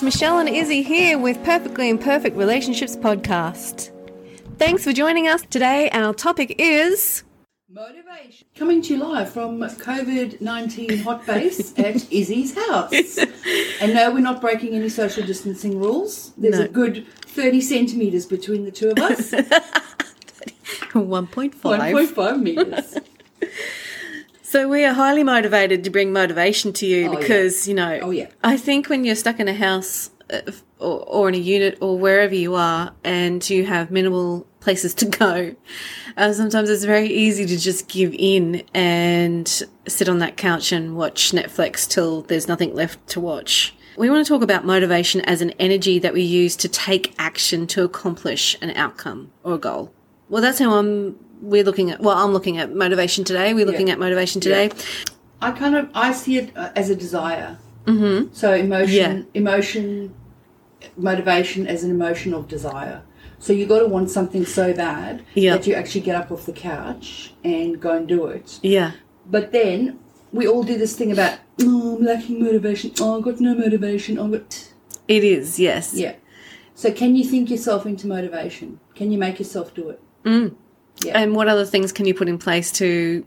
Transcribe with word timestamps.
it's 0.00 0.16
Michelle 0.16 0.38
and 0.38 0.48
Izzy 0.48 0.80
here 0.80 1.18
with 1.18 1.44
Perfectly 1.44 1.90
Imperfect 1.90 2.34
Relationships 2.34 2.96
Podcast. 2.96 3.90
Thanks 4.56 4.82
for 4.82 4.94
joining 4.94 5.28
us 5.28 5.42
today. 5.42 5.90
Our 5.90 6.14
topic 6.14 6.54
is 6.58 7.22
Motivation. 7.68 8.46
Coming 8.54 8.80
to 8.80 8.94
you 8.94 9.04
live 9.04 9.30
from 9.30 9.60
COVID 9.60 10.40
19 10.40 11.00
hot 11.00 11.26
base 11.26 11.74
at 11.78 12.10
Izzy's 12.10 12.56
house. 12.56 13.18
And 13.82 13.92
no, 13.92 14.10
we're 14.10 14.20
not 14.20 14.40
breaking 14.40 14.74
any 14.74 14.88
social 14.88 15.22
distancing 15.26 15.78
rules. 15.78 16.32
There's 16.38 16.58
No. 16.58 16.64
a 16.64 16.68
good 16.68 17.06
30 17.26 17.60
centimetres 17.60 18.24
between 18.24 18.64
the 18.64 18.70
two 18.70 18.88
of 18.88 18.98
us 19.00 19.32
1.5. 19.32 21.50
1.5 21.60 22.42
metres. 22.42 22.96
So 24.50 24.66
we 24.66 24.84
are 24.84 24.92
highly 24.92 25.22
motivated 25.22 25.84
to 25.84 25.90
bring 25.90 26.12
motivation 26.12 26.72
to 26.72 26.84
you 26.84 27.08
Oh, 27.08 27.12
yeah. 27.12 27.20
because, 27.20 27.68
you 27.68 27.74
know, 27.74 28.00
Oh, 28.02 28.10
yeah. 28.10 28.26
I 28.42 28.56
think 28.56 28.88
when 28.88 29.04
you're 29.04 29.14
stuck 29.14 29.38
in 29.38 29.46
a 29.46 29.54
house 29.54 30.10
uh, 30.28 30.40
or, 30.80 31.04
or 31.06 31.28
in 31.28 31.36
a 31.36 31.38
unit 31.38 31.78
or 31.80 31.96
wherever 31.96 32.34
you 32.34 32.56
are 32.56 32.92
and 33.04 33.48
you 33.48 33.64
have 33.66 33.92
minimal 33.92 34.48
places 34.58 34.92
to 34.94 35.04
go, 35.06 35.54
uh, 36.16 36.32
sometimes 36.32 36.68
it's 36.68 36.82
very 36.82 37.06
easy 37.06 37.46
to 37.46 37.56
just 37.56 37.86
give 37.86 38.12
in 38.18 38.64
and 38.74 39.46
sit 39.86 40.08
on 40.08 40.18
that 40.18 40.36
couch 40.36 40.72
and 40.72 40.96
watch 40.96 41.30
Netflix 41.30 41.88
till 41.88 42.22
there's 42.22 42.48
nothing 42.48 42.74
left 42.74 43.06
to 43.10 43.20
watch. 43.20 43.72
We 43.96 44.10
want 44.10 44.26
to 44.26 44.28
talk 44.28 44.42
about 44.42 44.64
motivation 44.66 45.20
as 45.20 45.42
an 45.42 45.50
energy 45.60 46.00
that 46.00 46.12
we 46.12 46.22
use 46.22 46.56
to 46.56 46.68
take 46.68 47.14
action 47.20 47.68
to 47.68 47.84
accomplish 47.84 48.56
an 48.60 48.70
outcome 48.70 49.30
or 49.44 49.54
a 49.54 49.58
goal. 49.58 49.94
Well, 50.28 50.42
that's 50.42 50.58
how 50.58 50.74
I'm. 50.74 51.16
We're 51.40 51.64
looking 51.64 51.90
at. 51.90 52.00
Well, 52.00 52.16
I'm 52.16 52.32
looking 52.32 52.58
at 52.58 52.74
motivation 52.74 53.24
today. 53.24 53.54
We're 53.54 53.66
looking 53.66 53.86
Yeah. 53.88 53.94
at 53.94 53.98
motivation 53.98 54.40
today. 54.40 54.70
I 55.40 55.52
kind 55.52 55.74
of 55.74 55.88
I 55.94 56.12
see 56.12 56.36
it 56.38 56.56
uh, 56.56 56.70
as 56.76 56.90
a 56.90 56.96
desire. 56.96 57.58
Mm-hmm. 57.86 58.28
So 58.32 58.52
emotion, 58.52 58.94
Yeah. 58.94 59.22
emotion, 59.34 60.14
motivation 60.96 61.66
as 61.66 61.82
an 61.84 61.90
emotion 61.90 62.34
of 62.34 62.46
desire. 62.48 63.02
So 63.38 63.52
you 63.54 63.64
got 63.66 63.78
to 63.78 63.86
want 63.86 64.10
something 64.10 64.44
so 64.44 64.74
bad 64.74 65.24
Yeah. 65.34 65.56
that 65.56 65.66
you 65.66 65.74
actually 65.74 66.02
get 66.02 66.14
up 66.14 66.30
off 66.30 66.44
the 66.44 66.52
couch 66.52 67.32
and 67.42 67.80
go 67.80 67.92
and 67.96 68.06
do 68.06 68.26
it. 68.26 68.58
Yeah. 68.62 68.92
But 69.30 69.52
then 69.52 69.98
we 70.32 70.46
all 70.46 70.62
do 70.62 70.76
this 70.76 70.94
thing 70.94 71.10
about 71.10 71.38
oh, 71.62 71.96
I'm 71.96 72.04
lacking 72.04 72.42
motivation. 72.42 72.92
Oh, 73.00 73.16
I've 73.16 73.24
got 73.24 73.40
no 73.40 73.54
motivation. 73.54 74.18
I've 74.18 74.32
got 74.32 74.72
It 75.08 75.24
is. 75.24 75.58
Yes. 75.58 75.94
yeah. 75.94 76.14
So 76.74 76.92
can 76.92 77.16
you 77.16 77.24
think 77.24 77.50
yourself 77.50 77.86
into 77.86 78.06
motivation? 78.06 78.78
Can 78.94 79.10
you 79.10 79.18
make 79.18 79.38
yourself 79.38 79.74
do 79.74 79.88
it? 79.90 80.00
And 81.08 81.34
what 81.34 81.48
other 81.48 81.64
things 81.64 81.92
can 81.92 82.06
you 82.06 82.14
put 82.14 82.28
in 82.28 82.38
place 82.38 82.70
to 82.72 83.26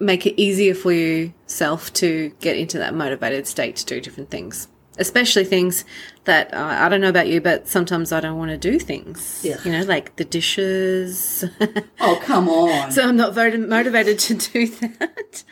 make 0.00 0.26
it 0.26 0.40
easier 0.40 0.74
for 0.74 0.92
yourself 0.92 1.92
to 1.94 2.32
get 2.40 2.56
into 2.56 2.78
that 2.78 2.94
motivated 2.94 3.46
state 3.46 3.76
to 3.76 3.84
do 3.84 4.00
different 4.00 4.30
things? 4.30 4.68
Especially 4.98 5.44
things 5.44 5.84
that 6.24 6.52
uh, 6.52 6.58
I 6.80 6.88
don't 6.88 7.00
know 7.00 7.08
about 7.08 7.28
you, 7.28 7.40
but 7.40 7.68
sometimes 7.68 8.10
I 8.10 8.18
don't 8.18 8.36
want 8.36 8.50
to 8.50 8.56
do 8.58 8.80
things. 8.80 9.40
Yeah. 9.44 9.56
You 9.64 9.70
know, 9.70 9.82
like 9.82 10.16
the 10.16 10.24
dishes. 10.24 11.44
Oh 12.00 12.20
come 12.22 12.48
on. 12.48 12.90
so 12.90 13.08
I'm 13.08 13.16
not 13.16 13.32
very 13.34 13.56
motivated 13.58 14.18
to 14.20 14.34
do 14.34 14.66
that. 14.66 15.44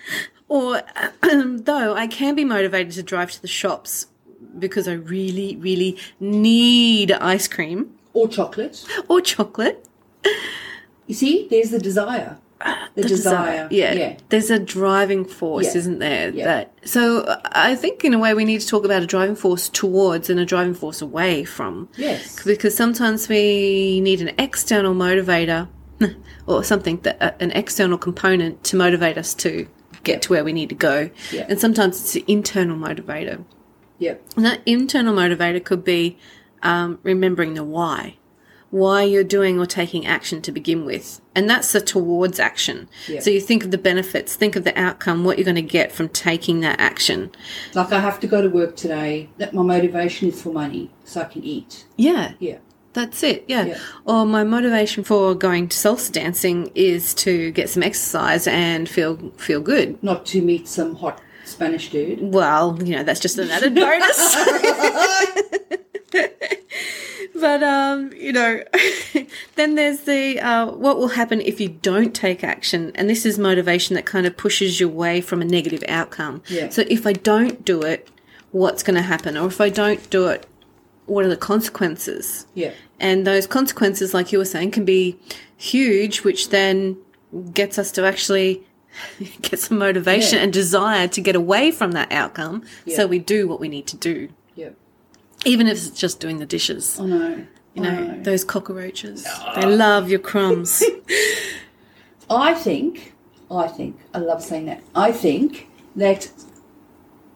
Or 0.49 0.83
though 1.23 1.95
I 1.95 2.07
can 2.09 2.35
be 2.35 2.45
motivated 2.45 2.93
to 2.95 3.03
drive 3.03 3.31
to 3.33 3.43
the 3.43 3.49
shops 3.49 4.07
because 4.59 4.89
I 4.89 4.93
really, 4.95 5.57
really 5.57 5.97
need 6.19 7.13
ice 7.13 7.47
cream 7.49 7.95
or 8.15 8.27
chocolate. 8.29 8.85
or 9.09 9.21
chocolate. 9.21 9.87
You 11.07 11.15
see, 11.15 11.47
there's 11.51 11.71
the 11.71 11.79
desire. 11.79 12.39
The, 12.95 13.03
desire. 13.03 13.69
Yeah. 13.71 13.93
Yeah. 13.93 14.17
There's 14.31 14.51
a 14.51 14.59
driving 14.59 15.27
force, 15.27 15.67
Yeah. 15.75 15.79
isn't 15.79 15.99
there? 15.99 16.31
Yeah. 16.31 16.45
That 16.45 16.75
so 16.89 17.41
I 17.45 17.75
think 17.75 18.03
in 18.05 18.15
a 18.15 18.19
way 18.19 18.33
we 18.33 18.47
need 18.47 18.63
to 18.63 18.67
talk 18.67 18.85
about 18.85 19.03
a 19.03 19.07
driving 19.07 19.37
force 19.37 19.69
towards 19.69 20.31
and 20.31 20.41
a 20.41 20.47
driving 20.47 20.73
force 20.73 21.03
away 21.03 21.45
from. 21.45 21.89
Yes. 21.97 22.43
Because 22.45 22.75
sometimes 22.75 23.29
we 23.29 24.01
need 24.01 24.23
an 24.23 24.31
external 24.39 24.95
motivator 24.95 25.69
or 26.47 26.65
something 26.65 26.99
that 27.03 27.21
uh, 27.21 27.33
an 27.41 27.51
external 27.53 27.99
component 27.99 28.65
to 28.65 28.77
motivate 28.77 29.19
us 29.19 29.35
to 29.35 29.69
get 30.03 30.23
to 30.23 30.33
where 30.33 30.43
we 30.45 30.55
need 30.55 30.71
to 30.71 30.75
go. 30.75 31.11
Yeah. 31.31 31.45
And 31.49 31.61
sometimes 31.61 32.01
it's 32.01 32.17
an 32.17 32.23
internal 32.27 32.79
motivator. 32.79 33.45
Yeah. 33.99 34.15
And 34.37 34.47
that 34.47 34.61
internal 34.65 35.15
motivator 35.15 35.63
could 35.63 35.85
be 35.85 36.17
um, 36.63 36.99
remembering 37.03 37.55
the 37.55 37.65
why, 37.65 38.17
why 38.71 39.03
you're 39.03 39.25
doing 39.25 39.59
or 39.59 39.67
taking 39.67 40.07
action 40.07 40.43
to 40.43 40.53
begin 40.53 40.85
with. 40.85 41.21
And 41.35 41.49
that's 41.49 41.73
the 41.73 41.81
towards 41.81 42.41
action. 42.41 42.89
Yeah. 43.09 43.21
So 43.21 43.31
you 43.31 43.41
think 43.41 43.65
of 43.65 43.71
the 43.71 43.79
benefits, 43.79 44.35
think 44.37 44.57
of 44.57 44.65
the 44.65 44.79
outcome, 44.79 45.25
what 45.25 45.39
you're 45.39 45.45
going 45.45 45.55
to 45.57 45.63
get 45.63 45.93
from 45.93 46.09
taking 46.09 46.61
that 46.61 46.81
action. 46.81 47.31
Like 47.75 47.93
I 47.93 48.01
have 48.01 48.19
to 48.21 48.27
go 48.27 48.43
to 48.43 48.49
work 48.49 48.77
today. 48.77 49.31
That 49.39 49.55
my 49.55 49.63
motivation 49.63 50.29
is 50.29 50.43
for 50.43 50.51
money, 50.53 50.91
so 51.05 51.21
I 51.21 51.25
can 51.25 51.45
eat. 51.45 51.87
Yeah, 51.97 52.33
Yeah. 52.39 52.59
that's 52.93 53.23
it. 53.23 53.45
Yeah. 53.47 53.65
Yeah. 53.67 53.79
Or 54.05 54.27
my 54.27 54.43
motivation 54.45 55.05
for 55.05 55.35
going 55.35 55.69
to 55.69 55.77
salsa 55.77 56.11
dancing 56.13 56.71
is 56.75 57.15
to 57.15 57.51
get 57.53 57.69
some 57.71 57.83
exercise 57.83 58.47
and 58.47 58.89
feel 58.89 59.17
feel 59.37 59.61
good. 59.61 60.03
Not 60.03 60.27
to 60.27 60.43
meet 60.43 60.67
some 60.67 60.97
hot 60.97 61.21
Spanish 61.45 61.91
dude. 61.91 62.21
Well, 62.35 62.77
you 62.83 62.97
know, 62.97 63.05
that's 63.05 63.21
just 63.21 63.39
an 63.39 63.51
added 63.51 63.75
bonus. 63.75 64.37
but 67.35 67.63
um, 67.63 68.13
you 68.15 68.33
know, 68.33 68.63
then 69.57 69.75
there's 69.75 70.01
the 70.01 70.41
uh, 70.41 70.67
what 70.67 70.99
will 70.99 71.09
happen 71.09 71.41
if 71.41 71.61
you 71.61 71.69
don't 71.69 72.15
take 72.15 72.43
action, 72.45 72.93
and 72.95 73.09
this 73.09 73.27
is 73.27 73.39
motivation 73.39 73.95
that 73.97 74.07
kind 74.07 74.27
of 74.27 74.37
pushes 74.37 74.81
you 74.81 74.89
away 74.89 75.21
from 75.21 75.43
a 75.43 75.45
negative 75.45 75.83
outcome. 75.89 76.43
Yeah. 76.49 76.69
So 76.71 76.85
if 76.89 77.07
I 77.07 77.13
don't 77.13 77.65
do 77.65 77.83
it, 77.83 78.09
what's 78.53 78.83
going 78.83 78.97
to 78.97 79.03
happen? 79.03 79.37
Or 79.37 79.47
if 79.49 79.61
I 79.61 79.69
don't 79.69 80.09
do 80.11 80.29
it, 80.29 80.47
what 81.07 81.25
are 81.25 81.29
the 81.29 81.37
consequences? 81.37 82.47
Yeah. 82.55 82.73
And 82.99 83.27
those 83.27 83.47
consequences, 83.47 84.15
like 84.15 84.33
you 84.33 84.39
were 84.39 84.45
saying, 84.47 84.71
can 84.71 84.85
be 84.85 85.19
huge, 85.57 86.23
which 86.25 86.49
then 86.51 86.97
gets 87.53 87.79
us 87.79 87.93
to 87.93 88.07
actually 88.07 88.63
get 89.43 89.59
some 89.59 89.79
motivation 89.79 90.39
Yeah. 90.39 90.45
and 90.45 90.53
desire 90.53 91.07
to 91.09 91.21
get 91.21 91.37
away 91.37 91.71
from 91.71 91.93
that 91.93 92.11
outcome. 92.11 92.63
Yeah. 92.87 92.97
So 92.97 93.07
we 93.07 93.19
do 93.19 93.47
what 93.47 93.61
we 93.61 93.69
need 93.69 93.87
to 93.89 93.97
do. 93.97 94.31
Even 95.47 95.67
if 95.67 95.77
it's 95.79 95.91
just 95.91 96.21
doing 96.21 96.39
the 96.39 96.47
dishes. 96.47 96.99
I 97.01 97.07
know. 97.07 97.47
You 97.75 97.83
I 97.85 97.91
know, 97.91 98.05
know. 98.05 98.23
those 98.23 98.45
cockroaches. 98.45 99.27
They 99.55 99.67
love 99.67 100.09
your 100.11 100.19
crumbs. 100.19 100.83
I 102.31 102.55
think, 102.55 103.15
I 103.51 103.69
think, 103.69 103.97
I 104.15 104.19
love 104.19 104.43
saying 104.43 104.67
that. 104.67 104.83
I 104.95 105.13
think 105.13 105.69
that 105.95 106.29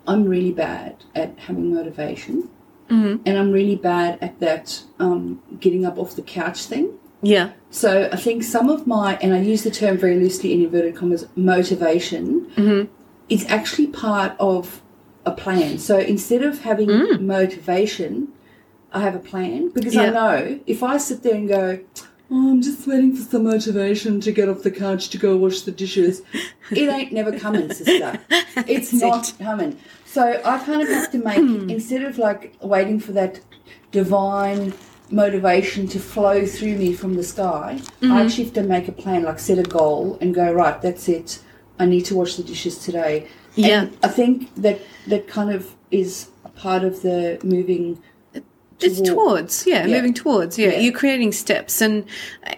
I'm 0.07 0.25
really 0.25 0.53
bad 0.53 0.97
at 1.15 1.39
having 1.39 1.73
motivation, 1.75 2.49
Mm-hmm. 2.89 3.23
and 3.25 3.39
I'm 3.39 3.53
really 3.53 3.77
bad 3.77 4.19
at 4.21 4.41
that 4.41 4.83
um, 4.99 5.41
getting 5.61 5.85
up 5.87 5.97
off 5.97 6.17
the 6.17 6.23
couch 6.23 6.65
thing. 6.65 6.99
yeah. 7.23 7.53
So 7.71 8.09
I 8.13 8.17
think 8.17 8.43
some 8.43 8.69
of 8.69 8.85
my, 8.85 9.17
and 9.23 9.33
I 9.33 9.39
use 9.41 9.63
the 9.63 9.71
term 9.71 9.97
very 9.97 10.17
loosely 10.19 10.53
in 10.53 10.61
inverted 10.65 10.97
commas, 10.97 11.25
motivation, 11.37 12.51
Mm-hmm. 12.57 12.93
is 13.29 13.45
actually 13.47 13.87
part 13.87 14.33
of 14.41 14.83
a 15.27 15.33
plan. 15.33 15.79
So 15.79 15.99
instead 15.99 16.43
of 16.43 16.61
having 16.63 17.27
motivation, 17.27 18.29
I 18.93 19.01
have 19.01 19.15
a 19.15 19.19
plan 19.21 19.69
because 19.71 19.97
I 19.97 20.09
Mm. 20.09 20.13
Know 20.15 20.61
if 20.67 20.83
I 20.83 20.97
sit 20.99 21.23
there 21.23 21.35
and 21.35 21.49
go, 21.49 21.79
oh, 22.31 22.51
I'm 22.51 22.63
just 22.63 22.87
waiting 22.87 23.15
for 23.15 23.23
some 23.31 23.45
motivation 23.45 24.21
to 24.23 24.33
get 24.33 24.49
off 24.49 24.63
the 24.63 24.71
couch 24.71 25.09
to 25.11 25.19
go 25.19 25.37
wash 25.37 25.61
the 25.63 25.73
dishes, 25.73 26.23
it 26.71 26.89
ain't 26.97 27.13
never 27.13 27.39
coming, 27.39 27.73
sister. 27.73 28.19
It's 28.67 28.93
not 28.93 29.33
coming. 29.39 29.79
So 30.07 30.41
I 30.45 30.59
kind 30.59 30.83
of 30.83 30.89
have 30.89 31.11
to 31.13 31.19
make, 31.19 31.71
instead 31.71 32.03
of 32.03 32.19
like 32.19 32.57
waiting 32.63 32.99
for 32.99 33.13
that 33.13 33.41
divine 33.93 34.73
motivation 35.11 35.87
to 35.89 35.99
flow 35.99 36.47
through 36.47 36.77
me 36.77 36.93
from 36.93 37.15
the 37.15 37.23
sky, 37.25 37.79
Mm-hmm. 38.01 38.13
I 38.13 38.23
actually 38.23 38.45
have 38.45 38.55
to 38.55 38.63
make 38.63 38.89
a 38.89 38.93
plan, 38.93 39.25
like 39.25 39.39
set 39.39 39.59
a 39.59 39.63
goal 39.63 40.17
and 40.23 40.35
go, 40.35 40.51
right, 40.53 40.81
that's 40.81 41.07
it. 41.09 41.41
I 41.79 41.85
need 41.87 42.05
to 42.07 42.15
wash 42.15 42.37
the 42.37 42.43
dishes 42.43 42.79
today. 42.79 43.29
And 43.57 43.67
Yeah. 43.67 43.87
I 44.03 44.09
think 44.09 44.55
that 44.57 44.81
that 45.07 45.27
kind 45.29 45.51
of 45.51 45.75
is 45.91 46.29
part 46.57 46.85
of 46.85 47.03
the 47.03 47.39
moving. 47.43 47.99
It's 48.83 48.97
toward- 48.97 49.07
towards, 49.07 49.67
yeah, 49.67 49.87
Yeah. 49.87 49.97
moving 49.97 50.15
towards, 50.15 50.59
yeah. 50.59 50.71
Yeah. 50.71 50.79
You're 50.81 50.93
creating 50.95 51.33
steps, 51.33 51.83
and 51.83 52.05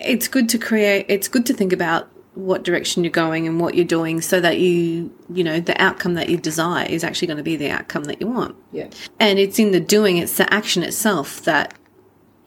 it's 0.01 0.29
good 0.29 0.49
to 0.51 0.59
create. 0.59 1.07
It's 1.09 1.27
good 1.27 1.45
to 1.47 1.53
think 1.55 1.73
about 1.73 2.09
what 2.35 2.63
direction 2.63 3.03
you're 3.05 3.11
going 3.11 3.47
and 3.49 3.61
what 3.61 3.75
you're 3.75 3.85
doing, 3.85 4.21
so 4.21 4.41
that 4.41 4.59
you, 4.61 5.11
you 5.35 5.43
know, 5.43 5.59
the 5.59 5.81
outcome 5.83 6.15
that 6.15 6.29
you 6.29 6.37
desire 6.37 6.87
is 6.89 7.03
actually 7.03 7.27
going 7.27 7.37
to 7.39 7.43
be 7.43 7.57
the 7.57 7.71
outcome 7.71 8.05
that 8.05 8.21
you 8.21 8.29
want. 8.29 8.55
Yeah. 8.71 8.87
And 9.19 9.39
it's 9.41 9.59
in 9.59 9.73
the 9.73 9.81
doing, 9.81 10.17
it's 10.19 10.37
the 10.37 10.53
action 10.55 10.83
itself 10.85 11.43
that 11.43 11.75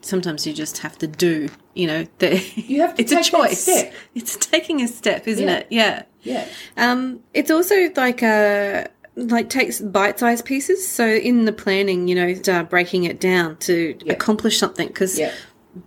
sometimes 0.00 0.46
you 0.46 0.52
just 0.54 0.78
have 0.78 0.96
to 0.98 1.06
do. 1.06 1.48
You 1.74 1.86
know, 1.86 2.06
the, 2.18 2.42
You 2.56 2.80
have 2.80 2.94
to 2.94 3.02
it's 3.02 3.12
a 3.12 3.22
choice. 3.22 3.60
step. 3.62 3.92
It's 4.14 4.36
taking 4.36 4.80
a 4.80 4.88
step, 4.88 5.28
isn't 5.28 5.46
Yeah. 5.46 5.56
it? 5.58 5.66
Yeah. 5.70 6.02
Yeah. 6.26 6.46
Um, 6.76 7.20
it's 7.34 7.50
also 7.50 7.74
like 7.96 8.22
a 8.22 8.88
like 9.16 9.48
takes 9.48 9.80
bite-sized 9.80 10.44
pieces. 10.44 10.86
So 10.86 11.06
in 11.06 11.46
the 11.46 11.52
planning, 11.52 12.06
you 12.08 12.14
know, 12.14 12.34
uh, 12.52 12.64
breaking 12.64 13.04
it 13.04 13.18
down 13.18 13.56
to 13.58 13.96
Yeah. 14.04 14.12
accomplish 14.12 14.58
something 14.58 14.88
because 14.88 15.18
Yeah. 15.18 15.32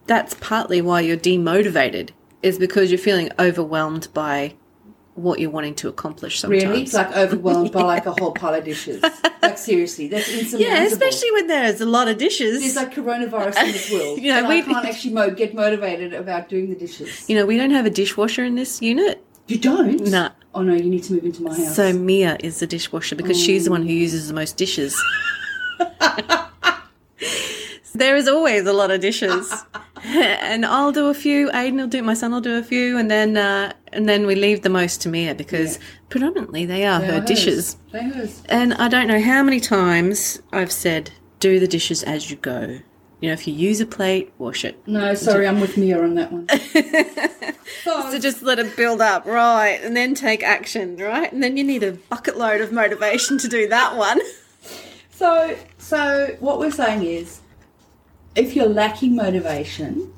that's 0.08 0.36
partly 0.40 0.82
why 0.82 1.02
you're 1.02 1.18
demotivated 1.18 2.10
is 2.42 2.58
because 2.58 2.90
you're 2.90 2.98
feeling 2.98 3.30
overwhelmed 3.38 4.08
by 4.14 4.56
what 5.16 5.40
you're 5.40 5.50
wanting 5.52 5.76
to 5.76 5.90
accomplish 5.90 6.40
sometimes. 6.40 6.64
Really? 6.64 6.82
It's 6.84 6.94
like 6.94 7.16
overwhelmed 7.16 7.72
by 7.74 7.82
like 7.96 8.06
a 8.06 8.14
whole 8.14 8.32
pile 8.32 8.56
of 8.56 8.64
dishes. 8.64 9.04
Like 9.44 9.58
seriously, 9.58 10.08
that's 10.08 10.30
insurmountable. 10.30 10.62
yeah, 10.62 10.84
especially 10.86 11.32
when 11.34 11.48
there's 11.48 11.82
a 11.82 11.86
lot 11.86 12.08
of 12.08 12.18
dishes. 12.18 12.62
There's 12.62 12.76
like 12.78 12.94
coronavirus 12.96 13.62
in 13.66 13.72
this 13.74 13.92
world. 13.92 14.20
You 14.22 14.34
know, 14.34 14.48
we- 14.48 14.60
I 14.60 14.62
can't 14.62 14.86
actually 14.86 15.14
mo- 15.14 15.30
get 15.32 15.54
motivated 15.54 16.14
about 16.14 16.48
doing 16.50 16.70
the 16.70 16.76
dishes. 16.76 17.26
you 17.30 17.36
know, 17.36 17.46
we 17.46 17.58
don't 17.58 17.72
have 17.72 17.86
a 17.86 17.90
dishwasher 17.90 18.44
in 18.46 18.56
this 18.56 18.82
unit. 18.82 19.22
You 19.50 19.58
don't? 19.58 20.08
Nah. 20.10 20.30
Oh 20.54 20.62
no, 20.62 20.74
you 20.74 20.84
need 20.90 21.04
to 21.04 21.14
move 21.14 21.26
into 21.26 21.42
my 21.44 21.50
house. 21.56 21.76
So 21.76 21.92
Mia 21.94 22.38
is 22.40 22.60
the 22.60 22.68
dishwasher 22.68 23.16
because 23.16 23.40
she's 23.40 23.66
the 23.66 23.72
one 23.72 23.82
who 23.84 23.92
uses 23.94 24.28
the 24.28 24.34
most 24.34 24.58
dishes. 24.58 24.96
there 27.96 28.16
is 28.16 28.28
always 28.28 28.66
a 28.66 28.74
lot 28.74 28.92
of 28.92 29.02
dishes, 29.02 29.52
and 30.04 30.66
I'll 30.66 30.92
do 30.92 31.08
a 31.08 31.14
few. 31.14 31.50
Aiden 31.52 31.76
will 31.78 31.88
do. 31.88 32.02
My 32.04 32.14
son 32.14 32.32
will 32.32 32.42
do 32.42 32.58
a 32.58 32.64
few, 32.64 32.98
and 32.98 33.10
then 33.10 33.38
uh, 33.38 33.74
and 33.92 34.08
then 34.08 34.26
we 34.28 34.36
leave 34.36 34.62
the 34.62 34.70
most 34.70 35.02
to 35.02 35.10
Mia 35.10 35.34
because 35.36 35.80
predominantly 36.10 36.66
they 36.66 36.86
are 36.86 37.00
They 37.02 37.08
her 37.08 37.14
are 37.14 37.20
hers. 37.22 37.28
dishes. 37.28 37.78
They're 37.92 38.04
hers. 38.04 38.42
And 38.50 38.74
I 38.76 38.88
don't 38.88 39.08
know 39.08 39.22
how 39.22 39.42
many 39.44 39.60
times 39.60 40.42
I've 40.52 40.72
said, 40.72 41.12
"Do 41.40 41.60
the 41.60 41.68
dishes 41.68 42.04
as 42.04 42.30
you 42.30 42.38
go." 42.38 42.80
You 43.22 43.28
know, 43.28 43.34
if 43.34 43.48
you 43.48 43.54
use 43.54 43.82
a 43.82 43.86
plate, 43.86 44.32
wash 44.38 44.64
it. 44.64 44.82
No, 44.88 45.14
sorry, 45.14 45.48
I'm 45.48 45.60
with 45.60 45.78
Mia 45.78 46.02
on 46.02 46.16
that 46.16 46.32
one. 46.32 46.48
So 47.84 48.20
just 48.20 48.42
let 48.42 48.60
it 48.60 48.76
build 48.76 49.00
up, 49.02 49.26
right, 49.26 49.80
and 49.84 49.96
then 49.96 50.16
take 50.16 50.44
action, 50.44 50.98
right, 50.98 51.32
and 51.32 51.42
then 51.42 51.56
you 51.56 51.64
need 51.64 51.84
a 51.84 51.94
bucket 51.94 52.38
load 52.38 52.62
of 52.62 52.72
motivation 52.72 53.38
to 53.38 53.48
do 53.48 53.68
that 53.70 53.96
one. 53.96 54.20
So, 55.12 55.58
so 55.78 56.38
what 56.40 56.60
we're 56.60 56.72
saying 56.72 57.04
is, 57.04 57.42
if 58.36 58.56
you're 58.56 58.70
lacking 58.70 59.18
motivation, 59.18 60.14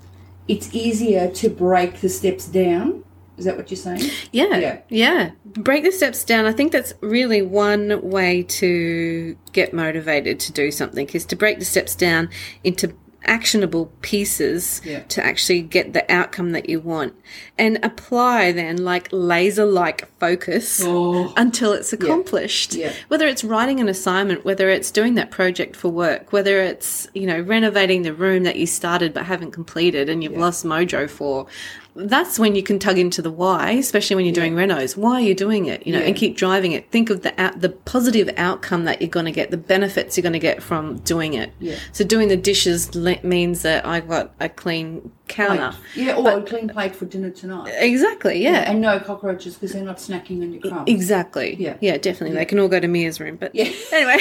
it's 0.47 0.75
easier 0.75 1.27
to 1.31 1.49
break 1.49 2.01
the 2.01 2.09
steps 2.09 2.45
down. 2.45 3.03
Is 3.41 3.45
that 3.45 3.57
what 3.57 3.71
you're 3.71 3.75
saying? 3.75 4.07
Yeah, 4.31 4.55
Yeah. 4.57 4.77
yeah, 4.89 5.31
Break 5.45 5.83
the 5.83 5.91
steps 5.91 6.23
down. 6.23 6.45
I 6.45 6.51
think 6.51 6.71
that's 6.71 6.93
really 7.01 7.41
one 7.41 7.99
way 8.03 8.43
to 8.43 9.35
get 9.51 9.73
motivated 9.73 10.39
to 10.41 10.51
do 10.51 10.69
something 10.69 11.09
is 11.11 11.25
to 11.25 11.35
break 11.35 11.57
the 11.57 11.65
steps 11.65 11.95
down 11.95 12.29
into 12.63 12.93
actionable 13.25 13.91
pieces 14.01 14.81
Yeah. 14.83 15.01
to 15.09 15.23
actually 15.23 15.61
get 15.61 15.93
the 15.93 16.11
outcome 16.11 16.53
that 16.53 16.67
you 16.69 16.79
want 16.79 17.13
and 17.55 17.77
apply 17.83 18.51
then 18.51 18.77
like 18.83 19.07
laser 19.11 19.63
like 19.63 20.07
focus 20.19 20.81
Oh. 20.83 21.31
until 21.37 21.71
it's 21.73 21.93
accomplished 21.93 22.73
Yeah. 22.73 22.91
whether 23.09 23.27
it's 23.27 23.43
writing 23.43 23.79
an 23.79 23.87
assignment 23.87 24.43
whether 24.43 24.69
it's 24.71 24.89
doing 24.89 25.13
that 25.15 25.29
project 25.29 25.75
for 25.75 25.89
work 25.89 26.33
whether 26.33 26.61
it's 26.63 27.07
you 27.13 27.27
know 27.27 27.39
renovating 27.39 28.01
the 28.01 28.11
room 28.13 28.41
that 28.41 28.55
you 28.55 28.65
started 28.65 29.13
but 29.13 29.25
haven't 29.25 29.51
completed 29.51 30.09
and 30.09 30.23
you've 30.23 30.35
lost 30.37 30.65
mojo 30.65 31.07
for 31.07 31.45
that's 31.93 32.39
when 32.39 32.55
you 32.55 32.63
can 32.63 32.79
tug 32.79 32.97
into 32.97 33.21
the 33.21 33.29
why 33.29 33.71
especially 33.71 34.15
when 34.15 34.23
you're 34.25 34.33
doing 34.33 34.53
renos 34.55 34.95
why 34.95 35.15
are 35.15 35.21
you 35.21 35.35
doing 35.35 35.65
it 35.65 35.85
you 35.85 35.91
know 35.91 35.99
Yeah. 35.99 36.05
and 36.05 36.15
keep 36.15 36.37
driving 36.37 36.71
it 36.71 36.89
think 36.89 37.09
of 37.09 37.21
the 37.21 37.33
out, 37.41 37.59
the 37.59 37.67
positive 37.67 38.29
outcome 38.37 38.85
that 38.85 39.01
you're 39.01 39.09
going 39.09 39.25
to 39.25 39.31
get 39.33 39.51
the 39.51 39.57
benefits 39.57 40.15
you're 40.15 40.21
going 40.23 40.31
to 40.31 40.39
get 40.39 40.63
from 40.63 40.99
doing 40.99 41.33
it 41.33 41.51
Yeah. 41.59 41.75
so 41.91 42.05
doing 42.05 42.29
the 42.29 42.37
dishes 42.37 42.95
le- 42.95 43.19
means 43.23 43.61
that 43.63 43.85
i 43.85 43.99
got 43.99 44.33
a 44.39 44.47
clean 44.47 45.11
counter 45.27 45.75
Yeah, 45.93 46.15
or 46.15 46.37
a 46.39 46.41
clean 46.43 46.69
plate 46.69 46.95
for 46.95 47.05
dinner 47.05 47.29
tonight. 47.29 47.73
exactly 47.77 48.41
yeah 48.41 48.69
And 48.71 48.79
no 48.81 48.97
cockroaches 48.99 49.55
because 49.55 49.73
they're 49.73 49.83
not 49.83 49.97
snacking 49.97 50.41
on 50.41 50.53
your 50.53 50.61
crumbs. 50.61 50.83
Exactly. 50.89 51.55
Yeah. 51.59 51.75
Yeah, 51.81 51.97
definitely. 51.97 52.35
They 52.37 52.45
can 52.45 52.59
all 52.59 52.67
go 52.67 52.79
to 52.81 52.87
Mia's 52.87 53.19
room. 53.19 53.35
But 53.37 53.53
Yeah. 53.55 53.69
anyway, 53.93 54.17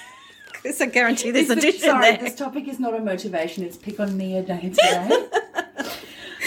because 0.52 0.80
I 0.80 0.86
guarantee 0.86 1.30
there's 1.30 1.50
a 1.50 1.54
This- 1.54 1.64
dish 1.64 1.80
Sorry, 1.80 2.10
there. 2.12 2.18
this 2.24 2.34
topic 2.34 2.66
is 2.68 2.78
not 2.80 2.94
a 2.94 3.00
motivation. 3.00 3.62
It's 3.64 3.76
pick 3.76 4.00
on 4.00 4.16
Mia 4.16 4.42
day 4.42 4.60
today. 4.70 5.26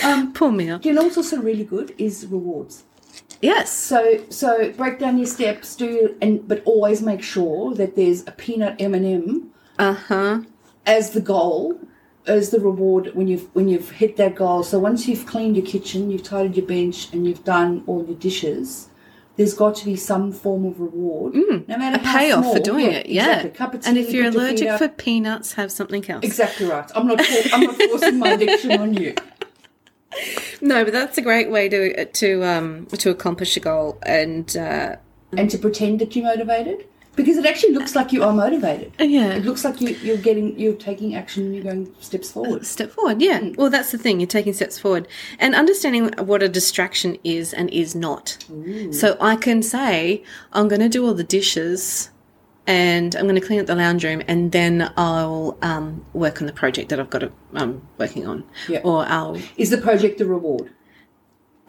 um, 0.04 0.34
Poor 0.34 0.52
Mia. 0.52 0.80
you 0.84 0.94
know 0.94 1.04
what's 1.04 1.18
also 1.18 1.42
really 1.42 1.64
good 1.64 1.94
is 1.98 2.26
rewards. 2.28 2.84
Yes. 3.42 3.72
So 3.72 4.24
so 4.30 4.72
break 4.74 5.00
down 5.00 5.18
your 5.18 5.28
steps, 5.28 5.76
do 5.76 6.16
and 6.22 6.48
but 6.48 6.62
always 6.66 7.02
make 7.02 7.24
sure 7.24 7.74
that 7.76 7.96
there's 7.96 8.22
a 8.28 8.32
peanut 8.32 8.76
M 8.80 8.94
and 8.94 9.06
m 9.06 9.52
Uh 9.80 9.94
huh. 9.94 10.42
as 10.86 11.12
the 11.12 11.22
goal, 11.22 11.80
as 12.28 12.52
the 12.52 12.60
reward 12.60 13.12
when 13.16 13.28
you've 13.28 13.48
when 13.56 13.68
you've 13.68 13.90
hit 13.92 14.16
that 14.18 14.36
goal. 14.36 14.64
So 14.64 14.78
once 14.80 15.08
you've 15.08 15.26
cleaned 15.26 15.56
your 15.58 15.66
kitchen, 15.66 16.12
you've 16.12 16.24
tidied 16.24 16.56
your 16.56 16.68
bench, 16.68 17.12
and 17.14 17.26
you've 17.28 17.44
done 17.44 17.84
all 17.88 18.06
your 18.06 18.16
dishes. 18.18 18.88
There's 19.38 19.54
got 19.56 19.76
to 19.78 19.86
be 19.86 19.96
some 19.96 20.32
form 20.34 20.66
of 20.66 20.80
reward, 20.80 21.34
no 21.34 21.64
matter 21.78 22.00
A 22.00 22.06
how 22.06 22.18
payoff 22.20 22.44
small. 22.44 22.54
for 22.56 22.62
doing 22.62 22.86
Yeah, 22.86 22.92
it. 22.92 23.06
Yeah. 23.08 23.40
exactly. 23.42 23.80
Of 23.80 23.88
and 23.88 23.98
if 23.98 24.12
you're 24.12 24.26
put 24.26 24.34
your 24.34 24.34
feet 24.34 24.38
allergic 24.40 24.68
up. 24.68 24.80
for 24.80 24.88
peanuts, 24.90 25.54
have 25.54 25.72
something 25.72 26.08
else. 26.12 26.24
exactly 26.24 26.68
right. 26.68 26.92
I'm 26.94 27.08
not. 27.08 27.22
For, 27.22 27.56
I'm 27.56 27.62
not 27.64 27.76
forcing 27.90 28.20
my 28.20 28.32
addiction 28.34 28.74
on 28.80 28.94
you. 28.94 29.16
No, 30.62 30.84
but 30.84 30.94
that's 30.94 31.18
a 31.18 31.22
great 31.22 31.50
way 31.50 31.70
to 31.70 32.06
to 32.06 32.44
um 32.44 32.86
to 32.88 33.10
accomplish 33.10 33.56
a 33.58 33.60
goal. 33.60 33.98
And 34.04 34.56
uh, 34.58 34.98
and 35.36 35.50
to 35.50 35.58
pretend 35.58 36.00
that 36.00 36.16
you're 36.16 36.26
motivated 36.26 36.86
because 37.16 37.38
it 37.38 37.46
actually 37.46 37.74
looks 37.74 37.96
like 37.96 38.14
you 38.14 38.24
are 38.24 38.34
motivated. 38.34 38.94
yeah. 39.00 39.34
It 39.34 39.44
looks 39.44 39.66
like 39.66 39.82
you, 39.82 39.90
you're 40.02 40.18
getting, 40.18 40.58
you're 40.58 40.74
taking 40.74 41.16
action 41.16 41.44
and 41.44 41.56
you're 41.56 41.64
going 41.64 41.94
steps 42.00 42.32
forward. 42.32 42.66
Step 42.66 42.92
forward, 42.92 43.22
yeah. 43.22 43.40
Mm. 43.40 43.58
Well, 43.58 43.70
that's 43.70 43.92
the 43.92 43.98
thing. 43.98 44.20
You're 44.20 44.28
taking 44.28 44.54
steps 44.54 44.80
forward 44.80 45.08
and 45.40 45.54
understanding 45.54 46.14
what 46.18 46.42
a 46.42 46.50
distraction 46.50 47.18
is 47.24 47.54
and 47.54 47.70
is 47.70 47.96
not. 47.96 48.38
So 48.92 49.18
I 49.20 49.36
can 49.36 49.62
say, 49.62 50.24
I'm 50.54 50.68
going 50.68 50.82
to 50.82 50.90
do 50.90 51.06
all 51.06 51.14
the 51.14 51.24
dishes 51.24 52.10
and 52.68 53.16
I'm 53.16 53.24
going 53.24 53.40
to 53.40 53.46
clean 53.46 53.60
up 53.60 53.66
the 53.66 53.76
lounge 53.76 54.04
room 54.04 54.22
and 54.28 54.52
then 54.52 54.92
I'll 54.98 55.58
um, 55.62 56.06
work 56.14 56.42
on 56.42 56.48
the 56.48 56.54
project 56.54 56.90
that 56.90 57.00
I've 57.00 57.10
got 57.10 57.20
to, 57.20 57.32
um, 57.56 57.88
working 57.98 58.28
on. 58.28 58.44
Yeah. 58.68 58.82
Or 58.84 59.06
I'll, 59.06 59.38
Is 59.58 59.70
the 59.70 59.78
project 59.78 60.20
the 60.20 60.26
reward? 60.26 60.72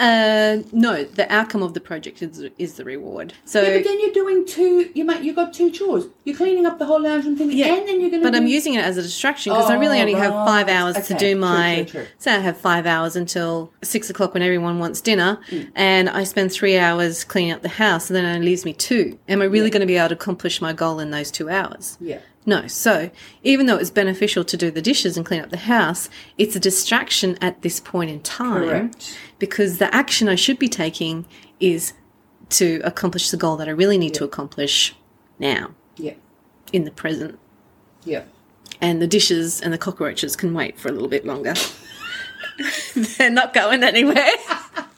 Uh, 0.03 0.63
no, 0.73 1.05
the 1.05 1.27
outcome 1.33 1.63
of 1.63 1.75
the 1.75 1.81
project 1.81 2.23
is, 2.23 2.45
is 2.59 2.75
the 2.75 2.85
reward. 2.85 3.33
So, 3.45 3.63
Yeah, 3.63 3.77
but 3.77 3.85
then 3.85 4.01
you're 4.01 4.13
doing 4.13 4.45
two. 4.47 4.91
You 4.95 5.05
might 5.05 5.23
you 5.23 5.33
got 5.33 5.53
two 5.53 5.71
chores. 5.71 6.05
You're 6.25 6.37
cleaning 6.37 6.67
up 6.67 6.79
the 6.79 6.87
whole 6.87 7.01
lounge 7.01 7.25
room 7.25 7.37
thing, 7.37 7.53
Yeah, 7.53 7.75
and 7.77 7.87
then 7.89 8.01
you're 8.01 8.11
going 8.11 8.23
to. 8.23 8.27
but 8.27 8.33
do, 8.33 8.39
I'm 8.39 8.47
using 8.49 8.75
it 8.75 8.85
as 8.85 8.97
a 8.97 9.03
distraction 9.03 9.53
because 9.53 9.71
I 9.71 9.77
really 9.79 9.99
Oh, 9.99 10.03
only 10.03 10.15
have 10.15 10.33
five 10.33 10.67
right. 10.67 10.77
hours 10.77 10.97
to 11.07 11.15
do 11.15 11.37
my. 11.37 11.85
true, 11.89 12.01
true. 12.03 12.11
Say 12.19 12.35
I 12.35 12.39
have 12.41 12.57
five 12.57 12.85
hours 12.87 13.15
until 13.17 13.73
six 13.83 14.11
o'clock 14.11 14.35
when 14.35 14.43
everyone 14.43 14.79
wants 14.81 15.01
dinner, 15.01 15.39
Mm. 15.51 15.71
and 15.77 16.11
I 16.11 16.25
spend 16.25 16.53
three 16.53 16.77
hours 16.79 17.25
cleaning 17.25 17.53
up 17.53 17.63
the 17.63 17.69
house, 17.85 18.11
and 18.11 18.17
then 18.17 18.25
it 18.25 18.45
leaves 18.45 18.65
me 18.65 18.73
two. 18.73 19.19
Am 19.29 19.41
I 19.41 19.45
really 19.45 19.71
going 19.71 19.81
to 19.83 19.87
be 19.87 19.97
able 19.97 20.09
to 20.09 20.15
accomplish 20.15 20.61
my 20.61 20.73
goal 20.73 20.99
in 20.99 21.11
those 21.13 21.31
two 21.31 21.49
hours? 21.49 21.97
Yeah. 22.01 22.19
No. 22.45 22.67
So 22.67 23.11
even 23.43 23.67
though 23.67 23.77
it's 23.77 23.91
beneficial 23.91 24.43
to 24.45 24.57
do 24.57 24.71
the 24.71 24.83
dishes 24.83 25.17
and 25.17 25.25
clean 25.25 25.41
up 25.41 25.51
the 25.51 25.57
house, 25.57 26.09
it's 26.39 26.57
a 26.57 26.61
distraction 26.61 27.39
at 27.41 27.63
this 27.63 27.79
point 27.81 28.11
in 28.11 28.21
time 28.21 28.69
Correct. 28.69 29.17
because 29.39 29.79
the 29.79 29.95
action 29.95 30.29
I 30.29 30.35
should 30.35 30.59
be 30.59 30.69
taking 30.69 31.25
is 31.61 31.93
to 32.51 32.81
accomplish 32.85 33.31
the 33.31 33.37
goal 33.37 33.57
that 33.57 33.69
I 33.69 33.71
really 33.73 33.97
need 33.97 34.15
to 34.15 34.25
accomplish 34.25 34.95
now 35.39 35.71
Yeah. 35.97 36.15
in 36.73 36.85
the 36.85 36.91
present 36.91 37.39
Yeah. 38.05 38.25
and 38.81 39.01
the 39.01 39.07
dishes 39.07 39.61
and 39.61 39.73
the 39.73 39.79
cockroaches 39.79 40.35
can 40.37 40.53
wait 40.53 40.79
for 40.79 40.89
a 40.89 40.93
little 40.93 41.09
bit 41.09 41.25
longer. 41.25 41.55
They're 42.95 43.31
not 43.31 43.55
going 43.55 43.83
anywhere. 43.85 44.17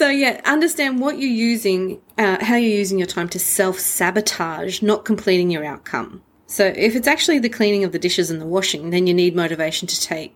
so 0.00 0.08
yeah, 0.08 0.40
understand 0.46 0.98
what 0.98 1.18
you're 1.18 1.28
using, 1.28 2.00
uh, 2.16 2.42
how 2.42 2.56
you're 2.56 2.78
using 2.78 2.96
your 2.96 3.06
time 3.06 3.28
to 3.28 3.38
self 3.38 3.78
sabotage, 3.78 4.80
not 4.80 5.04
completing 5.04 5.50
your 5.50 5.62
outcome. 5.62 6.22
So 6.46 6.72
if 6.74 6.96
it's 6.96 7.06
actually 7.06 7.38
the 7.38 7.50
cleaning 7.50 7.84
of 7.84 7.92
the 7.92 7.98
dishes 7.98 8.30
and 8.30 8.40
the 8.40 8.46
washing, 8.46 8.88
then 8.88 9.06
you 9.06 9.12
need 9.12 9.36
motivation 9.36 9.86
to 9.88 10.00
take 10.00 10.34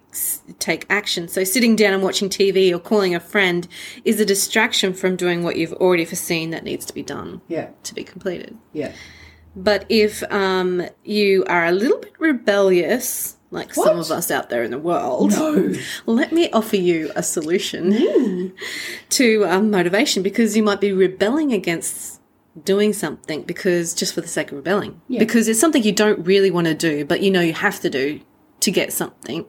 take 0.58 0.84
action. 0.90 1.28
So 1.28 1.44
sitting 1.44 1.76
down 1.76 1.94
and 1.94 2.02
watching 2.02 2.28
TV 2.28 2.74
or 2.74 2.78
calling 2.78 3.14
a 3.14 3.20
friend 3.20 3.66
is 4.04 4.20
a 4.20 4.26
distraction 4.26 4.92
from 4.92 5.16
doing 5.16 5.42
what 5.42 5.56
you've 5.56 5.72
already 5.72 6.04
foreseen 6.04 6.50
that 6.50 6.62
needs 6.62 6.84
to 6.84 6.92
be 6.92 7.02
done 7.02 7.40
Yeah. 7.48 7.70
to 7.84 7.94
be 7.94 8.04
completed. 8.04 8.58
Yeah. 8.74 8.92
But 9.56 9.86
if 9.88 10.22
um, 10.30 10.86
you 11.04 11.42
are 11.46 11.64
a 11.64 11.72
little 11.72 12.00
bit 12.00 12.12
rebellious, 12.18 13.38
like 13.54 13.72
some 13.72 13.98
of 13.98 14.10
us 14.10 14.30
out 14.30 14.50
there 14.50 14.62
in 14.64 14.70
the 14.70 14.78
world, 14.78 15.30
No. 15.30 15.72
let 16.06 16.32
me 16.32 16.50
offer 16.50 16.76
you 16.76 17.10
a 17.16 17.22
solution 17.22 18.52
to 19.10 19.44
um, 19.46 19.70
motivation 19.70 20.22
because 20.22 20.56
you 20.56 20.62
might 20.62 20.80
be 20.80 20.92
rebelling 20.92 21.52
against 21.52 22.20
doing 22.64 22.92
something 22.92 23.42
because 23.42 23.94
just 23.94 24.14
for 24.14 24.20
the 24.20 24.28
sake 24.28 24.50
of 24.50 24.56
rebelling. 24.56 25.00
Because 25.08 25.48
it's 25.48 25.58
something 25.60 25.82
you 25.82 25.92
don't 25.92 26.24
really 26.26 26.50
want 26.50 26.66
to 26.66 26.74
do, 26.74 27.04
but 27.04 27.20
you 27.20 27.30
know 27.30 27.40
you 27.40 27.52
have 27.54 27.80
to 27.80 27.90
do 27.90 28.20
to 28.60 28.70
get 28.70 28.92
something 28.92 29.44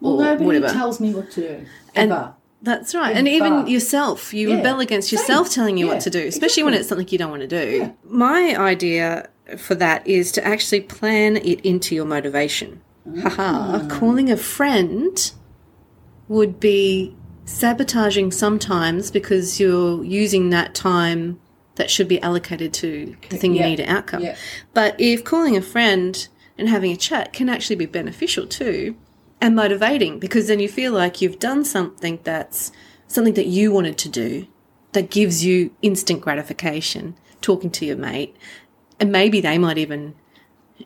Well, 0.00 0.14
or 0.20 0.24
nobody 0.24 0.44
whatever. 0.46 0.68
tells 0.68 0.98
me 1.00 1.14
what 1.14 1.30
to 1.32 1.40
do. 1.40 1.66
And- 1.94 2.12
Ever. 2.12 2.34
That's 2.64 2.94
right. 2.94 3.16
And 3.16 3.26
even 3.26 3.66
yourself, 3.66 4.32
you 4.32 4.50
Yeah. 4.50 4.58
rebel 4.58 4.78
against 4.78 5.08
Same. 5.10 5.18
yourself 5.18 5.50
telling 5.50 5.76
you 5.78 5.86
Yeah, 5.86 5.94
what 5.94 6.02
to 6.02 6.10
do, 6.10 6.24
especially 6.28 6.62
when 6.62 6.74
it's 6.74 6.88
something 6.88 7.08
you 7.10 7.18
don't 7.18 7.30
want 7.30 7.42
to 7.42 7.48
do. 7.48 7.92
My 8.08 8.54
idea 8.56 9.28
for 9.58 9.74
that 9.74 10.06
is 10.06 10.30
to 10.32 10.46
actually 10.46 10.82
plan 10.82 11.36
it 11.38 11.60
into 11.62 11.96
your 11.96 12.04
motivation. 12.04 12.80
Haha. 13.22 13.80
Ah. 13.82 13.88
Calling 13.88 14.30
a 14.30 14.36
friend 14.36 15.32
would 16.28 16.60
be 16.60 17.14
sabotaging 17.44 18.30
sometimes 18.30 19.10
because 19.10 19.58
you're 19.58 20.02
using 20.04 20.50
that 20.50 20.74
time 20.74 21.38
that 21.74 21.90
should 21.90 22.06
be 22.08 22.20
allocated 22.22 22.72
to 22.72 23.16
the 23.30 23.36
thing 23.36 23.54
Yeah. 23.54 23.64
you 23.64 23.70
need 23.70 23.80
an 23.80 23.88
outcome. 23.88 24.22
Yeah. 24.22 24.36
But 24.74 24.94
if 25.00 25.24
calling 25.24 25.56
a 25.56 25.62
friend 25.62 26.26
and 26.56 26.68
having 26.68 26.92
a 26.92 26.96
chat 26.96 27.32
can 27.32 27.48
actually 27.48 27.76
be 27.76 27.86
beneficial 27.86 28.46
too 28.46 28.94
and 29.40 29.56
motivating 29.56 30.18
because 30.18 30.46
then 30.46 30.60
you 30.60 30.68
feel 30.68 30.92
like 30.92 31.20
you've 31.20 31.38
done 31.38 31.64
something 31.64 32.20
that's 32.22 32.70
something 33.08 33.34
that 33.34 33.46
you 33.46 33.72
wanted 33.72 33.98
to 33.98 34.08
do 34.08 34.46
that 34.92 35.10
gives 35.10 35.44
you 35.44 35.70
instant 35.82 36.20
gratification, 36.20 37.16
talking 37.40 37.70
to 37.70 37.84
your 37.86 37.96
mate, 37.96 38.36
and 39.00 39.10
maybe 39.10 39.40
they 39.40 39.58
might 39.58 39.78
even 39.78 40.14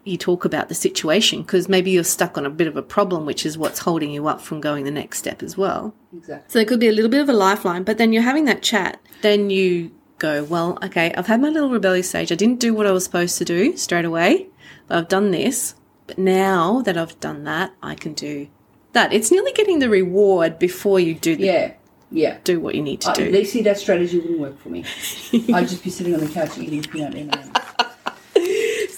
you 0.04 0.16
talk 0.16 0.44
about 0.44 0.68
the 0.68 0.74
situation 0.74 1.42
because 1.42 1.68
maybe 1.68 1.90
you're 1.90 2.04
stuck 2.04 2.36
on 2.38 2.46
a 2.46 2.50
bit 2.50 2.66
of 2.68 2.76
a 2.76 2.82
problem, 2.82 3.26
which 3.26 3.44
is 3.46 3.56
what's 3.58 3.78
holding 3.80 4.10
you 4.10 4.26
up 4.28 4.40
from 4.40 4.60
going 4.60 4.84
the 4.84 4.90
next 4.90 5.18
step 5.18 5.42
as 5.42 5.56
well. 5.56 5.94
Exactly. 6.16 6.44
So 6.52 6.58
it 6.58 6.68
could 6.68 6.80
be 6.80 6.88
a 6.88 6.92
little 6.92 7.10
bit 7.10 7.20
of 7.20 7.28
a 7.28 7.32
lifeline, 7.32 7.82
but 7.84 7.98
then 7.98 8.12
you're 8.12 8.22
having 8.22 8.44
that 8.46 8.62
chat. 8.62 9.00
Then 9.22 9.50
you 9.50 9.90
go, 10.18 10.44
well, 10.44 10.78
okay, 10.82 11.12
I've 11.14 11.26
had 11.26 11.40
my 11.40 11.48
little 11.48 11.70
rebellious 11.70 12.08
stage. 12.08 12.32
I 12.32 12.36
didn't 12.36 12.60
do 12.60 12.74
what 12.74 12.86
I 12.86 12.92
was 12.92 13.04
supposed 13.04 13.38
to 13.38 13.44
do 13.44 13.76
straight 13.76 14.04
away, 14.04 14.46
but 14.88 14.98
I've 14.98 15.08
done 15.08 15.30
this. 15.30 15.74
But 16.06 16.18
now 16.18 16.82
that 16.82 16.96
I've 16.96 17.18
done 17.20 17.44
that, 17.44 17.72
I 17.82 17.94
can 17.96 18.14
do 18.14 18.48
that. 18.92 19.12
It's 19.12 19.30
nearly 19.30 19.52
getting 19.52 19.78
the 19.80 19.88
reward 19.90 20.58
before 20.58 21.00
you 21.00 21.14
do 21.14 21.36
the, 21.36 21.44
Yeah. 21.44 21.72
Yeah. 22.10 22.38
do 22.44 22.60
what 22.60 22.76
you 22.76 22.82
need 22.82 23.00
to 23.02 23.10
I, 23.10 23.14
do. 23.14 23.32
they 23.32 23.42
see 23.44 23.62
that 23.62 23.78
strategy 23.78 24.18
wouldn't 24.20 24.38
work 24.38 24.58
for 24.60 24.68
me. 24.68 24.84
I'd 25.52 25.68
just 25.68 25.82
be 25.82 25.90
sitting 25.90 26.14
on 26.14 26.20
the 26.20 26.28
couch 26.28 26.56
eating 26.56 26.82
peanut 26.84 27.14
M&Ms. 27.16 27.50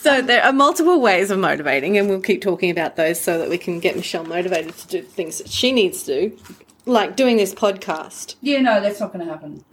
So 0.00 0.22
there 0.22 0.44
are 0.44 0.52
multiple 0.52 1.00
ways 1.00 1.32
of 1.32 1.40
motivating, 1.40 1.98
and 1.98 2.08
we'll 2.08 2.20
keep 2.20 2.40
talking 2.40 2.70
about 2.70 2.94
those 2.94 3.20
so 3.20 3.36
that 3.38 3.48
we 3.48 3.58
can 3.58 3.80
get 3.80 3.96
Michelle 3.96 4.24
motivated 4.24 4.76
to 4.76 4.86
do 4.86 5.00
the 5.02 5.08
things 5.08 5.38
that 5.38 5.48
she 5.48 5.72
needs 5.72 6.04
to 6.04 6.30
do, 6.30 6.38
like 6.86 7.16
doing 7.16 7.36
this 7.36 7.52
podcast. 7.52 8.36
Yeah, 8.40 8.60
no, 8.60 8.80
that's 8.80 9.00
not 9.00 9.12
going 9.12 9.26
to 9.26 9.32
happen. 9.32 9.64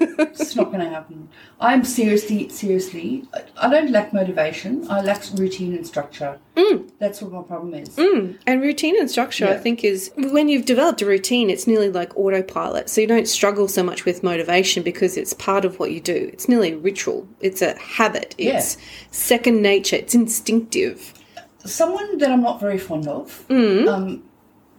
it's 0.00 0.56
not 0.56 0.66
going 0.72 0.80
to 0.80 0.88
happen. 0.88 1.28
I'm 1.60 1.84
seriously, 1.84 2.48
seriously, 2.48 3.24
I- 3.60 3.68
don't 3.70 3.90
lack 3.90 4.12
motivation. 4.12 4.86
I 4.90 5.00
lack 5.02 5.22
routine 5.34 5.74
and 5.74 5.86
structure. 5.86 6.38
Mm. 6.56 6.90
That's 6.98 7.20
what 7.22 7.32
my 7.32 7.42
problem 7.42 7.74
is. 7.74 7.96
And 8.46 8.60
routine 8.62 8.98
and 8.98 9.10
structure, 9.10 9.46
I 9.46 9.56
think, 9.56 9.84
is 9.84 10.10
when 10.16 10.48
you've 10.48 10.64
developed 10.64 11.02
a 11.02 11.06
routine, 11.06 11.50
it's 11.50 11.66
nearly 11.66 11.90
like 11.90 12.16
autopilot. 12.16 12.88
So 12.90 13.00
you 13.00 13.06
don't 13.06 13.28
struggle 13.28 13.68
so 13.68 13.82
much 13.82 14.04
with 14.04 14.22
motivation 14.22 14.82
because 14.82 15.16
it's 15.16 15.32
part 15.34 15.64
of 15.64 15.78
what 15.78 15.92
you 15.92 16.00
do. 16.00 16.30
It's 16.32 16.48
nearly 16.48 16.72
a 16.72 16.76
ritual. 16.78 17.28
It's 17.40 17.62
a 17.62 17.78
habit. 17.78 18.34
Yeah. 18.38 18.58
It's 18.58 18.76
second 19.10 19.62
nature. 19.62 19.96
It's 19.96 20.14
instinctive. 20.14 21.14
Someone 21.64 22.18
that 22.18 22.30
I'm 22.30 22.42
not 22.42 22.60
very 22.60 22.78
fond 22.78 23.06
of, 23.08 23.44
Mm. 23.48 23.88
um, 23.88 24.22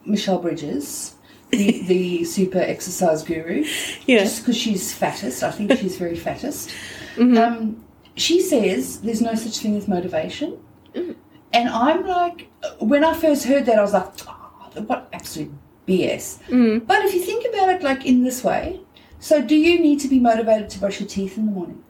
Michelle 0.05 0.39
Bridges, 0.39 1.15
the, 1.51 1.81
the 1.83 2.23
super 2.23 2.59
exercise 2.59 3.23
guru, 3.23 3.65
Yeah. 4.05 4.19
just 4.19 4.41
because 4.41 4.57
she's 4.57 4.93
fattest. 4.93 5.43
I 5.43 5.51
think 5.51 5.71
she's 5.77 5.97
very 5.97 6.15
fattest. 6.15 6.71
Mm-hmm. 7.15 7.37
Um, 7.37 7.83
she 8.15 8.39
says 8.39 9.01
there's 9.01 9.21
no 9.21 9.35
such 9.35 9.57
thing 9.57 9.75
as 9.75 9.89
motivation. 9.89 10.57
Mm. 10.93 11.15
And 11.51 11.67
I'm 11.67 12.05
like, 12.05 12.49
when 12.79 13.03
I 13.03 13.13
first 13.13 13.45
heard 13.45 13.65
that, 13.65 13.77
I 13.77 13.81
was 13.81 13.91
like, 13.91 14.07
oh, 14.27 14.81
what 14.87 15.09
absolute 15.11 15.51
BS. 15.85 16.41
Mm. 16.43 16.87
But 16.87 17.03
if 17.03 17.13
you 17.13 17.21
think 17.21 17.45
about 17.51 17.69
it 17.69 17.83
like 17.83 18.05
in 18.05 18.23
this 18.23 18.41
way, 18.41 18.79
so 19.19 19.41
do 19.41 19.55
you 19.55 19.79
need 19.79 19.99
to 20.01 20.07
be 20.07 20.19
motivated 20.19 20.69
to 20.69 20.79
brush 20.79 20.99
your 20.99 21.09
teeth 21.09 21.37
in 21.37 21.47
the 21.47 21.51
morning? 21.51 21.83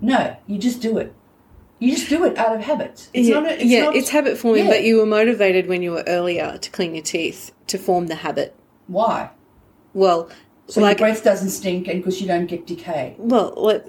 No, 0.00 0.36
you 0.46 0.58
just 0.58 0.80
do 0.80 0.98
it. 0.98 1.14
You 1.78 1.96
just 1.96 2.08
do 2.08 2.24
it 2.24 2.36
out 2.38 2.54
of 2.54 2.62
habit. 2.62 3.08
It's 3.12 3.28
yeah, 3.28 3.34
not. 3.34 3.46
A, 3.46 3.54
it's 3.54 3.64
yeah, 3.64 3.84
not, 3.84 3.96
it's 3.96 4.08
habit 4.08 4.38
forming, 4.38 4.64
yeah. 4.64 4.70
but 4.70 4.84
you 4.84 4.96
were 4.96 5.06
motivated 5.06 5.66
when 5.66 5.82
you 5.82 5.92
were 5.92 6.04
earlier 6.06 6.58
to 6.58 6.70
clean 6.70 6.94
your 6.94 7.04
teeth 7.04 7.52
to 7.68 7.78
form 7.78 8.06
the 8.06 8.14
habit. 8.16 8.54
Why? 8.92 9.30
Well, 9.94 10.30
So 10.68 10.80
like, 10.80 10.98
your 11.00 11.08
breath 11.08 11.24
doesn't 11.24 11.50
stink, 11.50 11.88
and 11.88 12.00
because 12.00 12.20
you 12.20 12.26
don't 12.26 12.46
get 12.46 12.66
decay. 12.66 13.14
well, 13.18 13.52
what, 13.56 13.86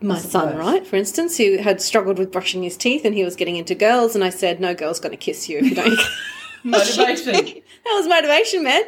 my 0.00 0.18
son, 0.18 0.56
right, 0.56 0.86
for 0.86 0.96
instance, 0.96 1.36
he 1.36 1.58
had 1.58 1.80
struggled 1.82 2.18
with 2.18 2.32
brushing 2.32 2.62
his 2.62 2.76
teeth 2.76 3.04
and 3.04 3.14
he 3.14 3.22
was 3.24 3.36
getting 3.36 3.56
into 3.56 3.74
girls, 3.74 4.14
and 4.14 4.24
I 4.24 4.30
said, 4.30 4.60
no 4.60 4.74
girl's 4.74 5.00
going 5.00 5.12
to 5.12 5.16
kiss 5.18 5.48
you 5.48 5.58
if 5.58 5.64
you 5.66 5.74
don't. 5.74 5.98
Motivation. 6.64 7.32
that 7.32 7.92
was 7.94 8.06
motivation, 8.06 8.62
man. 8.62 8.82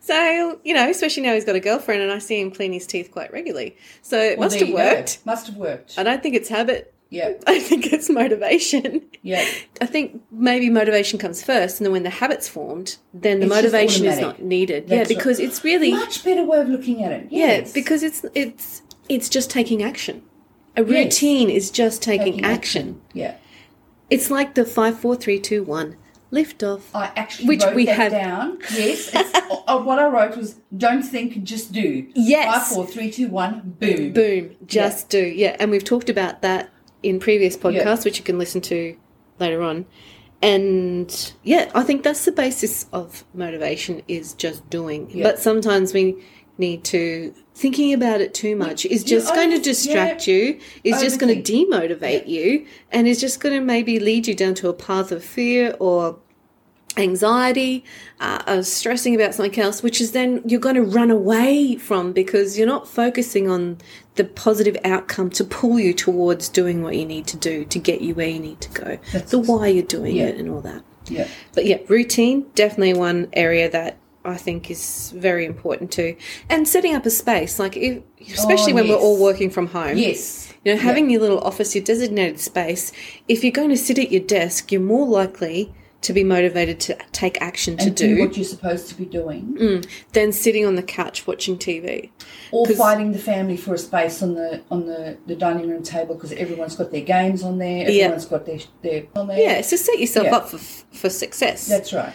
So, 0.00 0.60
you 0.64 0.74
know, 0.74 0.88
especially 0.90 1.22
now 1.22 1.32
he's 1.34 1.44
got 1.46 1.56
a 1.56 1.60
girlfriend 1.60 2.02
and 2.02 2.12
I 2.12 2.18
see 2.18 2.38
him 2.40 2.50
clean 2.50 2.72
his 2.74 2.86
teeth 2.86 3.10
quite 3.10 3.32
regularly. 3.32 3.76
So 4.02 4.18
it 4.18 4.38
Well, 4.38 4.46
must 4.48 4.58
have 4.60 4.68
you 4.68 4.76
go. 4.76 4.84
worked. 4.84 5.20
Must 5.24 5.46
have 5.46 5.56
worked. 5.56 5.94
I 5.98 6.02
don't 6.02 6.22
think 6.22 6.34
it's 6.34 6.50
habit. 6.50 6.92
Yeah, 7.14 7.32
I 7.46 7.58
think 7.58 7.92
it's 7.92 8.10
motivation. 8.10 9.02
yeah. 9.22 9.44
I 9.80 9.86
think 9.86 10.20
maybe 10.30 10.68
motivation 10.70 11.18
comes 11.18 11.42
first, 11.42 11.78
and 11.78 11.86
then 11.86 11.92
when 11.92 12.02
the 12.02 12.10
habit's 12.10 12.48
formed, 12.48 12.96
then 13.12 13.40
the 13.40 13.46
It's 13.46 13.54
motivation 13.54 14.04
is 14.06 14.18
not 14.20 14.42
needed. 14.42 14.88
That's 14.88 15.10
yeah, 15.10 15.16
because 15.16 15.38
right. 15.38 15.48
it's 15.48 15.62
really 15.64 15.92
Much 15.92 16.24
better 16.24 16.44
way 16.44 16.58
of 16.60 16.68
looking 16.68 17.02
at 17.04 17.12
it. 17.12 17.28
yeah, 17.30 17.66
because 17.72 18.02
it's 18.02 18.24
it's 18.34 18.82
it's 19.08 19.28
just 19.28 19.50
taking 19.50 19.82
action. 19.82 20.22
A 20.76 20.82
Yes. 20.82 20.90
routine 20.90 21.50
is 21.50 21.70
just 21.70 22.02
taking, 22.02 22.34
Taking 22.38 22.44
action. 22.44 23.00
yeah, 23.12 23.36
It's 24.10 24.28
like 24.28 24.54
the 24.56 24.64
five, 24.64 24.98
four, 24.98 25.14
three, 25.14 25.38
two, 25.38 25.62
one 25.62 25.96
lift 26.32 26.64
off. 26.64 26.92
I 26.92 27.12
actually 27.14 27.46
Which 27.46 27.62
wrote 27.62 27.76
we 27.76 27.84
that 27.86 27.96
have- 27.96 28.10
down. 28.12 28.58
Yes, 28.74 29.14
uh, 29.68 29.78
what 29.86 30.00
I 30.00 30.08
wrote 30.08 30.36
was 30.36 30.56
don't 30.76 31.04
think, 31.04 31.44
just 31.44 31.70
do. 31.70 32.08
Yes. 32.16 32.52
Five, 32.52 32.66
four, 32.74 32.86
three, 32.88 33.08
two, 33.12 33.28
one. 33.28 33.76
Boom. 33.78 34.12
Boom, 34.12 34.56
just 34.66 35.08
do. 35.10 35.24
Yeah, 35.24 35.54
and 35.60 35.70
we've 35.70 35.84
talked 35.84 36.10
about 36.10 36.42
that 36.42 36.70
in 37.04 37.20
previous 37.20 37.56
podcasts, 37.56 37.74
Yeah. 37.84 38.02
which 38.04 38.18
you 38.18 38.24
can 38.24 38.38
listen 38.38 38.60
to 38.62 38.96
later 39.38 39.62
on. 39.62 39.86
And 40.42 41.32
yeah, 41.42 41.70
I 41.74 41.82
think 41.82 42.02
that's 42.02 42.24
the 42.24 42.32
basis 42.32 42.86
of 42.92 43.24
motivation 43.34 44.02
is 44.08 44.34
just 44.34 44.68
doing. 44.68 45.10
Yeah. 45.10 45.24
But 45.24 45.38
sometimes 45.38 45.94
we 45.94 46.16
need 46.58 46.84
to 46.84 47.34
thinking 47.54 47.92
about 47.92 48.20
it 48.20 48.32
too 48.34 48.56
much 48.56 48.84
is 48.86 49.02
just 49.04 49.34
going 49.34 49.50
to 49.50 49.60
distract 49.60 50.26
you, 50.26 50.58
is 50.82 51.00
just 51.00 51.18
going 51.18 51.42
to 51.42 51.52
demotivate 51.52 52.26
you, 52.26 52.66
and 52.92 53.06
is 53.08 53.20
just 53.20 53.40
going 53.40 53.54
to 53.54 53.60
maybe 53.60 53.98
lead 53.98 54.26
you 54.26 54.34
down 54.34 54.54
to 54.54 54.68
a 54.68 54.72
path 54.72 55.12
of 55.12 55.24
fear 55.24 55.74
or 55.80 56.18
anxiety, 56.96 57.84
uh, 58.20 58.62
stressing 58.62 59.14
about 59.14 59.34
something 59.34 59.60
else, 59.60 59.82
which 59.82 60.00
is 60.00 60.12
then 60.12 60.42
you're 60.46 60.60
going 60.60 60.76
to 60.76 60.82
run 60.82 61.10
away 61.10 61.76
from 61.76 62.12
because 62.12 62.56
you're 62.56 62.66
not 62.66 62.88
focusing 62.88 63.48
on 63.48 63.78
the 64.14 64.24
positive 64.24 64.76
outcome 64.84 65.30
to 65.30 65.44
pull 65.44 65.78
you 65.80 65.92
towards 65.92 66.48
doing 66.48 66.82
what 66.82 66.96
you 66.96 67.04
need 67.04 67.26
to 67.26 67.36
do 67.36 67.64
to 67.64 67.78
get 67.78 68.00
you 68.00 68.14
where 68.14 68.28
you 68.28 68.40
need 68.40 68.60
to 68.60 68.70
go. 68.70 68.98
That's- 69.12 69.30
the 69.30 69.38
why 69.38 69.68
you're 69.68 69.82
doing 69.82 70.16
yeah. 70.16 70.26
it 70.26 70.36
and 70.36 70.48
all 70.50 70.60
that. 70.60 70.82
Yeah. 71.06 71.28
But 71.52 71.66
yeah, 71.66 71.78
routine 71.88 72.46
definitely 72.54 72.94
one 72.94 73.28
area 73.32 73.68
that 73.70 73.98
I 74.24 74.36
think 74.36 74.70
is 74.70 75.12
very 75.14 75.44
important 75.44 75.92
too. 75.92 76.16
And 76.48 76.66
setting 76.66 76.94
up 76.94 77.04
a 77.04 77.10
space, 77.10 77.58
like 77.58 77.76
if, 77.76 78.02
especially 78.20 78.72
Oh, 78.72 78.76
when 78.76 78.88
we're 78.88 78.96
all 78.96 79.20
working 79.20 79.50
from 79.50 79.66
home. 79.66 79.98
Yes. 79.98 80.54
You 80.64 80.74
know, 80.74 80.80
having 80.80 81.10
your 81.10 81.20
little 81.20 81.40
office, 81.40 81.74
your 81.74 81.84
designated 81.84 82.40
space, 82.40 82.90
if 83.28 83.44
you're 83.44 83.52
going 83.52 83.68
to 83.68 83.76
sit 83.76 83.98
at 83.98 84.10
your 84.10 84.22
desk, 84.22 84.72
you're 84.72 84.80
more 84.80 85.06
likely 85.06 85.74
to 86.04 86.12
be 86.12 86.22
motivated 86.24 86.78
to 86.80 86.96
take 87.12 87.40
action 87.42 87.76
to 87.78 87.90
do 87.90 88.14
do, 88.16 88.20
what 88.22 88.36
you're 88.36 88.44
supposed 88.44 88.88
to 88.88 88.94
be 88.94 89.04
doing, 89.04 89.56
Mm. 89.58 89.86
than 90.12 90.32
sitting 90.32 90.64
on 90.64 90.74
the 90.76 90.82
couch 90.82 91.26
watching 91.26 91.58
TV. 91.58 92.10
or 92.52 92.66
fighting 92.66 93.12
the 93.12 93.18
family 93.18 93.56
for 93.56 93.74
a 93.74 93.78
space 93.78 94.22
on 94.22 94.34
the 94.34 94.60
on 94.70 94.86
the, 94.86 95.16
the 95.26 95.34
dining 95.34 95.68
room 95.68 95.82
table 95.82 96.14
because 96.14 96.32
everyone's 96.32 96.76
got 96.76 96.90
their 96.92 97.00
games 97.00 97.42
on 97.42 97.58
there. 97.58 97.90
Yeah. 97.90 98.04
Everyone's 98.04 98.26
got 98.26 98.46
their 98.46 98.58
their 98.82 99.04
on 99.16 99.26
there. 99.28 99.38
Yeah, 99.38 99.60
so 99.62 99.76
set 99.76 99.98
yourself 99.98 100.26
Yeah. 100.26 100.36
up 100.36 100.48
for, 100.50 100.58
for 100.58 101.10
success 101.10 101.66
That's 101.66 101.92
right. 101.92 102.12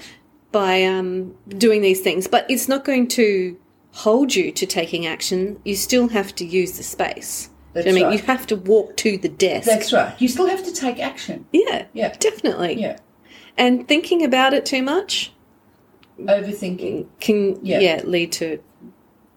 by 0.51 0.83
um, 0.85 1.35
doing 1.49 1.81
these 1.81 2.01
things. 2.01 2.27
But 2.27 2.45
it's 2.49 2.67
not 2.69 2.85
going 2.85 3.07
to 3.09 3.57
hold 3.91 4.35
you 4.35 4.51
to 4.51 4.65
taking 4.65 5.05
action. 5.07 5.59
You 5.65 5.75
still 5.75 6.07
have 6.09 6.33
to 6.35 6.45
use 6.45 6.73
the 6.77 6.83
space. 6.83 7.49
Do 7.73 7.81
you 7.81 7.85
know 7.85 7.85
That's 7.85 7.87
I 7.87 7.91
mean? 7.93 8.03
right. 8.05 8.13
You 8.19 8.25
have 8.27 8.47
to 8.47 8.55
walk 8.55 8.97
to 8.97 9.17
the 9.17 9.29
desk. 9.29 9.67
That's 9.67 9.91
right. 9.93 10.13
You 10.21 10.27
still 10.27 10.47
have 10.47 10.63
to 10.65 10.71
take 10.73 10.99
action. 10.99 11.45
yeah, 11.51 11.85
Yeah. 11.93 12.15
definitely. 12.19 12.79
Yeah. 12.81 12.97
And 13.59 13.87
thinking 13.87 14.23
about 14.23 14.53
it 14.53 14.65
too 14.65 14.81
much 14.81 15.31
Overthinking. 16.19 17.05
can 17.19 17.59
yeah, 17.63 17.79
Yeah. 17.79 18.01
lead 18.05 18.31
to 18.33 18.59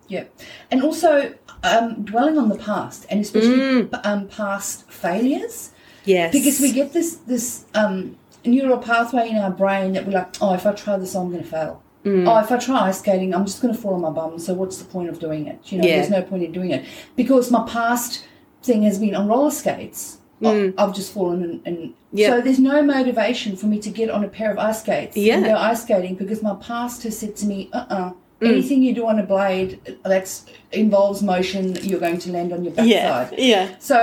Yeah. 0.09 0.25
And 0.71 0.83
also 0.83 1.35
um, 1.65 2.03
dwelling 2.05 2.39
on 2.39 2.49
the 2.49 2.57
past 2.57 3.07
and 3.11 3.21
especially 3.21 3.57
Mm. 3.59 3.91
p- 3.93 3.99
um, 4.09 4.27
past 4.29 4.91
failures. 4.91 5.71
yes 6.05 6.33
because 6.33 6.59
we 6.61 6.73
get 6.73 6.93
this 6.93 7.17
this 7.33 7.65
um, 7.75 8.17
neural 8.45 8.79
pathway 8.79 9.29
in 9.29 9.37
our 9.37 9.51
brain 9.51 9.93
that 9.93 10.05
we're 10.07 10.13
like, 10.13 10.31
oh, 10.41 10.53
if 10.55 10.67
I 10.67 10.73
try 10.73 10.97
this, 10.97 11.15
I'm 11.15 11.31
going 11.31 11.45
to 11.45 11.49
fail. 11.49 11.81
Mm. 12.05 12.27
Oh, 12.29 12.39
if 12.45 12.51
I 12.51 12.57
try 12.59 12.89
ice 12.89 12.99
skating, 12.99 13.33
I'm 13.35 13.47
just 13.47 13.63
going 13.63 13.73
to 13.73 13.81
fall 13.81 13.95
on 13.95 14.01
my 14.01 14.11
bum. 14.11 14.37
So 14.41 14.53
what's 14.55 14.79
the 14.79 14.85
point 14.85 15.09
of 15.09 15.21
doing 15.21 15.47
it? 15.47 15.59
You 15.71 15.79
know, 15.79 15.87
Yeah. 15.87 15.97
there's 15.99 16.11
no 16.11 16.23
point 16.23 16.43
in 16.43 16.51
doing 16.51 16.71
it 16.73 16.85
because 17.15 17.53
my 17.53 17.65
past 17.69 18.25
thing 18.65 18.83
has 18.83 18.99
been 18.99 19.15
on 19.15 19.29
roller 19.29 19.53
skates. 19.53 20.19
I- 20.45 20.73
I've 20.79 20.95
just 20.95 21.13
fallen 21.13 21.43
and, 21.43 21.61
and 21.67 21.79
Mm. 21.79 21.93
Yeah. 22.13 22.29
so 22.29 22.41
there's 22.43 22.59
no 22.59 22.83
motivation 22.83 23.57
for 23.57 23.67
me 23.67 23.79
to 23.81 23.89
get 23.91 24.11
on 24.11 24.23
a 24.25 24.29
pair 24.29 24.51
of 24.53 24.59
ice 24.59 24.81
skates 24.83 25.17
Yeah. 25.17 25.37
and 25.37 25.45
go 25.47 25.55
ice 25.55 25.83
skating 25.83 26.15
because 26.15 26.43
my 26.43 26.55
past 26.57 27.03
has 27.05 27.17
said 27.19 27.37
to 27.37 27.47
me, 27.47 27.71
uh-uh, 27.73 28.11
Mm. 28.41 28.49
anything 28.49 28.83
you 28.83 28.93
do 28.95 29.07
on 29.07 29.19
a 29.19 29.23
blade 29.23 29.79
that 30.05 30.27
involves 30.73 31.23
motion, 31.23 31.77
you're 31.83 32.01
going 32.01 32.19
to 32.19 32.33
land 32.33 32.53
on 32.53 32.65
your 32.65 32.73
backside. 32.75 33.39
yeah 33.39 33.45
yeah 33.47 33.69
So, 33.79 33.99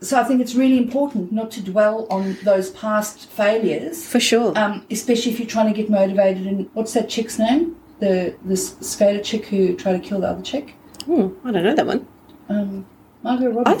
so 0.00 0.20
I 0.20 0.24
think 0.24 0.40
it's 0.40 0.54
really 0.54 0.78
important 0.78 1.32
not 1.32 1.50
to 1.52 1.60
dwell 1.62 2.06
on 2.10 2.36
those 2.44 2.70
past 2.70 3.16
failures, 3.30 4.04
for 4.06 4.20
sure 4.20 4.56
um, 4.58 4.84
especially 4.90 5.32
if 5.32 5.38
you're 5.38 5.48
trying 5.56 5.72
to 5.72 5.76
get 5.80 5.88
motivated. 5.90 6.46
And 6.46 6.68
what's 6.74 6.92
that 6.94 7.08
chick's 7.08 7.38
name? 7.38 7.76
The 8.00 8.34
this 8.44 8.74
skater 8.80 9.22
chick 9.22 9.46
who 9.46 9.74
tried 9.76 9.92
to 10.02 10.08
kill 10.08 10.20
the 10.20 10.28
other 10.28 10.42
chick, 10.42 10.74
oh, 11.08 11.32
I 11.44 11.52
don't 11.52 11.62
know 11.64 11.74
that 11.76 11.86
one 11.86 12.06
um, 12.48 12.86
Margot 13.22 13.50
Robbie. 13.50 13.70
I 13.70 13.78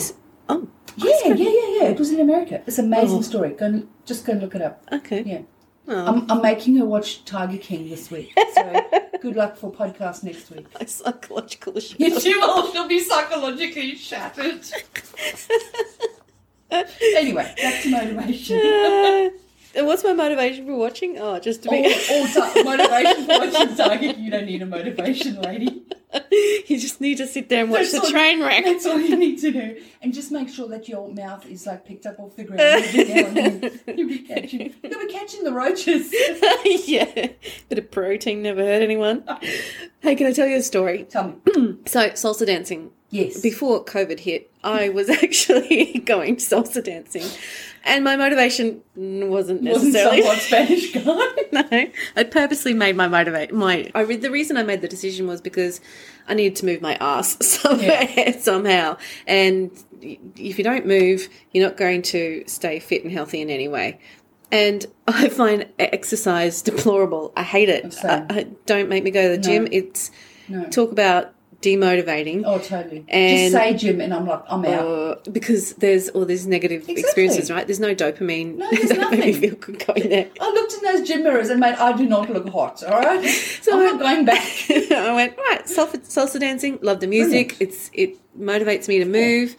oh 0.50 0.68
yeah, 0.96 1.12
yeah, 1.26 1.34
yeah, 1.34 1.68
yeah. 1.78 1.84
It 1.90 1.98
was 1.98 2.10
in 2.12 2.20
America. 2.20 2.62
It's 2.66 2.78
an 2.78 2.86
amazing 2.86 3.18
Oh. 3.18 3.22
story. 3.22 3.50
Go 3.50 3.66
and, 3.66 3.88
just 4.04 4.24
go 4.26 4.32
and 4.32 4.40
look 4.42 4.54
it 4.54 4.62
up. 4.62 4.82
okay 4.92 5.22
Yeah. 5.24 5.42
I'm, 5.86 6.30
I'm 6.30 6.40
making 6.40 6.76
her 6.76 6.86
watch 6.86 7.24
Tiger 7.26 7.58
King 7.58 7.90
this 7.90 8.10
week. 8.10 8.32
So 8.54 8.80
good 9.20 9.36
luck 9.36 9.56
for 9.56 9.70
podcast 9.70 10.22
next 10.24 10.50
week. 10.50 10.66
My 10.78 10.86
psychological 10.86 11.78
shock. 11.80 11.98
she 11.98 12.34
will. 12.34 12.72
She'll 12.72 12.88
be 12.88 13.00
psychologically 13.00 13.94
shattered. 13.96 14.64
anyway, 16.70 17.54
back 17.60 17.82
to 17.82 17.90
motivation. 17.90 18.58
Uh, 18.58 19.30
and 19.76 19.86
what's 19.86 20.04
my 20.04 20.12
motivation 20.12 20.66
for 20.66 20.76
watching? 20.76 21.18
Oh, 21.18 21.38
just 21.38 21.62
to 21.64 21.68
be. 21.70 21.84
all 21.84 22.26
ti- 22.26 22.62
motivation 22.62 23.26
for 23.26 23.38
watching 23.40 23.76
Tiger 23.76 23.98
King. 24.14 24.24
You 24.24 24.30
don't 24.30 24.46
need 24.46 24.62
a 24.62 24.66
motivation, 24.66 25.40
lady. 25.42 25.82
you 26.66 26.78
just 26.78 27.00
need 27.00 27.16
to 27.18 27.26
sit 27.26 27.48
there 27.48 27.62
and 27.62 27.70
watch 27.70 27.90
That's 27.90 27.92
the 27.92 28.00
all- 28.00 28.10
train 28.10 28.40
wreck. 28.42 28.64
That's 28.64 28.86
all 28.86 28.98
you 29.00 29.16
need 29.16 29.38
to 29.40 29.50
do. 29.52 29.80
And 30.02 30.12
just 30.12 30.30
make 30.32 30.48
sure 30.48 30.68
that 30.68 30.88
your 30.88 31.08
mouth 31.12 31.46
is 31.46 31.66
like 31.66 31.84
picked 31.84 32.06
up 32.06 32.18
off 32.18 32.36
the 32.36 32.44
ground. 32.44 32.58
now. 32.58 33.70
You'll 33.94 34.08
be 34.08 34.18
catching, 34.20 34.74
you'll 34.82 35.00
be 35.06 35.12
catching 35.12 35.44
the 35.44 35.52
roaches. 35.52 36.12
yeah, 36.88 37.04
bit 37.68 37.78
of 37.78 37.90
protein 37.90 38.42
never 38.42 38.62
hurt 38.62 38.82
anyone. 38.82 39.24
Hey, 40.00 40.14
can 40.16 40.26
I 40.26 40.32
tell 40.32 40.46
you 40.46 40.56
a 40.56 40.62
story? 40.62 41.04
Tell 41.04 41.28
me. 41.28 41.78
So, 41.86 42.10
salsa 42.10 42.46
dancing. 42.46 42.90
Yes. 43.14 43.40
Before 43.40 43.84
COVID 43.84 44.18
hit, 44.18 44.50
I 44.64 44.88
was 44.88 45.08
actually 45.22 46.02
going 46.04 46.34
to 46.34 46.44
salsa 46.44 46.82
dancing, 46.82 47.22
and 47.84 48.02
my 48.02 48.16
motivation 48.16 48.82
wasn't 48.96 49.62
necessarily 49.62 50.20
Wasn't 50.22 50.42
Spanish 50.42 50.92
guy. 50.94 51.02
no, 51.52 51.92
I 52.16 52.24
purposely 52.24 52.74
made 52.74 52.96
my 52.96 53.06
motivate 53.06 53.54
my. 53.54 53.88
I 53.94 54.00
re- 54.00 54.16
the 54.16 54.32
reason 54.32 54.56
I 54.56 54.64
made 54.64 54.80
the 54.80 54.88
decision 54.88 55.28
was 55.28 55.40
because 55.40 55.80
I 56.26 56.34
needed 56.34 56.56
to 56.56 56.66
move 56.66 56.80
my 56.82 56.96
ass 56.96 57.36
somewhere 57.46 58.32
somehow, 58.40 58.96
and 59.28 59.70
if 60.02 60.58
you 60.58 60.64
don't 60.64 60.84
move, 60.84 61.28
you're 61.52 61.64
not 61.68 61.76
going 61.76 62.02
to 62.02 62.42
stay 62.48 62.80
fit 62.80 63.04
and 63.04 63.12
healthy 63.12 63.40
in 63.40 63.48
any 63.48 63.68
way. 63.68 64.00
And 64.50 64.86
I 65.06 65.28
find 65.28 65.68
exercise 65.78 66.62
deplorable. 66.62 67.32
I 67.36 67.44
hate 67.44 67.68
it. 67.68 67.96
I, 68.04 68.26
I, 68.28 68.46
don't 68.66 68.88
make 68.88 69.04
me 69.04 69.10
go 69.12 69.22
to 69.22 69.36
the 69.36 69.42
gym. 69.42 69.68
It's 69.70 70.10
No. 70.48 70.64
talk 70.68 70.92
about 70.92 71.33
demotivating. 71.64 72.42
Oh, 72.44 72.58
totally. 72.58 73.04
And- 73.08 73.52
Just 73.52 73.62
say 73.62 73.74
gym, 73.74 74.00
and 74.00 74.12
I'm 74.14 74.26
like, 74.26 74.42
I'm 74.48 74.64
out. 74.64 74.86
Uh, 74.86 75.30
because 75.30 75.72
there's 75.74 76.08
all 76.10 76.24
these 76.24 76.46
negative 76.46 76.88
experiences, 76.88 77.50
right? 77.50 77.66
There's 77.66 77.80
no 77.80 77.94
dopamine. 77.94 78.56
No, 78.56 78.70
there's 78.70 78.90
that 78.90 79.10
make 79.10 79.10
me 79.10 79.16
nothing. 79.18 79.34
feel 79.40 79.54
good 79.56 79.86
going 79.86 80.08
there. 80.08 80.28
I 80.40 80.50
looked 80.52 80.74
in 80.74 80.80
those 80.82 81.08
gym 81.08 81.22
mirrors 81.24 81.50
and 81.50 81.60
mate, 81.60 81.76
I 81.78 81.92
do 81.96 82.06
not 82.06 82.30
look 82.30 82.48
hot. 82.48 82.82
All 82.84 83.00
right, 83.00 83.24
So 83.62 83.72
I'm 83.72 83.80
I- 83.80 83.90
not 83.92 83.98
going 84.00 84.24
back. 84.24 84.46
I 84.70 85.12
went 85.14 85.36
right 85.36 85.64
salsa, 85.64 85.98
salsa 86.06 86.38
dancing. 86.40 86.78
Love 86.82 87.00
the 87.00 87.06
music. 87.06 87.56
Brilliant. 87.58 87.74
It's 87.74 87.90
it 87.92 88.18
motivates 88.38 88.88
me 88.88 88.98
to 88.98 89.04
move. 89.06 89.56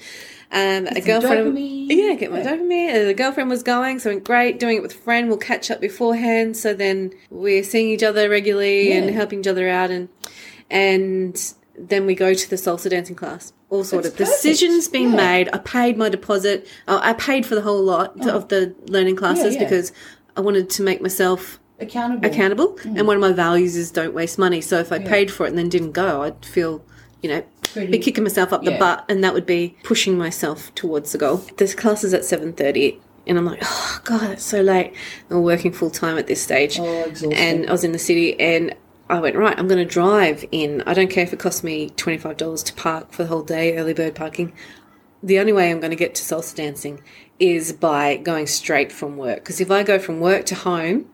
Um, 0.51 0.85
a 0.88 1.01
girlfriend, 1.01 1.57
dopamine. 1.57 1.88
yeah, 1.89 2.13
get 2.13 2.31
my 2.31 2.38
Yeah. 2.41 2.55
dopamine. 2.55 3.05
The 3.07 3.13
girlfriend 3.15 3.50
was 3.50 3.63
going, 3.63 3.97
so 4.00 4.19
great. 4.19 4.59
Doing 4.59 4.77
it 4.77 4.81
with 4.83 4.93
a 4.93 4.97
friend, 4.97 5.27
we'll 5.27 5.38
catch 5.39 5.71
up 5.71 5.81
beforehand. 5.81 6.55
So 6.55 6.74
then 6.74 7.12
we're 7.31 7.63
seeing 7.63 7.89
each 7.89 8.03
other 8.03 8.29
regularly 8.29 8.91
and 8.93 9.09
helping 9.09 9.39
each 9.39 9.47
other 9.47 9.67
out, 9.67 9.89
and 9.91 10.07
and 10.69 11.53
then 11.77 12.05
we 12.05 12.15
go 12.15 12.34
to 12.34 12.50
the 12.50 12.55
salsa 12.55 12.89
dancing 12.89 13.15
class. 13.15 13.53
All 13.70 13.84
sort 13.84 14.05
of 14.05 14.15
decisions 14.15 14.88
being 14.88 15.12
Yeah. 15.12 15.15
made. 15.17 15.50
I 15.53 15.58
paid 15.58 15.98
my 15.98 16.10
deposit. 16.10 16.67
Uh, 16.88 17.00
I 17.01 17.13
paid 17.13 17.46
for 17.46 17.55
the 17.55 17.62
whole 17.62 17.82
lot 17.84 18.27
of 18.27 18.48
the 18.50 18.74
learning 18.88 19.15
classes 19.17 19.55
Oh. 19.55 19.60
yeah. 19.60 19.63
because 19.65 19.91
I 20.38 20.41
wanted 20.41 20.70
to 20.72 20.84
make 20.84 21.01
myself 21.01 21.60
Accountable. 21.79 22.25
accountable. 22.29 22.67
Mm. 22.84 23.00
And 23.00 23.08
one 23.08 23.17
of 23.17 23.22
my 23.22 23.32
values 23.34 23.75
is 23.75 23.91
don't 23.91 24.13
waste 24.13 24.38
money. 24.38 24.62
So 24.62 24.79
if 24.79 24.91
I 24.91 25.00
paid 25.00 25.32
for 25.32 25.46
it 25.46 25.50
and 25.50 25.58
then 25.58 25.70
didn't 25.70 25.91
go, 25.91 26.22
I'd 26.24 26.46
feel, 26.46 26.84
you 27.22 27.29
know, 27.29 27.44
Pretty- 27.74 27.91
be 27.91 28.00
kicking 28.00 28.24
myself 28.24 28.53
up 28.53 28.63
the 28.63 28.72
butt, 28.77 29.03
and 29.10 29.22
that 29.24 29.34
would 29.34 29.46
be 29.46 29.75
pushing 29.84 30.17
myself 30.17 30.74
towards 30.75 31.12
the 31.12 31.17
goal. 31.17 31.44
This 31.58 31.74
class 31.75 32.03
is 32.05 32.13
at 32.13 32.24
seven 32.24 32.53
thirty. 32.53 33.00
And 33.27 33.39
I'm 33.39 33.46
like, 33.46 33.60
oh 33.63 34.00
god, 34.03 34.29
it's 34.32 34.44
so 34.46 34.62
late. 34.62 34.94
I'm 35.32 35.41
working 35.41 35.72
full 35.74 35.89
time 35.89 36.17
at 36.20 36.27
this 36.27 36.39
stage, 36.41 36.79
Oh, 36.79 37.12
and 37.32 37.67
I 37.67 37.72
was 37.72 37.84
in 37.84 37.91
the 37.91 37.98
city, 38.00 38.39
and 38.39 38.75
I 39.09 39.19
went 39.19 39.35
right. 39.35 39.57
I'm 39.57 39.67
going 39.67 39.85
to 39.85 39.91
drive 39.91 40.45
in. 40.51 40.81
I 40.85 40.93
don't 40.93 41.09
care 41.09 41.24
if 41.24 41.31
it 41.33 41.39
costs 41.39 41.63
me 41.63 41.89
twenty 41.91 42.17
five 42.17 42.38
dollars 42.38 42.63
to 42.63 42.74
park 42.74 43.12
for 43.12 43.24
the 43.24 43.29
whole 43.29 43.44
day, 43.44 43.77
early 43.77 43.94
bird 43.94 44.15
parking. 44.15 44.53
The 45.22 45.39
only 45.39 45.53
way 45.53 45.72
I'm 45.72 45.79
going 45.79 45.91
to 45.91 45.96
get 45.96 46.15
to 46.15 46.24
salsa 46.24 46.55
dancing 46.55 47.01
is 47.39 47.74
by 47.74 48.18
going 48.18 48.48
straight 48.48 48.91
from 48.91 49.18
work. 49.18 49.37
Because 49.37 49.59
if 49.61 49.72
I 49.72 49.83
go 49.83 49.98
from 50.00 50.20
work 50.20 50.46
to 50.48 50.55
home, 50.55 51.09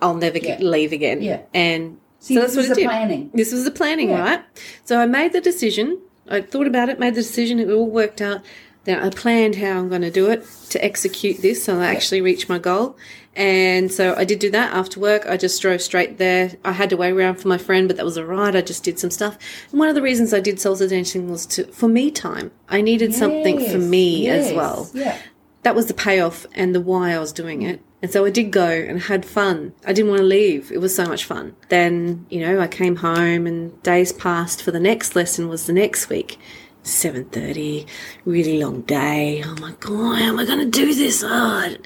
I'll 0.00 0.14
never 0.16 0.38
get 0.38 0.60
Yeah. 0.60 0.68
leave 0.68 0.92
again. 0.92 1.22
Yeah. 1.22 1.40
And 1.54 1.98
See, 2.20 2.34
so 2.34 2.42
this 2.42 2.54
that's 2.54 2.56
what 2.56 2.64
I 2.64 2.68
the 2.68 2.74
did. 2.80 2.84
planning. 2.88 3.30
This 3.34 3.52
was 3.52 3.64
the 3.64 3.70
planning, 3.70 4.10
Yeah. 4.10 4.20
right? 4.20 4.40
So 4.84 4.98
I 5.00 5.06
made 5.06 5.32
the 5.32 5.40
decision. 5.40 5.98
I 6.28 6.40
thought 6.40 6.66
about 6.66 6.88
it, 6.88 6.98
made 6.98 7.14
the 7.14 7.22
decision. 7.22 7.58
It 7.58 7.70
all 7.70 7.86
worked 7.88 8.20
out. 8.20 8.42
Then 8.84 8.98
I 9.00 9.10
planned 9.10 9.56
how 9.56 9.78
I'm 9.78 9.88
going 9.88 10.02
to 10.02 10.10
do 10.10 10.30
it 10.30 10.44
to 10.70 10.84
execute 10.84 11.38
this, 11.42 11.62
so 11.64 11.78
I 11.78 11.86
actually 11.86 12.20
reach 12.20 12.48
my 12.48 12.58
goal. 12.58 12.96
And 13.38 13.90
so 13.92 14.14
I 14.16 14.24
did 14.24 14.40
do 14.40 14.50
that 14.50 14.74
after 14.74 14.98
work. 14.98 15.24
I 15.26 15.36
just 15.36 15.62
drove 15.62 15.80
straight 15.80 16.18
there. 16.18 16.52
I 16.64 16.72
had 16.72 16.90
to 16.90 16.96
wait 16.96 17.12
around 17.12 17.36
for 17.36 17.46
my 17.46 17.56
friend, 17.56 17.86
but 17.88 17.96
that 17.96 18.04
was 18.04 18.18
all 18.18 18.24
right. 18.24 18.54
I 18.54 18.60
just 18.62 18.82
did 18.82 18.98
some 18.98 19.10
stuff. 19.12 19.38
And 19.70 19.78
one 19.78 19.88
of 19.88 19.94
the 19.94 20.02
reasons 20.02 20.34
I 20.34 20.40
did 20.40 20.56
salsa 20.56 20.88
dancing 20.90 21.30
was 21.30 21.46
to 21.46 21.64
for 21.68 21.88
me 21.88 22.10
time. 22.10 22.50
I 22.68 22.80
needed 22.80 23.14
something 23.14 23.58
for 23.58 23.78
Yes, 23.78 23.88
me 23.88 24.28
as 24.28 24.52
well 24.52 24.90
Yeah. 24.92 25.16
that 25.62 25.76
was 25.76 25.86
the 25.86 25.94
payoff 25.94 26.46
and 26.54 26.74
the 26.74 26.80
why 26.80 27.12
I 27.12 27.18
was 27.20 27.32
doing 27.32 27.62
it. 27.62 27.80
And 28.02 28.10
so 28.12 28.24
I 28.24 28.30
did 28.30 28.50
go 28.50 28.68
and 28.68 29.00
had 29.02 29.24
fun. 29.24 29.72
I 29.86 29.92
didn't 29.92 30.10
want 30.10 30.20
to 30.20 30.26
leave. 30.26 30.70
It 30.72 30.80
was 30.80 30.94
so 30.94 31.04
much 31.06 31.24
fun. 31.24 31.54
Then, 31.68 32.26
you 32.30 32.40
know, 32.40 32.60
I 32.60 32.66
came 32.66 32.96
home 32.96 33.46
and 33.46 33.80
days 33.84 34.12
passed 34.12 34.62
for 34.62 34.70
the 34.72 34.78
next 34.80 35.14
lesson 35.16 35.48
was 35.48 35.66
the 35.66 35.72
next 35.72 36.08
week. 36.08 36.38
7.30, 36.84 37.86
really 38.24 38.62
long 38.62 38.82
day. 38.82 39.42
Oh 39.44 39.54
my 39.60 39.72
God, 39.80 40.18
how 40.18 40.24
am 40.28 40.38
I 40.38 40.44
going 40.44 40.58
to 40.60 40.66
do 40.70 40.94
this? 40.94 41.22
Oh. 41.26 41.76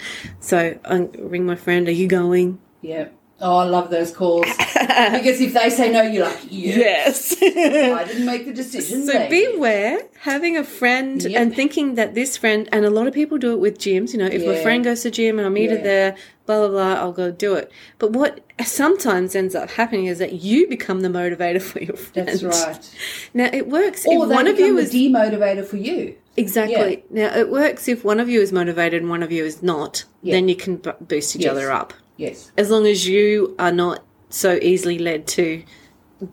So 0.41 0.79
I 0.85 0.97
ring 1.19 1.47
my 1.47 1.57
friend, 1.57 1.89
are 1.89 1.93
you 1.93 2.07
going? 2.07 2.61
Yeah. 2.81 3.09
Oh, 3.45 3.57
I 3.59 3.65
love 3.65 3.91
those 3.91 4.15
calls. 4.15 4.47
because 4.57 5.41
if 5.41 5.53
they 5.53 5.69
say 5.69 5.91
no, 5.91 6.03
you're 6.03 6.27
like, 6.27 6.45
yeah, 6.49 6.77
Yes. 6.77 7.35
I 7.43 8.05
didn't 8.05 8.25
make 8.25 8.47
the 8.47 8.53
decision. 8.53 9.05
So 9.05 9.29
beware 9.29 9.99
having 10.21 10.57
a 10.57 10.63
friend 10.63 11.21
Yep. 11.21 11.41
and 11.41 11.53
thinking 11.57 11.97
that 11.97 12.15
this 12.15 12.37
friend, 12.37 12.69
and 12.71 12.85
a 12.85 12.91
lot 12.91 13.09
of 13.09 13.15
people 13.15 13.39
do 13.39 13.53
it 13.53 13.59
with 13.59 13.79
gyms. 13.79 14.13
You 14.13 14.21
know, 14.21 14.27
if 14.27 14.47
my 14.47 14.53
Yeah. 14.53 14.63
friend 14.63 14.85
goes 14.85 15.03
to 15.03 15.11
gym 15.11 15.39
and 15.41 15.47
I'm 15.47 15.55
needed 15.55 15.79
Yeah. 15.79 15.83
there, 15.83 16.17
blah 16.47 16.59
blah 16.61 16.69
blah, 16.69 16.95
I'll 16.95 17.13
go 17.13 17.31
do 17.31 17.55
it. 17.55 17.71
But 17.99 18.13
what 18.13 18.41
sometimes 18.65 19.35
ends 19.35 19.55
up 19.55 19.71
happening 19.71 20.07
is 20.07 20.19
that 20.19 20.35
you 20.35 20.67
become 20.69 21.01
the 21.01 21.09
motivator 21.09 21.61
for 21.71 21.81
your 21.81 21.97
friend. 21.97 22.29
That's 22.29 22.43
right. 22.43 22.95
Now 23.35 23.49
it 23.53 23.69
works 23.69 24.05
Or 24.07 24.25
if 24.25 24.31
one 24.31 24.47
of 24.47 24.59
you 24.59 24.75
the 24.77 24.83
is 24.83 24.93
demotivator 24.93 25.65
for 25.67 25.77
you. 25.77 26.17
exactly. 26.37 27.05
Now 27.11 27.35
it 27.37 27.51
works 27.51 27.89
if 27.89 28.05
one 28.05 28.21
of 28.21 28.29
you 28.29 28.41
is 28.41 28.53
motivated 28.53 29.01
and 29.03 29.11
one 29.11 29.23
of 29.23 29.31
you 29.33 29.45
is 29.45 29.63
not. 29.63 30.05
Yeah. 30.23 30.35
Then 30.35 30.49
you 30.49 30.57
can 30.57 30.77
b- 30.77 30.91
boost 31.01 31.35
each 31.37 31.43
Yes. 31.43 31.51
other 31.53 31.71
up. 31.73 31.95
Yes. 32.17 32.53
As 32.57 32.71
long 32.71 32.87
as 32.87 33.07
you 33.09 33.55
are 33.59 33.73
not 33.73 34.05
so 34.31 34.59
easily 34.63 34.99
led 34.99 35.27
to 35.29 35.63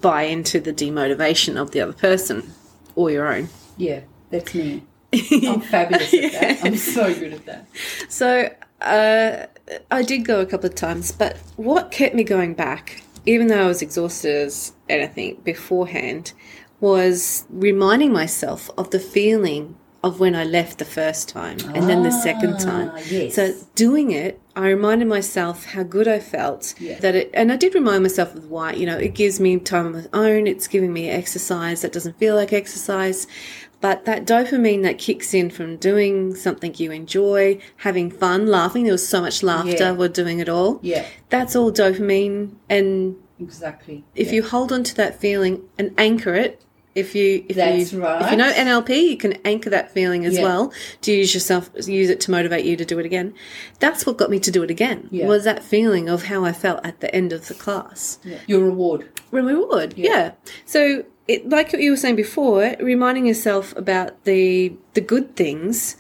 buy 0.02 0.24
into 0.24 0.60
the 0.60 0.72
demotivation 0.74 1.60
of 1.60 1.72
the 1.72 1.82
other 1.82 1.94
person 1.94 2.52
or 2.96 3.10
your 3.12 3.28
own. 3.34 3.50
Yeah, 3.78 4.02
that's 4.30 4.54
me. 4.54 4.84
I'm 5.14 5.62
fabulous 5.62 6.14
at 6.14 6.32
that. 6.34 6.60
I'm 6.66 6.76
so 6.78 7.12
good 7.14 7.34
at 7.34 7.46
that. 7.48 7.68
So 8.10 8.50
uh, 8.82 9.46
I 9.92 10.02
did 10.04 10.26
go 10.26 10.42
a 10.42 10.46
couple 10.46 10.70
of 10.70 10.76
times, 10.76 11.12
but 11.12 11.38
what 11.56 11.92
kept 11.92 12.16
me 12.16 12.24
going 12.24 12.54
back, 12.54 13.02
even 13.26 13.48
though 13.48 13.64
I 13.64 13.68
was 13.68 13.82
exhausted 13.82 14.34
as 14.48 14.74
anything 14.88 15.42
beforehand, 15.44 16.34
was 16.80 17.46
reminding 17.50 18.14
myself 18.14 18.70
of 18.78 18.90
the 18.92 19.00
feeling 19.00 19.76
of 20.02 20.20
when 20.20 20.34
I 20.34 20.46
left 20.46 20.78
the 20.78 20.86
first 20.86 21.28
time 21.28 21.58
and 21.76 21.90
then 21.90 22.04
the 22.04 22.12
second 22.12 22.58
time. 22.60 22.92
Ah, 22.94 23.02
yes. 23.10 23.36
So 23.36 23.54
doing 23.76 24.12
it, 24.12 24.40
I 24.56 24.68
reminded 24.68 25.10
myself 25.10 25.66
how 25.66 25.84
good 25.84 26.08
I 26.08 26.20
felt. 26.20 26.74
Yeah. 26.80 27.00
That 27.00 27.16
it, 27.16 27.30
and 27.34 27.52
I 27.52 27.58
did 27.58 27.76
remind 27.76 28.04
myself 28.04 28.34
of 28.34 28.50
why. 28.50 28.74
You 28.74 28.86
know, 28.86 28.98
it 28.98 29.14
gives 29.14 29.42
me 29.42 29.60
time 29.60 29.88
of 29.88 29.94
my 29.96 30.10
own. 30.14 30.48
It's 30.48 30.68
giving 30.68 30.94
me 30.94 31.10
exercise 31.10 31.82
that 31.82 31.92
doesn't 31.92 32.18
feel 32.18 32.36
like 32.36 32.54
exercise. 32.54 33.28
But 33.82 34.06
that 34.06 34.26
dopamine 34.26 34.84
that 34.84 34.98
kicks 34.98 35.34
in 35.34 35.50
from 35.50 35.78
doing 35.78 36.36
something 36.36 36.74
you 36.78 36.92
enjoy, 36.92 37.60
having 37.78 38.12
fun, 38.12 38.48
laughing. 38.48 38.84
There 38.84 38.94
was 38.94 39.08
so 39.08 39.22
much 39.22 39.42
laughter 39.42 39.70
Yeah. 39.86 39.92
while 39.92 40.10
doing 40.10 40.40
it 40.40 40.50
all. 40.50 40.80
Yeah, 40.82 41.06
That's 41.30 41.56
all 41.56 41.72
dopamine. 41.72 42.52
And 42.70 43.16
exactly. 43.40 44.04
if 44.16 44.28
Yeah. 44.28 44.34
you 44.34 44.44
hold 44.44 44.72
on 44.74 44.84
to 44.84 44.96
that 44.96 45.20
feeling 45.20 45.62
and 45.78 45.92
anchor 45.98 46.36
it, 46.36 46.62
if 46.96 47.16
you 47.16 47.46
if 47.48 47.56
That's 47.56 47.94
you 47.94 48.02
right. 48.02 48.22
if 48.22 48.32
you 48.32 48.36
know 48.38 48.52
NLP, 48.52 49.12
you 49.12 49.16
can 49.16 49.34
anchor 49.46 49.70
that 49.70 49.94
feeling 49.94 50.26
as 50.26 50.36
Yeah. 50.38 50.44
well 50.44 50.74
to 51.02 51.12
use 51.14 51.34
yourself 51.34 51.70
use 51.88 52.10
it 52.10 52.20
to 52.22 52.32
motivate 52.32 52.66
you 52.66 52.76
to 52.76 52.84
do 52.84 53.00
it 53.00 53.06
again. 53.06 53.34
That's 53.80 54.06
what 54.06 54.18
got 54.18 54.30
me 54.30 54.40
to 54.40 54.52
do 54.52 54.64
it 54.64 54.72
again. 54.72 55.08
Yeah. 55.12 55.28
Was 55.28 55.46
that 55.46 55.64
feeling 55.64 56.10
of 56.10 56.24
how 56.24 56.44
I 56.44 56.52
felt 56.52 56.86
at 56.86 57.00
the 57.00 57.14
end 57.16 57.32
of 57.32 57.48
the 57.48 57.54
class. 57.54 58.18
Your 58.48 58.62
reward. 58.66 59.06
Reward, 59.32 59.94
yeah. 59.96 60.32
So 60.66 61.04
it 61.32 61.48
like 61.56 61.72
what 61.74 61.82
you 61.82 61.92
were 61.92 61.98
saying 62.04 62.16
before, 62.26 62.76
reminding 62.80 63.26
yourself 63.32 63.66
about 63.84 64.10
the 64.30 64.74
the 64.96 65.02
good 65.14 65.28
things 65.36 65.96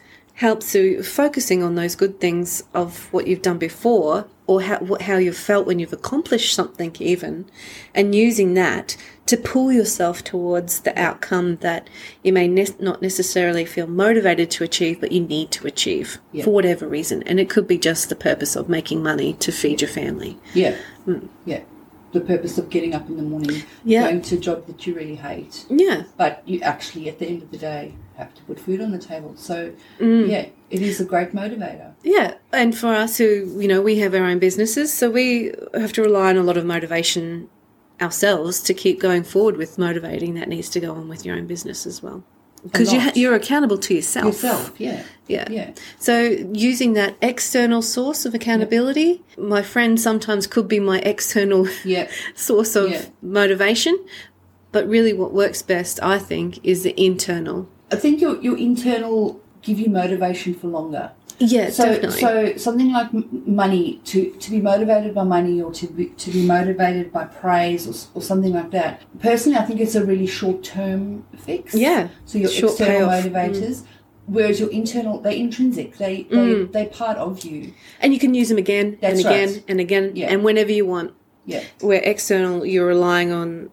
helps 0.45 0.73
you 0.73 1.03
focusing 1.03 1.61
on 1.61 1.75
those 1.75 1.95
good 2.03 2.15
things 2.21 2.63
of 2.73 3.11
what 3.13 3.27
you've 3.27 3.41
done 3.41 3.57
before 3.57 4.25
or 4.47 4.61
how, 4.61 4.77
what- 4.79 5.01
how 5.01 5.17
you've 5.17 5.35
felt 5.51 5.67
when 5.67 5.79
you've 5.79 5.91
accomplished 6.01 6.55
something, 6.55 6.95
even, 7.13 7.45
and 7.93 8.15
using 8.15 8.53
that 8.53 8.95
to 9.25 9.35
pull 9.35 9.69
yourself 9.79 10.23
towards 10.23 10.79
the 10.85 10.97
outcome 11.07 11.57
that 11.57 11.83
you 12.23 12.31
may 12.31 12.47
ne- 12.47 12.75
not 12.79 13.01
necessarily 13.01 13.65
feel 13.65 13.85
motivated 13.85 14.49
to 14.49 14.63
achieve, 14.63 14.95
but 15.01 15.11
you 15.11 15.19
need 15.21 15.51
to 15.51 15.67
achieve 15.67 16.17
Yeah. 16.31 16.45
for 16.45 16.51
whatever 16.51 16.87
reason. 16.87 17.21
And 17.23 17.37
it 17.39 17.49
could 17.49 17.67
be 17.67 17.77
just 17.77 18.07
the 18.09 18.15
purpose 18.29 18.55
of 18.55 18.69
making 18.69 19.03
money 19.03 19.33
to 19.33 19.51
feed 19.51 19.81
your 19.81 19.89
family. 20.01 20.37
Yeah. 20.53 20.75
Mm. 21.05 21.27
Yeah. 21.45 21.61
The 22.12 22.22
purpose 22.22 22.58
of 22.58 22.69
getting 22.69 22.95
up 22.95 23.08
in 23.08 23.17
the 23.17 23.24
morning, 23.24 23.62
Yeah. 23.86 24.06
going 24.06 24.22
to 24.24 24.36
a 24.36 24.39
job 24.39 24.65
that 24.67 24.86
you 24.88 24.95
really 24.95 25.15
hate, 25.15 25.65
Yeah. 25.69 26.04
but 26.17 26.41
you 26.45 26.60
actually, 26.62 27.08
at 27.08 27.19
the 27.19 27.28
end 27.28 27.43
of 27.43 27.52
the 27.52 27.58
day, 27.58 27.93
have 28.17 28.34
to 28.36 28.41
put 28.43 28.60
food 28.60 28.82
on 28.82 28.91
the 28.91 28.98
table. 28.98 29.34
So, 29.38 29.72
Mm. 30.00 30.28
yeah, 30.30 30.45
it 30.72 30.82
is 30.82 31.00
a 31.00 31.06
great 31.06 31.34
motivator. 31.34 31.91
Yeah, 32.04 32.34
and 32.52 32.76
for 32.76 32.88
us 32.95 33.17
who, 33.17 33.56
you 33.62 33.67
know, 33.67 33.82
we 33.82 34.00
have 34.00 34.13
our 34.15 34.24
own 34.26 34.39
businesses, 34.39 34.91
so 34.91 35.10
we 35.10 35.54
have 35.76 35.93
to 35.93 36.02
rely 36.02 36.30
on 36.32 36.38
a 36.38 36.43
lot 36.43 36.58
of 36.58 36.65
motivation 36.65 37.48
ourselves 38.02 38.62
to 38.63 38.74
keep 38.74 39.00
going 39.00 39.24
forward 39.24 39.58
with 39.58 39.78
motivating 39.78 40.34
that 40.36 40.48
needs 40.50 40.69
to 40.69 40.80
go 40.80 40.93
on 40.93 41.10
with 41.10 41.26
your 41.26 41.36
own 41.36 41.45
business 41.45 41.86
as 41.86 42.02
well. 42.02 42.24
Because 42.63 42.91
you 42.93 43.00
ha- 43.00 43.12
you're 43.15 43.36
accountable 43.36 43.78
to 43.78 43.93
yourself. 43.93 44.26
Yourself, 44.26 44.74
yeah. 44.78 45.04
Yeah. 45.28 45.48
Yeah. 45.50 45.72
So 46.00 46.22
using 46.54 46.93
that 46.93 47.15
external 47.22 47.82
source 47.82 48.26
of 48.26 48.34
accountability, 48.34 49.22
my 49.38 49.62
friend 49.62 50.00
sometimes 50.00 50.48
could 50.48 50.67
be 50.67 50.80
my 50.80 51.00
external 51.00 51.67
Yeah. 51.86 52.10
source 52.36 52.76
of 52.76 52.89
Yeah. 52.91 53.06
motivation. 53.22 53.98
But 54.72 54.88
really, 54.88 55.13
what 55.13 55.32
works 55.34 55.62
best, 55.62 56.00
I 56.04 56.19
think, 56.19 56.60
is 56.63 56.84
the 56.84 56.93
internal. 57.00 57.67
I 57.91 57.95
think 57.95 58.22
your, 58.22 58.39
your 58.41 58.58
internal 58.58 59.39
give 59.69 59.79
you 59.84 59.89
motivation 60.03 60.51
for 60.60 60.67
longer. 60.79 61.05
Yeah, 61.55 61.69
So, 61.69 61.86
definitely. 61.86 62.19
so 62.25 62.32
something 62.65 62.89
like 62.91 63.10
money 63.63 63.86
to, 64.12 64.17
to 64.43 64.47
be 64.55 64.60
motivated 64.71 65.12
by 65.19 65.23
money 65.38 65.55
or 65.65 65.71
to 65.79 65.86
be 65.97 66.05
to 66.23 66.29
be 66.38 66.41
motivated 66.45 67.05
by 67.17 67.23
praise 67.41 67.82
or, 67.89 67.95
or 68.15 68.21
something 68.29 68.53
like 68.60 68.71
that. 68.79 68.91
Personally, 69.27 69.58
I 69.58 69.63
think 69.67 69.79
it's 69.86 69.95
a 69.95 70.03
really 70.12 70.27
short 70.39 70.58
term 70.75 70.99
fix. 71.47 71.73
Yeah, 71.73 72.01
So 72.25 72.34
your 72.43 72.49
short 72.60 72.73
external 72.73 73.08
payoff. 73.08 73.23
motivators, 73.25 73.75
whereas 74.36 74.60
your 74.62 74.71
internal, 74.82 75.15
they're 75.23 75.39
intrinsic. 75.47 75.89
They 76.03 76.15
they 76.23 76.38
Mm. 76.38 76.71
they 76.75 76.86
part 77.01 77.17
of 77.27 77.34
you. 77.47 77.60
and 78.01 78.08
you 78.13 78.19
can 78.23 78.32
use 78.41 78.49
them 78.51 78.58
again 78.67 78.88
That's 79.01 79.12
and 79.19 79.19
again 79.25 79.49
right. 79.53 79.63
and 79.71 79.79
again 79.86 80.05
Yeah. 80.21 80.32
and 80.34 80.39
whenever 80.47 80.73
you 80.79 80.86
want. 80.95 81.10
Yeah. 81.53 81.63
Where 81.89 82.01
external, 82.13 82.55
you're 82.71 82.89
relying 82.97 83.32
on 83.41 83.69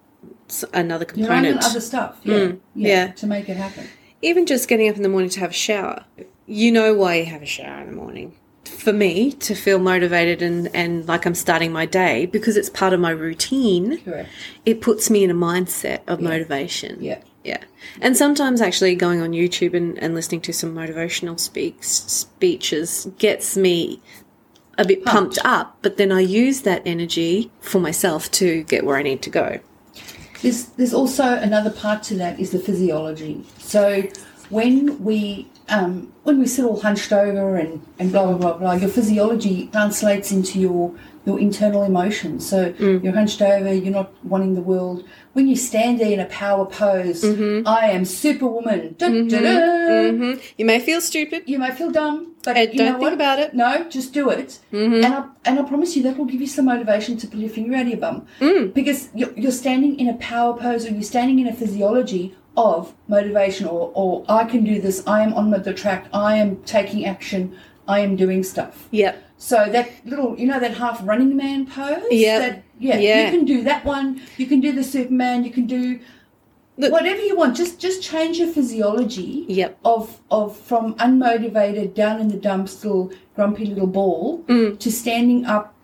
another 0.73 1.05
component. 1.13 1.65
other 1.69 1.81
stuff. 1.91 2.13
Yeah. 2.23 2.35
Mm, 2.35 2.59
yeah. 2.93 3.05
To 3.23 3.27
make 3.27 3.47
it 3.53 3.57
happen. 3.67 3.85
Even 4.23 4.47
just 4.47 4.69
getting 4.69 4.89
up 4.89 4.97
in 4.97 5.03
the 5.03 5.09
morning 5.09 5.31
to 5.31 5.41
have 5.41 5.51
a 5.51 5.55
shower. 5.55 6.05
You 6.47 6.73
know 6.73 6.95
why 6.95 7.17
you 7.17 7.27
have 7.27 7.43
a 7.43 7.47
shower 7.47 7.81
in 7.83 7.87
the 7.87 7.93
morning. 7.97 8.35
For 8.65 8.93
me, 8.93 9.33
to 9.33 9.55
feel 9.55 9.79
motivated 9.79 10.43
and, 10.43 10.75
and 10.75 11.07
like 11.07 11.27
I'm 11.27 11.35
starting 11.35 11.73
my 11.73 11.87
day, 11.87 12.27
because 12.27 12.57
it's 12.57 12.71
part 12.71 12.93
of 12.93 13.01
my 13.01 13.11
routine, 13.11 13.99
Correct. 14.03 14.29
it 14.65 14.81
puts 14.81 15.09
me 15.11 15.23
in 15.23 15.31
a 15.31 15.35
mindset 15.35 16.01
of 16.07 16.21
motivation. 16.21 17.03
Yeah. 17.03 17.21
Yeah. 17.45 17.63
And 18.01 18.17
sometimes 18.17 18.61
actually 18.61 18.97
going 18.97 19.21
on 19.21 19.31
YouTube 19.31 19.73
and, 19.75 19.97
and 20.03 20.15
listening 20.15 20.41
to 20.43 20.53
some 20.53 20.75
motivational 20.75 21.39
speaks 21.39 21.89
speeches 21.89 23.09
gets 23.19 23.57
me 23.57 24.03
a 24.79 24.85
bit 24.85 25.05
pumped. 25.05 25.39
up, 25.45 25.79
but 25.81 25.97
then 25.97 26.11
I 26.11 26.21
use 26.21 26.63
that 26.63 26.83
energy 26.85 27.53
for 27.61 27.79
myself 27.79 28.31
to 28.33 28.65
get 28.65 28.85
where 28.85 28.97
I 28.97 29.03
need 29.03 29.23
to 29.23 29.31
go. 29.31 29.61
There's 30.43 30.67
there's 30.77 30.95
also 30.95 31.25
another 31.25 31.71
part 31.71 32.03
to 32.05 32.15
that 32.17 32.39
is 32.39 32.51
the 32.51 32.59
physiology. 32.59 33.45
So 33.59 34.03
when 34.51 35.03
we 35.03 35.49
um, 35.69 36.13
when 36.23 36.39
we 36.39 36.47
sit 36.47 36.65
all 36.65 36.81
hunched 36.81 37.13
over 37.13 37.57
and, 37.57 37.85
and 37.99 38.13
blah 38.13 38.27
blah 38.27 38.37
blah 38.37 38.59
blah, 38.59 38.73
your 38.75 38.91
physiology 38.91 39.69
translates 39.69 40.31
into 40.31 40.61
your 40.61 40.95
your 41.25 41.41
internal 41.41 41.83
emotions. 41.83 42.49
So 42.49 42.73
mm. 42.73 43.03
you're 43.03 43.13
hunched 43.13 43.43
over, 43.43 43.75
you're 43.75 43.93
not 43.93 44.13
wanting 44.25 44.55
the 44.55 44.61
world. 44.61 45.05
When 45.33 45.49
you 45.49 45.57
stand 45.57 45.99
there 46.01 46.13
in 46.13 46.21
a 46.21 46.27
power 46.27 46.65
pose, 46.65 47.23
mm-hmm. 47.23 47.67
I 47.67 47.87
am 47.91 48.05
superwoman. 48.05 48.95
Dun, 48.97 49.27
dun. 49.27 49.43
Mm-hmm. 49.43 50.23
Mm-hmm. 50.23 50.41
You 50.57 50.65
may 50.65 50.79
feel 50.79 51.01
stupid. 51.01 51.43
You 51.47 51.59
may 51.59 51.73
feel 51.73 51.91
dumb, 51.91 52.35
but 52.45 52.57
And 52.57 52.73
you 52.73 52.79
don't 52.79 52.87
know 52.87 52.93
think 52.93 53.03
what? 53.03 53.13
about 53.13 53.41
it. 53.41 53.55
No, 53.55 53.89
just 53.89 54.13
do 54.15 54.31
it. 54.31 54.61
And 54.73 55.05
I 55.05 55.27
and 55.45 55.59
I 55.59 55.63
promise 55.65 55.97
you 55.97 56.03
that 56.05 56.17
will 56.17 56.27
give 56.27 56.41
you 56.41 56.47
some 56.47 56.67
motivation 56.67 57.17
to 57.19 57.27
pull 57.27 57.41
your 57.41 57.51
finger 57.51 57.75
out 57.75 57.83
of 57.83 57.89
your 57.89 57.99
bum 57.99 58.27
mm. 58.41 58.73
because 58.73 59.11
you're, 59.15 59.33
you're 59.37 59.53
standing 59.53 59.99
in 59.99 60.09
a 60.09 60.15
power 60.15 60.57
pose 60.57 60.87
or 60.87 60.91
you're 60.91 61.03
standing 61.03 61.41
in 61.41 61.49
a 61.49 61.53
physiology 61.53 62.37
of 62.57 62.95
motivation 63.09 63.67
or 63.67 63.91
or 63.95 64.25
I 64.29 64.45
can 64.45 64.65
do 64.65 64.81
this. 64.81 65.03
I 65.07 65.23
am 65.23 65.35
on 65.35 65.51
the 65.51 65.73
track. 65.75 66.07
I 66.13 66.37
am 66.37 66.57
taking 66.65 67.05
action. 67.05 67.57
I 67.89 68.01
am 68.01 68.17
doing 68.17 68.43
stuff. 68.43 68.89
Yep. 68.91 69.23
So 69.39 69.69
that 69.71 69.91
little, 70.07 70.39
you 70.39 70.47
know, 70.47 70.59
that 70.59 70.75
half 70.75 71.01
running 71.07 71.37
man 71.37 71.67
pose. 71.67 72.03
Yep. 72.11 72.41
That, 72.41 72.63
yeah. 72.81 72.99
Yeah. 72.99 73.25
You 73.27 73.31
can 73.39 73.45
do 73.45 73.63
that 73.65 73.85
one. 73.85 74.21
You 74.39 74.47
can 74.47 74.61
do 74.61 74.73
the 74.73 74.83
Superman. 74.83 75.45
You 75.45 75.51
can 75.51 75.67
do 75.67 76.01
Look- 76.79 76.93
whatever 76.93 77.21
you 77.21 77.37
want. 77.37 77.55
Just 77.57 77.79
just 77.79 78.03
change 78.03 78.39
your 78.39 78.49
physiology 78.49 79.45
Yep. 79.49 79.79
of 79.85 80.21
of 80.31 80.57
from 80.57 80.95
unmotivated, 80.95 81.95
down 81.95 82.21
in 82.21 82.29
the 82.29 82.37
dumps, 82.37 82.83
little 82.85 83.11
grumpy 83.35 83.67
little 83.67 83.87
ball, 83.87 84.43
Mm. 84.49 84.79
to 84.79 84.91
standing 84.91 85.45
up 85.45 85.75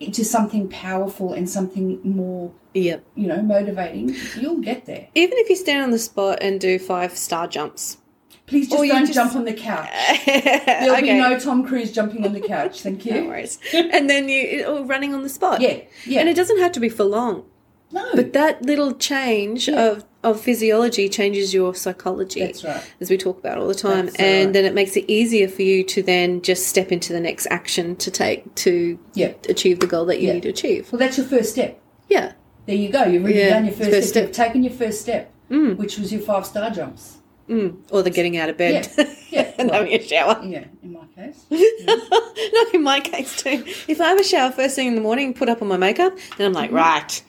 into 0.00 0.24
something 0.24 0.66
powerful 0.68 1.32
and 1.34 1.48
something 1.50 1.98
more, 2.04 2.50
Yep. 2.74 3.04
you 3.16 3.26
know, 3.26 3.42
motivating. 3.42 4.14
You'll 4.38 4.58
get 4.60 4.86
there. 4.86 5.08
Even 5.14 5.38
if 5.38 5.48
you 5.50 5.56
stand 5.56 5.82
on 5.82 5.90
the 5.90 5.98
spot 5.98 6.38
and 6.40 6.60
do 6.60 6.78
five 6.78 7.16
star 7.16 7.46
jumps. 7.48 7.98
Please 8.46 8.68
just 8.68 8.80
Or 8.80 8.84
don't 8.86 9.02
just- 9.02 9.14
jump 9.14 9.34
on 9.36 9.44
the 9.44 9.52
couch. 9.52 9.88
There'll 10.26 10.92
okay. 10.96 11.02
be 11.02 11.14
no 11.14 11.38
Tom 11.38 11.64
Cruise 11.64 11.92
jumping 11.92 12.24
on 12.24 12.32
the 12.32 12.40
couch. 12.40 12.82
Thank 12.82 13.06
No 13.06 13.16
you. 13.16 13.28
worries. 13.28 13.58
and 13.72 14.10
then 14.10 14.28
you 14.28 14.64
or 14.66 14.84
running 14.84 15.14
on 15.14 15.22
the 15.22 15.28
spot. 15.28 15.60
Yeah, 15.60 15.80
yeah. 16.04 16.20
And 16.20 16.28
it 16.28 16.34
doesn't 16.34 16.58
have 16.58 16.72
to 16.72 16.80
be 16.80 16.88
for 16.88 17.04
long. 17.04 17.44
No, 17.92 18.08
But 18.14 18.32
that 18.34 18.62
little 18.62 18.92
change 18.94 19.68
of, 19.68 20.04
of 20.22 20.40
physiology 20.40 21.08
changes 21.08 21.52
your 21.52 21.74
psychology. 21.74 22.38
That's 22.38 22.62
right. 22.62 22.88
As 23.00 23.10
we 23.10 23.16
talk 23.16 23.36
about 23.38 23.58
all 23.58 23.66
the 23.66 23.74
time. 23.74 24.06
That's 24.06 24.16
and 24.16 24.46
right. 24.46 24.52
then 24.52 24.64
it 24.64 24.74
makes 24.74 24.96
it 24.96 25.06
easier 25.08 25.48
for 25.48 25.62
you 25.62 25.82
to 25.84 26.00
then 26.02 26.40
just 26.42 26.68
step 26.68 26.92
into 26.92 27.12
the 27.12 27.18
next 27.20 27.46
action 27.50 27.96
to 27.96 28.10
take 28.12 28.52
to 28.56 28.96
yeah. 29.14 29.32
achieve 29.48 29.80
the 29.80 29.88
goal 29.88 30.04
that 30.06 30.20
you 30.20 30.28
Yeah. 30.28 30.34
need 30.34 30.42
to 30.44 30.50
achieve. 30.50 30.92
Well, 30.92 31.00
that's 31.00 31.18
your 31.18 31.26
first 31.26 31.50
step. 31.50 31.80
Yeah. 32.08 32.32
There 32.70 32.78
you 32.78 32.88
go. 32.88 33.02
You've 33.02 33.24
already 33.24 33.38
Yeah, 33.40 33.48
done 33.50 33.64
your 33.64 33.74
first, 33.74 33.90
first 33.90 34.08
step. 34.10 34.12
step. 34.12 34.22
You've 34.28 34.36
taken 34.36 34.62
your 34.62 34.72
first 34.72 35.00
step, 35.00 35.32
which 35.48 35.98
was 35.98 36.12
your 36.12 36.20
five 36.22 36.46
star 36.46 36.70
jumps. 36.70 37.16
Mm. 37.48 37.78
Or 37.90 38.04
the 38.04 38.10
getting 38.10 38.36
out 38.36 38.48
of 38.48 38.56
bed 38.56 38.88
Yeah, 38.96 39.04
yeah. 39.30 39.52
and 39.58 39.70
Well, 39.70 39.80
having 39.80 39.92
a 40.00 40.00
shower. 40.00 40.40
yeah, 40.44 40.66
in 40.84 40.92
my 40.92 41.00
case. 41.16 41.46
no, 41.50 42.62
in 42.72 42.84
my 42.84 43.00
case 43.00 43.42
too. 43.42 43.64
If 43.88 44.00
I 44.00 44.04
have 44.10 44.20
a 44.20 44.22
shower 44.22 44.52
first 44.52 44.76
thing 44.76 44.86
in 44.86 44.94
the 44.94 45.00
morning, 45.00 45.34
put 45.34 45.48
up 45.48 45.62
on 45.62 45.66
my 45.66 45.78
makeup, 45.78 46.16
then 46.38 46.46
I'm 46.46 46.52
like, 46.52 46.70
right, 46.70 47.20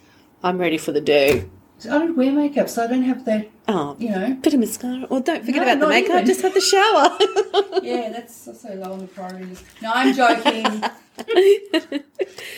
I'm 0.44 0.60
ready 0.60 0.78
for 0.78 0.92
the 0.92 1.02
day. 1.02 1.46
So 1.82 1.90
I 1.96 1.98
don't 1.98 2.16
wear 2.16 2.32
makeup, 2.32 2.70
so 2.70 2.84
I 2.84 2.88
don't 2.88 3.02
have 3.02 3.26
that, 3.26 3.50
Oh, 3.68 3.96
you 3.98 4.10
know. 4.12 4.36
bit 4.36 4.54
of 4.54 4.60
mascara. 4.60 5.08
Or 5.10 5.20
don't 5.20 5.44
forget 5.44 5.66
No, 5.66 5.72
about 5.74 5.80
the 5.80 5.88
makeup, 5.88 6.12
even. 6.18 6.26
just 6.28 6.42
have 6.44 6.54
the 6.54 6.62
shower. 6.62 7.18
Yeah, 7.84 8.10
that's 8.10 8.48
also 8.48 8.76
low 8.76 8.94
on 8.94 9.00
the 9.00 9.08
priority 9.08 9.46
list. 9.46 9.66
No, 9.82 9.92
I'm 9.92 10.14
joking. 10.14 10.84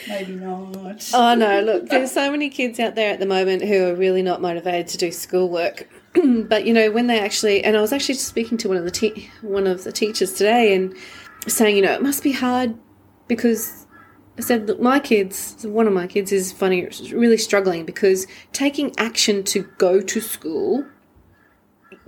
Maybe 0.10 0.34
not. 0.34 1.10
Oh 1.14 1.36
no, 1.36 1.62
look, 1.62 1.88
there's 1.88 2.12
so 2.12 2.30
many 2.30 2.50
kids 2.50 2.78
out 2.82 2.96
there 2.96 3.14
at 3.14 3.20
the 3.22 3.26
moment 3.26 3.64
who 3.64 3.86
are 3.86 3.96
really 3.96 4.22
not 4.22 4.42
motivated 4.42 4.88
to 4.90 4.98
do 4.98 5.12
schoolwork. 5.14 5.88
but 6.50 6.66
you 6.66 6.74
know, 6.74 6.92
when 6.92 7.08
they 7.08 7.20
actually 7.20 7.64
and 7.64 7.78
I 7.78 7.82
was 7.82 7.94
actually 7.94 8.16
speaking 8.16 8.58
to 8.60 8.68
one 8.68 8.76
of 8.78 8.84
the 8.84 8.92
te- 8.92 9.30
one 9.42 9.66
of 9.68 9.86
the 9.86 9.94
teachers 9.94 10.34
today 10.34 10.76
and 10.76 10.94
saying, 11.48 11.78
you 11.78 11.82
know, 11.82 11.94
it 11.94 12.02
must 12.02 12.22
be 12.24 12.34
hard 12.34 12.76
because 13.30 13.83
I 14.38 14.42
said 14.42 14.68
that 14.68 14.82
my 14.82 15.00
kids, 15.00 15.64
one 15.68 15.86
of 15.86 15.94
my 15.94 16.08
kids 16.08 16.32
is 16.32 16.52
funny, 16.52 16.88
really 17.12 17.38
struggling 17.38 17.86
because 17.86 18.26
taking 18.52 18.94
action 18.98 19.44
to 19.46 19.64
go 19.78 20.02
to 20.02 20.22
school 20.22 20.86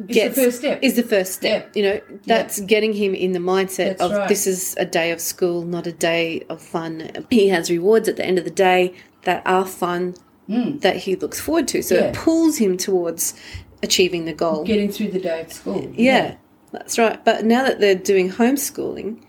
It's 0.07 0.35
the 0.35 0.43
first 0.43 0.57
step. 0.57 0.79
is 0.81 0.95
the 0.95 1.03
first 1.03 1.33
step. 1.33 1.75
You 1.75 1.83
know, 1.83 2.01
that's 2.25 2.59
getting 2.61 2.93
him 2.93 3.13
in 3.13 3.33
the 3.33 3.39
mindset 3.39 3.97
That's 3.97 4.01
of 4.01 4.11
right. 4.11 4.27
this 4.27 4.47
is 4.47 4.75
a 4.77 4.85
day 4.85 5.11
of 5.11 5.21
school, 5.21 5.63
not 5.63 5.85
a 5.85 5.91
day 5.91 6.43
of 6.49 6.61
fun. 6.61 7.11
He 7.29 7.49
has 7.49 7.69
rewards 7.69 8.09
at 8.09 8.17
the 8.17 8.25
end 8.25 8.39
of 8.39 8.43
the 8.43 8.51
day 8.51 8.95
that 9.23 9.43
are 9.45 9.65
fun 9.65 10.15
hmm. 10.47 10.77
that 10.79 10.97
he 10.97 11.15
looks 11.15 11.39
forward 11.39 11.67
to. 11.69 11.83
So. 11.83 11.95
Yeah. 11.95 12.01
it 12.05 12.15
pulls 12.15 12.57
him 12.57 12.75
towards 12.75 13.39
achieving 13.83 14.25
the 14.25 14.33
goal. 14.33 14.63
Getting 14.63 14.91
through 14.91 15.11
the 15.11 15.19
day 15.19 15.41
at 15.41 15.51
school. 15.51 15.91
yeah, 15.95 16.37
that's 16.71 16.97
right. 16.97 17.23
But 17.23 17.45
now 17.45 17.63
that 17.63 17.79
they're 17.79 17.95
doing 17.95 18.31
homeschooling, 18.31 19.21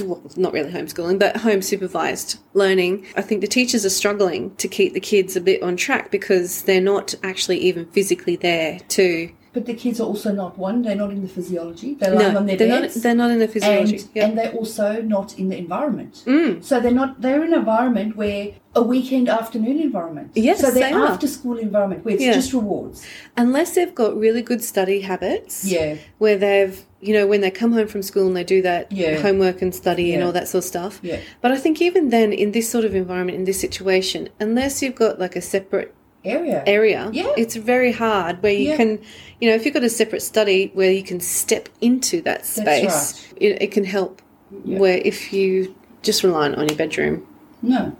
well, 0.00 0.22
not 0.36 0.52
really 0.52 0.72
homeschooling, 0.72 1.18
but 1.18 1.36
home 1.38 1.62
supervised 1.62 2.38
learning, 2.54 3.06
I 3.16 3.22
think 3.22 3.40
the 3.40 3.46
teachers 3.46 3.84
are 3.84 3.90
struggling 3.90 4.54
to 4.56 4.68
keep 4.68 4.94
the 4.94 5.00
kids 5.00 5.36
a 5.36 5.40
bit 5.40 5.62
on 5.62 5.76
track 5.76 6.10
because 6.10 6.62
they're 6.62 6.80
not 6.80 7.14
actually 7.22 7.58
even 7.58 7.86
physically 7.86 8.36
there 8.36 8.78
to 8.90 9.30
but 9.56 9.64
the 9.64 9.72
kids 9.72 9.98
are 10.02 10.06
also 10.12 10.30
not 10.32 10.58
one. 10.58 10.82
They're 10.82 10.94
not 11.04 11.10
in 11.16 11.22
the 11.22 11.28
physiology. 11.36 11.94
They're 11.94 12.14
lying 12.14 12.34
No, 12.34 12.40
on 12.40 12.46
their 12.46 12.58
they're 12.58 12.80
not. 12.82 12.90
They're 12.90 13.14
not 13.14 13.30
in 13.30 13.38
the 13.38 13.48
physiology. 13.48 13.96
and, 13.96 14.08
yeah. 14.14 14.24
and 14.26 14.36
they're 14.36 14.52
also 14.52 15.00
not 15.00 15.38
in 15.38 15.48
the 15.48 15.56
environment. 15.56 16.12
Mm. 16.26 16.62
So 16.62 16.78
they're 16.78 16.98
not. 17.02 17.22
They're 17.22 17.42
in 17.42 17.54
an 17.54 17.58
environment 17.60 18.16
where 18.16 18.52
a 18.74 18.82
weekend 18.82 19.30
afternoon 19.30 19.80
environment. 19.80 20.32
Yes, 20.34 20.60
So 20.60 20.70
they're 20.70 20.90
they 20.90 20.94
after 21.12 21.26
school 21.26 21.56
environment 21.56 22.04
where 22.04 22.12
it's 22.16 22.22
Yeah. 22.22 22.34
just 22.34 22.52
rewards. 22.52 23.02
Unless 23.34 23.74
they've 23.76 23.94
got 23.94 24.14
really 24.26 24.42
good 24.42 24.62
study 24.62 25.00
habits. 25.00 25.64
Yeah. 25.64 25.96
Where 26.18 26.36
they've, 26.36 26.76
you 27.00 27.14
know, 27.14 27.26
when 27.26 27.40
they 27.40 27.50
come 27.50 27.72
home 27.72 27.88
from 27.88 28.02
school 28.02 28.26
and 28.26 28.36
they 28.36 28.44
do 28.44 28.60
that 28.60 28.92
Yeah. 28.92 29.16
homework 29.22 29.62
and 29.62 29.74
study 29.74 30.12
and 30.12 30.22
all 30.22 30.32
that 30.32 30.48
sort 30.48 30.64
of 30.64 30.68
stuff. 30.68 31.00
Yeah. 31.02 31.20
But 31.40 31.52
I 31.52 31.56
think 31.56 31.80
even 31.80 32.10
then, 32.10 32.34
in 32.34 32.52
this 32.52 32.68
sort 32.68 32.84
of 32.84 32.94
environment, 32.94 33.38
in 33.38 33.44
this 33.44 33.58
situation, 33.58 34.28
unless 34.38 34.82
you've 34.82 34.96
got 35.04 35.18
like 35.18 35.34
a 35.36 35.40
separate 35.40 35.94
Area. 36.26 36.62
area, 36.66 37.10
Yeah. 37.12 37.32
it's 37.36 37.56
very 37.56 37.92
hard 37.92 38.42
where 38.42 38.52
you 38.52 38.70
Yeah. 38.70 38.76
can, 38.76 38.98
you 39.40 39.48
know, 39.48 39.54
if 39.54 39.64
you've 39.64 39.74
got 39.74 39.84
a 39.84 39.88
separate 39.90 40.22
study 40.22 40.70
where 40.74 40.90
you 40.90 41.02
can 41.02 41.20
step 41.20 41.68
into 41.80 42.20
that 42.22 42.44
space, 42.46 43.26
it, 43.36 43.62
it 43.62 43.70
can 43.72 43.84
help. 43.84 44.20
Yeah. 44.64 44.78
Where 44.78 44.98
if 44.98 45.32
you 45.32 45.74
just 46.02 46.22
rely 46.22 46.50
on 46.50 46.68
your 46.68 46.76
bedroom, 46.76 47.26
No. 47.62 47.92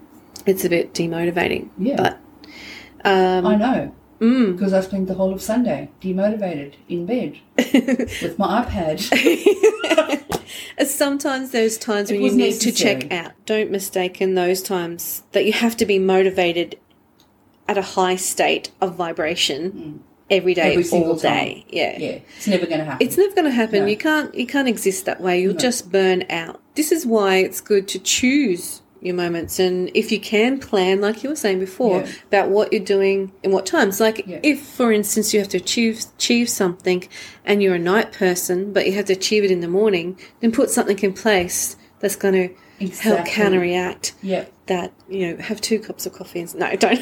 it's 0.46 0.64
a 0.64 0.68
bit 0.68 0.92
demotivating. 0.94 1.68
Yeah. 1.78 1.96
But 1.96 2.18
um, 3.04 3.46
I 3.46 3.54
know. 3.56 3.92
mm, 4.20 4.52
Because 4.56 4.72
I 4.72 4.80
spent 4.80 5.06
the 5.08 5.14
whole 5.14 5.32
of 5.32 5.40
Sunday 5.42 5.88
demotivated 6.00 6.72
in 6.88 7.06
bed 7.06 7.38
with 7.56 8.38
my 8.38 8.64
iPad. 8.64 8.98
sometimes 10.86 11.50
those 11.50 11.78
times 11.78 12.10
It 12.10 12.20
when 12.20 12.32
you 12.32 12.36
need 12.36 12.60
to 12.60 12.72
check 12.72 13.12
out. 13.12 13.32
Don't 13.44 13.70
mistake 13.70 14.20
in 14.20 14.34
those 14.34 14.62
times 14.62 15.22
that 15.32 15.44
you 15.44 15.52
have 15.52 15.76
to 15.78 15.86
be 15.86 15.98
motivated 15.98 16.78
at 17.68 17.76
a 17.78 17.82
high 17.82 18.16
state 18.16 18.70
of 18.80 18.94
vibration 18.94 20.00
every 20.30 20.54
day, 20.54 20.68
Mm. 20.68 20.72
Every 20.72 20.84
single 20.84 21.10
all 21.12 21.16
day. 21.18 21.64
Yeah. 21.70 21.96
Yeah. 21.98 22.18
It's 22.36 22.46
never 22.48 22.66
going 22.66 22.78
to 22.78 22.84
happen. 22.84 23.06
It's 23.06 23.16
never 23.16 23.34
going 23.34 23.44
to 23.44 23.50
happen. 23.50 23.80
No. 23.80 23.86
You 23.86 23.96
can't. 23.96 24.34
You 24.34 24.46
can't 24.46 24.68
exist 24.68 25.04
that 25.04 25.20
way. 25.20 25.40
You'll 25.40 25.52
No. 25.54 25.58
just 25.60 25.90
burn 25.92 26.24
out. 26.30 26.60
This 26.74 26.90
is 26.92 27.06
why 27.06 27.36
it's 27.36 27.60
good 27.60 27.86
to 27.88 27.98
choose 27.98 28.82
your 29.02 29.14
moments, 29.14 29.58
and 29.60 29.90
if 29.94 30.10
you 30.10 30.18
can 30.18 30.58
plan, 30.58 31.00
like 31.00 31.22
you 31.22 31.28
were 31.30 31.36
saying 31.36 31.60
before, 31.60 32.00
Yeah. 32.00 32.06
about 32.28 32.48
what 32.48 32.72
you're 32.72 32.82
doing 32.82 33.30
and 33.44 33.52
what 33.52 33.64
times. 33.66 34.00
Like 34.00 34.24
Yeah. 34.26 34.40
if, 34.42 34.60
for 34.60 34.90
instance, 34.90 35.32
you 35.32 35.38
have 35.38 35.50
to 35.50 35.58
achieve 35.58 36.04
achieve 36.18 36.48
something, 36.48 37.04
and 37.44 37.62
you're 37.62 37.74
a 37.76 37.78
night 37.78 38.10
person, 38.12 38.72
but 38.72 38.86
you 38.86 38.92
have 38.94 39.04
to 39.04 39.12
achieve 39.12 39.44
it 39.44 39.50
in 39.50 39.60
the 39.60 39.68
morning, 39.68 40.18
then 40.40 40.50
put 40.50 40.70
something 40.70 40.98
in 41.00 41.12
place 41.12 41.76
that's 42.00 42.16
going 42.16 42.34
to 42.34 42.48
help 42.78 42.90
Exactly. 42.90 43.32
counteract 43.32 44.14
yeah. 44.22 44.44
that. 44.66 44.92
You 45.08 45.36
know, 45.36 45.42
have 45.42 45.60
two 45.60 45.78
cups 45.78 46.06
of 46.06 46.12
coffee. 46.12 46.40
And, 46.40 46.54
no, 46.54 46.74
don't 46.76 47.00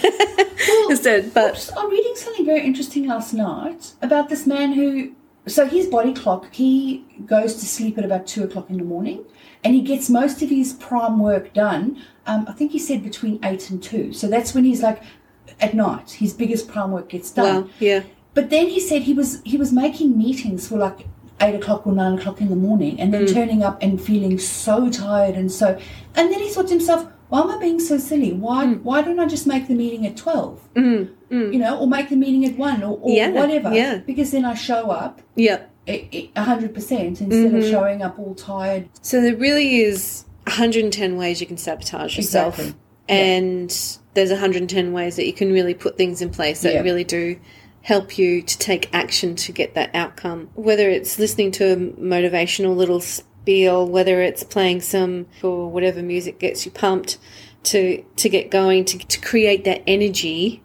instead. 0.91 1.35
But 1.35 1.71
I'm 1.77 1.91
reading 1.91 2.15
something 2.17 2.45
very 2.47 2.63
interesting 2.65 3.07
last 3.07 3.35
night 3.35 3.93
about 4.03 4.29
this 4.29 4.47
man 4.47 4.73
who. 4.73 5.13
So 5.47 5.67
his 5.67 5.87
body 5.89 6.15
clock, 6.15 6.55
he 6.55 7.05
goes 7.27 7.57
to 7.57 7.67
sleep 7.67 7.99
at 7.99 8.05
about 8.05 8.27
two 8.27 8.45
o'clock 8.45 8.71
in 8.71 8.79
the 8.79 8.85
morning, 8.85 9.27
and 9.63 9.75
he 9.75 9.83
gets 9.83 10.09
most 10.09 10.41
of 10.41 10.49
his 10.49 10.73
prime 10.73 11.19
work 11.19 11.53
done. 11.53 12.03
Um, 12.27 12.47
I 12.49 12.53
think 12.53 12.73
he 12.73 12.79
said 12.79 13.03
between 13.03 13.39
eight 13.45 13.69
and 13.69 13.83
two. 13.83 14.15
So 14.15 14.27
that's 14.27 14.55
when 14.55 14.65
he's 14.65 14.83
like 14.83 15.03
at 15.61 15.75
night. 15.75 16.13
His 16.13 16.33
biggest 16.33 16.67
prime 16.69 16.93
work 16.93 17.11
gets 17.11 17.31
done. 17.31 17.45
well, 17.65 17.71
yeah. 17.79 18.05
But 18.33 18.49
then 18.49 18.69
he 18.69 18.81
said 18.81 19.03
he 19.03 19.13
was 19.13 19.43
he 19.45 19.59
was 19.59 19.71
making 19.71 20.17
meetings 20.17 20.67
for 20.69 20.79
like 20.79 21.07
eight 21.41 21.55
o'clock 21.55 21.87
or 21.87 21.93
nine 21.93 22.19
o'clock 22.19 22.41
in 22.41 22.49
the 22.49 22.57
morning, 22.57 23.01
and 23.01 23.13
then 23.13 23.27
turning 23.27 23.63
up 23.63 23.83
and 23.83 24.01
feeling 24.01 24.39
so 24.39 24.89
tired 24.91 25.35
and 25.35 25.51
so. 25.51 25.79
And 26.15 26.31
then 26.33 26.41
he 26.41 26.49
thought 26.49 26.69
to 26.69 26.75
himself, 26.75 27.07
"Why 27.29 27.41
am 27.43 27.51
I 27.51 27.59
being 27.59 27.81
so 27.81 27.99
silly? 27.99 28.33
Why 28.33 28.67
why 28.67 29.03
don't 29.03 29.19
I 29.19 29.27
just 29.27 29.47
make 29.47 29.67
the 29.69 29.75
meeting 29.75 30.07
at 30.07 30.17
twelve? 30.17 30.61
Mm, 30.75 31.11
mm. 31.31 31.53
You 31.53 31.59
know, 31.59 31.79
or 31.79 31.87
make 31.89 32.09
the 32.09 32.17
meeting 32.17 32.45
at 32.45 32.57
one 32.57 32.83
or, 32.83 32.99
or 33.01 33.11
Yeah, 33.11 33.31
whatever? 33.31 33.73
yeah. 33.75 33.99
Because 33.99 34.31
then 34.31 34.45
I 34.45 34.55
show 34.55 34.91
up 34.91 35.21
Yeah. 35.35 35.63
a 35.89 36.31
hundred 36.37 36.73
percent 36.75 37.21
instead 37.21 37.31
Mm-hmm. 37.31 37.57
of 37.57 37.65
showing 37.67 38.03
up 38.03 38.19
all 38.19 38.35
tired. 38.35 38.89
So 39.03 39.21
there 39.21 39.37
really 39.37 39.79
is 39.81 40.25
110 40.47 41.17
ways 41.17 41.41
you 41.41 41.47
can 41.47 41.57
sabotage 41.57 42.17
yourself. 42.17 42.59
Exactly. 42.59 42.81
And 43.09 43.99
there's 44.15 44.31
110 44.31 44.93
ways 44.93 45.17
that 45.17 45.27
you 45.27 45.33
can 45.33 45.53
really 45.53 45.75
put 45.75 45.97
things 45.99 46.23
in 46.23 46.31
place 46.31 46.63
that 46.63 46.75
Yeah. 46.75 46.81
really 46.83 47.05
do 47.05 47.37
help 47.85 48.17
you 48.17 48.41
to 48.41 48.59
take 48.59 48.89
action 48.95 49.37
to 49.37 49.53
get 49.53 49.75
that 49.75 49.95
outcome. 49.95 50.49
Whether 50.55 50.89
it's 50.89 51.19
listening 51.19 51.53
to 51.53 51.73
a 51.73 51.77
motivational 51.77 52.75
little 52.75 53.01
spiel, 53.01 53.87
whether 53.87 54.23
it's 54.23 54.43
playing 54.43 54.81
some 54.81 55.27
or 55.43 55.71
whatever 55.71 56.03
music 56.03 56.39
gets 56.39 56.65
you 56.65 56.73
pumped 56.73 57.19
to 57.65 58.03
to 58.17 58.29
get 58.29 58.51
going, 58.51 58.87
to, 58.87 58.99
to 58.99 59.21
create 59.21 59.65
that 59.65 59.83
energy 59.87 60.63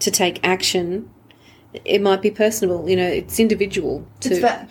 to 0.00 0.10
take 0.10 0.40
action. 0.42 1.10
It 1.84 2.00
might 2.00 2.22
be 2.22 2.30
personable, 2.30 2.88
you 2.88 2.96
know, 2.96 3.06
it's 3.06 3.38
individual 3.38 4.08
to 4.20 4.30
It's 4.30 4.40
that 4.40 4.70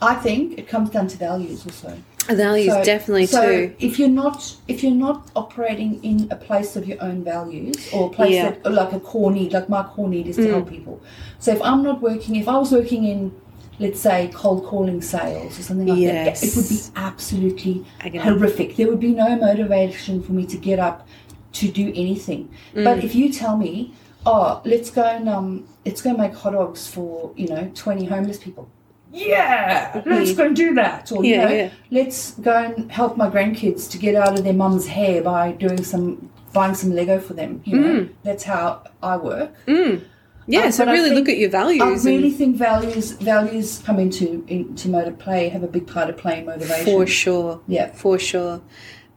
I 0.00 0.14
think 0.14 0.58
it 0.58 0.68
comes 0.68 0.88
down 0.88 1.06
to 1.08 1.18
values 1.18 1.66
also. 1.66 1.98
Values 2.28 2.72
So- 2.72 2.84
definitely 2.84 3.26
so 3.26 3.42
too. 3.42 3.74
If 3.78 3.98
you're 3.98 4.08
not 4.08 4.56
if 4.68 4.82
you're 4.82 4.92
not 5.08 5.28
operating 5.36 6.02
in 6.02 6.28
a 6.30 6.36
place 6.36 6.76
of 6.76 6.86
your 6.86 7.02
own 7.02 7.22
values 7.24 7.76
or 7.92 8.06
a 8.06 8.10
place 8.10 8.34
Yeah. 8.34 8.50
that 8.62 8.72
like 8.72 8.92
a 8.92 9.00
core 9.00 9.30
need, 9.30 9.52
like 9.52 9.68
my 9.68 9.82
core 9.82 10.08
need 10.08 10.26
is 10.26 10.36
to 10.36 10.48
help 10.48 10.68
people. 10.68 11.00
So 11.38 11.52
if 11.52 11.62
I'm 11.62 11.82
not 11.82 12.00
working, 12.02 12.36
if 12.36 12.48
I 12.48 12.58
was 12.58 12.72
working 12.72 13.04
in 13.04 13.32
let's 13.78 14.00
say 14.00 14.30
cold 14.32 14.64
calling 14.64 15.02
sales 15.02 15.58
or 15.58 15.62
something 15.62 15.86
like 15.86 15.98
Yes. 15.98 16.40
that, 16.40 16.48
it 16.48 16.56
would 16.56 16.68
be 16.68 16.80
absolutely 16.96 17.84
horrific. 18.22 18.76
There 18.76 18.88
would 18.88 19.00
be 19.00 19.12
no 19.12 19.36
motivation 19.36 20.22
for 20.22 20.32
me 20.32 20.46
to 20.46 20.56
get 20.56 20.78
up 20.78 21.06
to 21.54 21.68
do 21.70 21.88
anything. 21.94 22.48
Mm. 22.74 22.84
But 22.84 23.04
if 23.04 23.14
you 23.14 23.30
tell 23.32 23.56
me, 23.56 23.92
oh, 24.24 24.60
let's 24.64 24.90
go 24.90 25.02
and 25.02 25.28
um, 25.28 25.64
let's 25.84 26.00
go 26.02 26.14
make 26.16 26.34
hot 26.34 26.52
dogs 26.54 26.86
for 26.86 27.32
you 27.36 27.48
know 27.48 27.70
twenty 27.74 28.06
homeless 28.06 28.38
people. 28.38 28.68
Yeah, 29.16 30.02
let's 30.06 30.32
go 30.34 30.44
and 30.46 30.54
do 30.56 30.74
that. 30.74 31.10
Or 31.12 31.24
you 31.24 31.34
Yeah, 31.34 31.44
know, 31.44 31.54
yeah. 31.54 31.70
let's 31.90 32.32
go 32.32 32.52
and 32.52 32.90
help 32.92 33.16
my 33.16 33.28
grandkids 33.30 33.90
to 33.92 33.98
get 33.98 34.14
out 34.14 34.38
of 34.38 34.44
their 34.44 34.52
mum's 34.52 34.86
hair 34.86 35.22
by 35.22 35.52
doing 35.52 35.82
some 35.82 36.30
buying 36.52 36.74
some 36.74 36.92
Lego 36.92 37.18
for 37.20 37.34
them. 37.34 37.62
You 37.64 37.78
know, 37.80 38.08
that's 38.22 38.44
how 38.44 38.82
I 39.02 39.16
work. 39.16 39.52
Mm. 39.66 40.02
Yeah, 40.48 40.66
Um, 40.66 40.72
so 40.72 40.86
really 40.86 41.10
look 41.10 41.28
at 41.28 41.38
your 41.38 41.50
values. 41.50 41.82
I 41.82 41.90
and- 41.92 42.04
really 42.04 42.30
think 42.30 42.56
values 42.56 43.12
values 43.12 43.82
come 43.84 43.98
into 43.98 44.44
into 44.48 44.88
motor 44.88 45.10
play 45.12 45.48
have 45.48 45.62
a 45.62 45.66
big 45.68 45.86
part 45.86 46.08
of 46.08 46.16
play 46.16 46.38
in 46.40 46.46
motivation. 46.46 46.84
For 46.84 47.06
sure. 47.06 47.60
Yeah. 47.66 47.90
For 47.92 48.18
sure. 48.18 48.60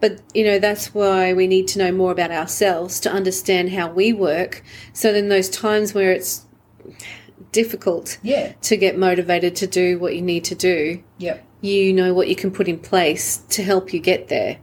But, 0.01 0.21
you 0.33 0.45
know, 0.45 0.59
that's 0.59 0.93
why 0.93 1.33
we 1.33 1.45
need 1.45 1.67
to 1.69 1.79
know 1.79 1.91
more 1.91 2.13
about 2.13 2.31
ourselves 2.31 3.01
to 3.01 3.12
understand 3.12 3.71
how 3.73 3.91
we 3.91 4.13
work. 4.13 4.63
So 4.93 5.12
then 5.12 5.27
those 5.27 5.49
times 5.49 5.93
where 5.93 6.12
it's 6.13 6.45
difficult 7.51 8.17
Yeah, 8.21 8.53
to 8.62 8.77
get 8.77 8.97
motivated 8.97 9.55
to 9.57 9.67
do 9.67 9.99
what 9.99 10.15
you 10.15 10.21
need 10.21 10.43
to 10.45 10.55
do, 10.55 11.03
yeah, 11.17 11.39
you 11.62 11.93
know 11.93 12.13
what 12.13 12.27
you 12.27 12.35
can 12.35 12.51
put 12.51 12.67
in 12.67 12.79
place 12.79 13.38
to 13.49 13.63
help 13.63 13.93
you 13.93 13.99
get 13.99 14.27
there. 14.27 14.57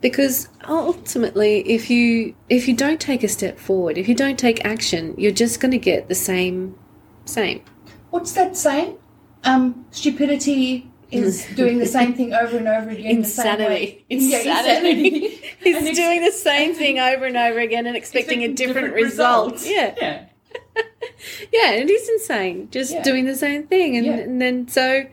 Because 0.00 0.48
ultimately, 0.68 1.60
if 1.60 1.88
you 1.88 2.34
if 2.48 2.66
you 2.66 2.74
don't 2.74 3.00
take 3.00 3.22
a 3.22 3.28
step 3.28 3.58
forward, 3.58 3.96
if 3.96 4.08
you 4.08 4.14
don't 4.14 4.38
take 4.38 4.64
action, 4.64 5.14
you're 5.16 5.30
just 5.32 5.60
going 5.60 5.70
to 5.70 5.78
get 5.78 6.08
the 6.08 6.14
same 6.14 6.76
same. 7.24 7.62
What's 8.10 8.32
that 8.32 8.56
saying? 8.56 8.98
Um, 9.44 9.86
stupidity 9.90 10.90
is 11.12 11.46
doing 11.54 11.78
the 11.78 11.86
same 11.86 12.14
thing 12.14 12.32
over 12.34 12.56
and 12.56 12.66
over 12.66 12.90
again. 12.90 13.22
the 13.22 13.28
same 13.28 13.58
way. 13.58 14.04
Insanity. 14.08 14.08
Yeah, 14.32 14.38
insanity. 14.38 15.28
He's 15.62 15.96
doing 15.96 16.24
the 16.24 16.32
same 16.32 16.74
thing 16.74 16.98
over 16.98 17.24
and 17.24 17.36
over 17.36 17.60
again 17.60 17.86
and 17.86 17.96
expecting, 17.96 18.42
a 18.42 18.52
different, 18.52 18.94
result. 18.94 19.64
Yeah. 19.64 19.94
yeah. 20.00 20.26
Yeah, 21.52 21.70
it 21.72 21.88
is 21.90 22.08
insane. 22.08 22.68
Just 22.70 22.92
Yeah. 22.92 23.02
doing 23.02 23.26
the 23.26 23.36
same 23.36 23.64
thing. 23.64 23.96
And, 23.96 24.06
Yeah. 24.06 24.16
and 24.18 24.40
then 24.40 24.68
so 24.68 25.06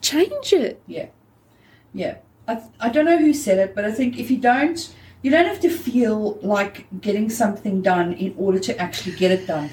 change 0.00 0.52
it. 0.52 0.80
Yeah, 0.86 1.06
yeah. 1.94 2.16
I, 2.48 2.62
I 2.80 2.88
don't 2.88 3.04
know 3.04 3.18
who 3.18 3.34
said 3.34 3.58
it, 3.58 3.74
but 3.74 3.84
I 3.84 3.92
think 3.92 4.18
if 4.18 4.30
you 4.30 4.38
don't, 4.38 4.88
you 5.22 5.30
don't 5.30 5.46
have 5.46 5.60
to 5.60 5.68
feel 5.70 6.38
like 6.42 6.86
getting 7.00 7.28
something 7.28 7.82
done 7.82 8.14
in 8.14 8.34
order 8.38 8.58
to 8.58 8.78
actually 8.78 9.16
get 9.16 9.30
it 9.30 9.46
done. 9.46 9.70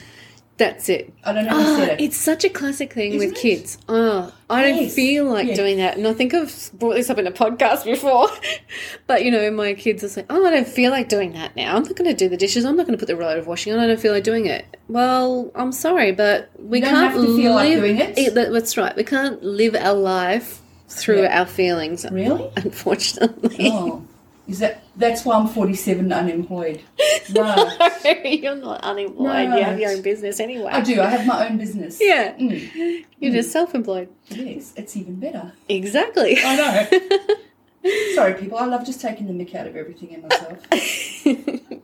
That's 0.57 0.89
it. 0.89 1.13
I 1.23 1.33
don't 1.33 1.45
know 1.45 1.51
who 1.55 1.81
Ah, 1.83 1.85
it. 1.85 2.01
it's 2.01 2.17
such 2.17 2.43
a 2.43 2.49
classic 2.49 2.91
thing 2.93 3.13
Isn't 3.13 3.29
with 3.29 3.37
it? 3.37 3.41
kids. 3.41 3.77
Oh, 3.87 4.33
I 4.49 4.63
don't 4.63 4.89
feel 4.89 5.25
like 5.25 5.53
doing 5.53 5.77
that. 5.77 5.97
And 5.97 6.07
I 6.07 6.13
think 6.13 6.33
I've 6.33 6.71
brought 6.73 6.95
this 6.95 7.11
up 7.11 7.19
in 7.19 7.27
a 7.27 7.31
podcast 7.31 7.83
before. 7.85 8.27
but, 9.07 9.23
you 9.23 9.29
know, 9.29 9.51
my 9.51 9.75
kids 9.75 10.03
are 10.03 10.09
saying, 10.09 10.25
oh, 10.31 10.43
I 10.45 10.49
don't 10.49 10.67
feel 10.67 10.89
like 10.89 11.09
doing 11.09 11.33
that 11.33 11.55
now. 11.55 11.75
I'm 11.75 11.83
not 11.83 11.95
going 11.95 12.09
to 12.09 12.15
do 12.15 12.27
the 12.27 12.37
dishes. 12.37 12.65
I'm 12.65 12.75
not 12.75 12.87
going 12.87 12.97
to 12.97 13.05
put 13.05 13.07
the 13.13 13.21
load 13.23 13.37
of 13.37 13.45
washing 13.45 13.71
on. 13.73 13.79
I 13.79 13.85
don't 13.85 13.99
feel 13.99 14.13
like 14.13 14.23
doing 14.23 14.47
it. 14.47 14.65
Well, 14.87 15.51
I'm 15.53 15.71
sorry, 15.71 16.11
but 16.11 16.49
we 16.57 16.81
can't 16.81 17.13
feel 17.13 17.53
like 17.53 17.69
live- 17.69 17.79
doing 17.81 17.97
it. 17.99 18.33
that- 18.33 18.51
That's 18.51 18.77
right. 18.77 18.95
We 18.95 19.03
can't 19.03 19.43
live 19.43 19.75
our 19.75 19.93
life 19.93 20.59
through 20.89 21.21
Yeah. 21.23 21.39
our 21.41 21.45
feelings, 21.45 22.03
Really? 22.11 22.49
unfortunately. 22.57 23.69
Oh, 23.71 24.03
is 24.47 24.59
that 24.59 24.83
that's 24.95 25.25
why 25.25 25.35
I'm 25.37 25.47
47 25.47 26.11
unemployed? 26.11 26.81
Right. 27.35 28.25
You're 28.41 28.55
not 28.55 28.81
unemployed. 28.83 29.49
No. 29.49 29.57
You 29.57 29.63
have 29.63 29.79
your 29.79 29.91
own 29.91 30.01
business 30.01 30.39
anyway. 30.39 30.69
I 30.71 30.81
do. 30.81 31.01
I 31.01 31.07
have 31.07 31.25
my 31.25 31.47
own 31.47 31.57
business. 31.57 31.99
Yeah. 32.01 32.33
Mm. 32.37 33.05
You're 33.19 33.33
just 33.33 33.51
self 33.51 33.75
employed. 33.75 34.09
Yes, 34.29 34.73
it's 34.75 34.95
even 34.95 35.19
better. 35.19 35.53
Exactly. 35.69 36.37
I 36.43 36.55
know. 36.55 37.35
Sorry, 38.15 38.33
people. 38.33 38.57
I 38.57 38.65
love 38.65 38.85
just 38.85 39.01
taking 39.01 39.27
the 39.27 39.33
mick 39.45 39.53
out 39.55 39.67
of 39.67 39.75
everything 39.75 40.13
and 40.13 40.23
myself. 40.23 41.81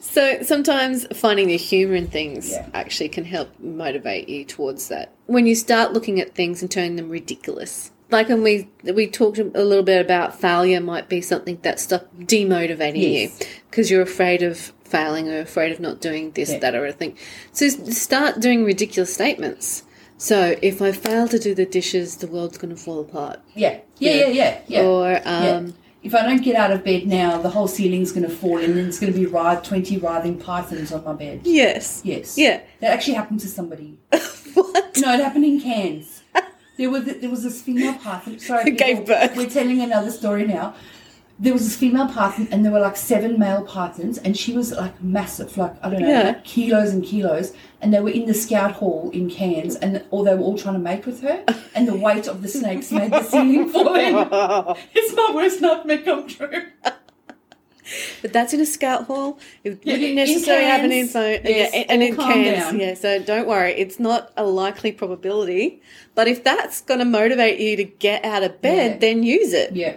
So 0.00 0.42
sometimes 0.42 1.06
finding 1.16 1.46
the 1.48 1.56
humor 1.56 1.94
in 1.94 2.08
things 2.08 2.50
Yeah. 2.50 2.68
actually 2.74 3.08
can 3.08 3.24
help 3.24 3.48
motivate 3.60 4.28
you 4.28 4.44
towards 4.44 4.88
that. 4.88 5.12
When 5.26 5.46
you 5.46 5.54
start 5.54 5.92
looking 5.92 6.20
at 6.20 6.34
things 6.34 6.62
and 6.62 6.70
turning 6.70 6.96
them 6.96 7.08
ridiculous. 7.08 7.92
Like 8.10 8.28
when 8.28 8.42
we 8.42 8.68
we 8.82 9.06
talked 9.06 9.38
a 9.38 9.44
little 9.44 9.84
bit 9.84 10.00
about 10.04 10.38
failure 10.40 10.80
might 10.80 11.08
be 11.08 11.20
something 11.20 11.58
that 11.62 11.78
stuff 11.80 12.02
demotivating 12.18 13.00
Yes. 13.02 13.40
you 13.40 13.46
because 13.70 13.90
you're 13.90 14.02
afraid 14.02 14.42
of 14.42 14.72
failing 14.84 15.28
or 15.28 15.38
afraid 15.40 15.70
of 15.72 15.78
not 15.80 16.00
doing 16.00 16.32
this, 16.32 16.50
Yeah. 16.50 16.58
that, 16.58 16.74
or 16.74 16.84
a 16.86 16.92
thing. 16.92 17.16
So 17.52 17.68
start 17.68 18.40
doing 18.40 18.64
ridiculous 18.64 19.14
statements. 19.14 19.84
So 20.18 20.56
if 20.60 20.82
I 20.82 20.90
fail 20.92 21.28
to 21.28 21.38
do 21.38 21.54
the 21.54 21.64
dishes, 21.64 22.16
the 22.16 22.26
world's 22.26 22.58
going 22.58 22.74
to 22.74 22.80
fall 22.82 23.00
apart. 23.00 23.40
Yeah, 23.54 23.78
yeah, 23.98 24.14
yeah, 24.14 24.26
yeah, 24.26 24.58
yeah. 24.66 24.82
Or 24.82 25.10
Yeah. 25.12 25.56
um, 25.56 25.74
If 26.02 26.14
I 26.14 26.22
don't 26.26 26.42
get 26.42 26.56
out 26.56 26.72
of 26.72 26.82
bed 26.82 27.06
now, 27.06 27.36
the 27.40 27.50
whole 27.50 27.68
ceiling's 27.68 28.10
going 28.10 28.22
to 28.28 28.34
fall 28.34 28.56
in, 28.58 28.70
and 28.78 28.88
it's 28.88 28.98
going 28.98 29.12
to 29.12 29.18
be 29.18 29.26
writhe, 29.26 29.62
twenty 29.62 29.96
writhing 29.98 30.38
pythons 30.38 30.90
on 30.92 31.04
my 31.04 31.12
bed. 31.12 31.40
yes, 31.44 32.00
Yes. 32.04 32.36
yeah. 32.38 32.60
That 32.80 32.92
actually 32.92 33.14
happened 33.14 33.40
to 33.40 33.48
somebody. 33.48 33.98
what? 34.54 34.96
No, 34.98 35.12
it 35.14 35.20
happened 35.20 35.44
in 35.44 35.60
Cairns. 35.60 36.19
There 36.80 36.88
was 36.88 37.04
there 37.04 37.28
was 37.28 37.42
this 37.42 37.60
female 37.60 37.92
python. 37.94 38.38
Sorry, 38.38 38.70
gave 38.84 39.04
birth. 39.06 39.36
We're 39.36 39.50
telling 39.50 39.82
another 39.82 40.10
story 40.10 40.46
now. 40.46 40.74
There 41.38 41.52
was 41.52 41.62
this 41.64 41.76
female 41.76 42.06
python, 42.08 42.48
and 42.50 42.64
there 42.64 42.72
were 42.72 42.80
like 42.80 42.96
seven 42.96 43.38
male 43.38 43.62
pythons, 43.64 44.16
and 44.16 44.34
she 44.36 44.52
was 44.54 44.72
like 44.72 44.94
massive, 45.02 45.56
like 45.58 45.74
I 45.84 45.90
don't 45.90 46.00
know, 46.02 46.08
Yeah. 46.08 46.22
like 46.28 46.44
kilos 46.44 46.90
and 46.94 47.04
kilos. 47.04 47.52
And 47.82 47.92
they 47.92 48.00
were 48.00 48.08
in 48.10 48.24
the 48.26 48.34
scout 48.34 48.72
hall 48.72 49.10
in 49.12 49.28
Cairns, 49.30 49.76
and 49.76 50.02
all 50.10 50.24
they 50.24 50.34
were 50.34 50.42
all 50.42 50.56
trying 50.56 50.74
to 50.74 50.80
mate 50.80 51.04
with 51.06 51.20
her, 51.22 51.44
and 51.74 51.86
the 51.86 51.94
weight 51.96 52.26
of 52.26 52.40
the 52.42 52.48
snakes 52.48 52.90
made 52.92 53.10
the 53.10 53.22
ceiling 53.22 53.68
fall 53.68 53.94
in. 53.94 54.14
It's 54.94 55.14
my 55.14 55.32
worst 55.34 55.60
nightmare 55.60 56.02
come 56.08 56.26
true. 56.28 56.62
But 58.22 58.32
that's 58.32 58.52
in 58.52 58.60
a 58.60 58.66
scout 58.66 59.04
hall. 59.06 59.38
It 59.64 59.80
Yeah, 59.82 59.94
wouldn't 59.94 60.14
necessarily 60.14 60.64
happen 60.66 60.92
in 60.92 61.08
so 61.08 61.20
Yes, 61.22 61.70
yeah, 61.74 61.84
and 61.88 62.02
in 62.02 62.16
Cairns. 62.16 62.58
down. 62.58 62.80
Yeah, 62.80 62.94
so 62.94 63.18
don't 63.22 63.48
worry, 63.48 63.72
it's 63.72 63.98
not 63.98 64.32
a 64.36 64.44
likely 64.44 64.92
probability. 64.92 65.80
But 66.14 66.28
if 66.28 66.44
that's 66.44 66.80
going 66.82 67.00
to 67.00 67.04
motivate 67.06 67.58
you 67.60 67.76
to 67.76 67.84
get 67.84 68.24
out 68.24 68.42
of 68.42 68.60
bed, 68.62 68.92
Yeah. 68.92 68.98
then 68.98 69.22
use 69.22 69.52
it. 69.52 69.74
Yeah. 69.74 69.96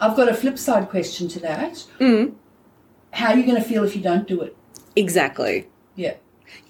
I've 0.00 0.16
got 0.16 0.28
a 0.28 0.34
flip 0.34 0.58
side 0.58 0.88
question 0.88 1.28
to 1.28 1.40
that. 1.40 1.84
Mm. 2.00 2.34
How 3.12 3.32
are 3.32 3.36
you 3.36 3.44
going 3.44 3.60
to 3.62 3.68
feel 3.68 3.84
if 3.84 3.94
you 3.96 4.02
don't 4.02 4.26
do 4.26 4.40
it? 4.40 4.56
Exactly. 4.96 5.68
Yeah, 5.96 6.14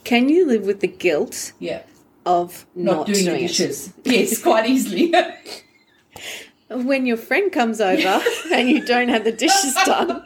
Can 0.04 0.28
you 0.28 0.46
live 0.46 0.64
with 0.66 0.81
the 0.81 0.87
guilt 0.88 1.52
yeah. 1.59 1.83
of 2.26 2.66
Not, 2.74 2.96
not, 2.98 3.07
doing 3.07 3.24
the 3.26 3.35
it? 3.37 3.48
dishes. 3.48 3.92
Yes, 4.04 4.42
quite 4.42 4.66
easily. 4.68 5.12
When 6.70 7.07
your 7.07 7.16
friend 7.16 7.50
comes 7.50 7.81
over 7.81 8.22
and 8.52 8.68
you 8.68 8.85
don't 8.85 9.09
have 9.09 9.24
the 9.24 9.33
dishes 9.33 9.74
done, 9.87 10.22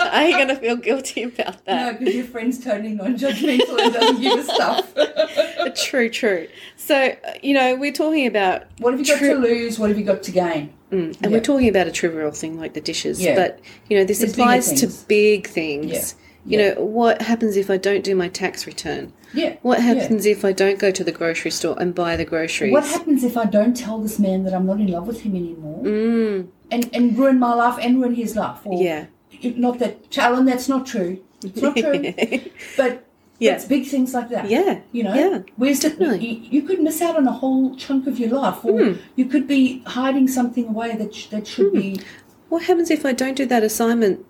are 0.00 0.22
you 0.26 0.36
going 0.36 0.48
to 0.48 0.56
feel 0.56 0.76
guilty 0.76 1.24
about 1.24 1.62
that? 1.66 1.92
no, 1.92 1.98
because 1.98 2.14
your 2.14 2.24
friend's 2.24 2.64
totally 2.64 2.94
non-judgmental 2.94 3.78
and 3.78 3.92
doesn't 3.92 4.20
give 4.22 4.38
a 4.38 4.42
stuff. 4.44 4.94
True, 5.76 6.08
true. 6.10 6.48
So, 6.76 6.96
uh, 6.96 7.14
you 7.42 7.54
know, 7.54 7.76
we're 7.76 7.92
talking 7.92 8.26
about 8.26 8.64
what 8.78 8.92
have 8.92 9.00
you 9.00 9.06
got 9.06 9.20
to 9.20 9.34
lose? 9.36 9.78
What 9.78 9.90
have 9.90 9.98
you 9.98 10.04
got 10.04 10.22
to 10.24 10.30
gain? 10.32 10.72
Mm, 10.90 11.08
and 11.08 11.16
Yeah. 11.22 11.28
we're 11.28 11.40
talking 11.40 11.68
about 11.68 11.86
a 11.86 11.92
trivial 11.92 12.30
thing 12.30 12.58
like 12.58 12.74
the 12.74 12.80
dishes, 12.80 13.20
Yeah. 13.22 13.34
but 13.34 13.60
you 13.88 13.96
know 13.98 14.04
this 14.04 14.18
There's 14.18 14.32
bigger 14.32 14.42
applies 14.42 14.72
to 14.80 14.86
big 15.08 15.46
things. 15.46 15.92
Yeah. 15.92 16.04
You 16.44 16.58
Yeah. 16.58 16.74
know 16.74 16.84
what 16.84 17.22
happens 17.22 17.56
if 17.56 17.70
I 17.70 17.76
don't 17.76 18.02
do 18.02 18.14
my 18.16 18.28
tax 18.28 18.66
return? 18.66 19.12
Yeah. 19.32 19.56
What 19.62 19.78
yeah. 19.78 19.94
happens 19.94 20.26
if 20.26 20.44
I 20.44 20.52
don't 20.52 20.78
go 20.78 20.90
to 20.90 21.04
the 21.04 21.12
grocery 21.12 21.50
store 21.52 21.76
and 21.80 21.94
buy 21.94 22.16
the 22.16 22.24
groceries? 22.24 22.72
What 22.72 22.84
happens 22.84 23.22
if 23.24 23.36
I 23.36 23.44
don't 23.44 23.76
tell 23.76 23.98
this 23.98 24.18
man 24.18 24.42
that 24.44 24.52
I'm 24.54 24.66
not 24.66 24.80
in 24.80 24.88
love 24.88 25.06
with 25.06 25.20
him 25.22 25.36
anymore, 25.36 25.82
Mm, 25.84 26.48
and 26.70 26.90
and 26.92 27.16
ruin 27.18 27.38
my 27.38 27.54
life 27.54 27.78
and 27.80 28.00
ruin 28.00 28.14
his 28.14 28.34
life? 28.36 28.58
Or, 28.64 28.82
yeah, 28.82 29.06
Not 29.42 29.78
that, 29.78 29.94
Alan, 30.18 30.44
that's 30.44 30.68
not 30.68 30.86
true. 30.86 31.18
It's 31.44 31.60
not 31.62 31.76
true. 31.76 32.14
but 32.76 33.04
Yeah. 33.38 33.54
it's 33.54 33.64
big 33.64 33.86
things 33.86 34.12
like 34.14 34.28
that. 34.28 34.48
yeah, 34.50 34.80
You 34.92 35.02
know, 35.04 35.14
yeah, 35.14 35.38
where's 35.56 35.80
the, 35.80 35.90
definitely. 35.90 36.26
you, 36.26 36.60
you 36.60 36.62
could 36.62 36.80
miss 36.82 37.00
out 37.02 37.16
on 37.16 37.26
a 37.26 37.32
whole 37.32 37.74
chunk 37.76 38.06
of 38.06 38.18
your 38.18 38.30
life, 38.30 38.64
or 38.64 38.78
Hmm. 38.84 38.92
you 39.16 39.24
could 39.26 39.46
be 39.48 39.82
hiding 39.86 40.28
something 40.28 40.66
away 40.68 40.94
that 40.96 41.14
sh- 41.14 41.26
that 41.28 41.46
should 41.46 41.72
be. 41.72 42.00
What 42.50 42.64
happens 42.64 42.90
if 42.90 43.04
I 43.06 43.12
don't 43.12 43.34
do 43.36 43.46
that 43.46 43.62
assignment 43.64 44.26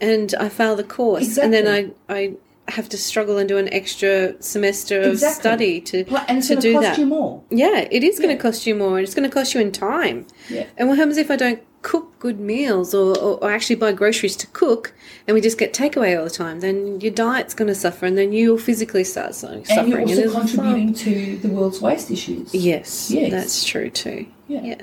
and 0.00 0.34
I 0.38 0.48
fail 0.48 0.76
the 0.76 0.84
course, 0.84 1.36
and 1.38 1.52
then 1.52 1.66
I 1.66 1.90
I 2.14 2.34
have 2.68 2.88
to 2.88 2.98
struggle 2.98 3.38
and 3.38 3.48
do 3.48 3.58
an 3.58 3.72
extra 3.72 4.34
semester 4.42 5.00
of 5.00 5.12
Exactly. 5.12 5.40
study 5.40 5.80
to 5.82 6.04
Pl- 6.04 6.18
And 6.28 6.38
it's 6.38 6.48
to 6.48 6.56
do 6.56 6.72
cost 6.72 6.82
that? 6.82 6.98
you 6.98 7.06
more. 7.06 7.42
Yeah, 7.50 7.86
it 7.90 8.02
is 8.02 8.18
going 8.18 8.36
to 8.36 8.42
cost 8.42 8.66
you 8.66 8.74
more, 8.74 8.98
and 8.98 9.04
it's 9.06 9.14
going 9.14 9.28
to 9.28 9.32
cost 9.32 9.54
you 9.54 9.60
in 9.60 9.70
time. 9.70 10.26
Yeah. 10.50 10.66
And 10.76 10.88
what 10.88 10.98
happens 10.98 11.16
if 11.16 11.30
I 11.30 11.36
don't 11.36 11.62
cook 11.82 12.18
good 12.18 12.40
meals 12.40 12.92
or, 12.92 13.16
or, 13.16 13.38
or 13.44 13.52
actually 13.52 13.76
buy 13.76 13.92
groceries 13.92 14.34
to 14.34 14.48
cook 14.48 14.92
and 15.28 15.34
we 15.36 15.40
just 15.40 15.56
get 15.58 15.72
takeaway 15.72 16.18
all 16.18 16.24
the 16.24 16.30
time? 16.30 16.58
Then 16.58 17.00
your 17.00 17.12
diet's 17.12 17.54
going 17.54 17.68
to 17.68 17.74
suffer 17.76 18.04
and 18.04 18.18
then 18.18 18.32
you'll 18.32 18.58
physically 18.58 19.04
start 19.04 19.36
su- 19.36 19.46
And 19.46 19.64
suffering. 19.68 20.08
you're 20.08 20.18
also 20.18 20.22
it'll 20.22 20.40
contributing 20.40 20.92
to 20.94 21.38
the 21.38 21.48
world's 21.48 21.80
waste 21.80 22.10
issues. 22.10 22.52
Yes, 22.52 23.12
Yes. 23.12 23.30
that's 23.30 23.64
true 23.64 23.90
too. 23.90 24.26
Yeah. 24.48 24.62
Yeah. 24.64 24.82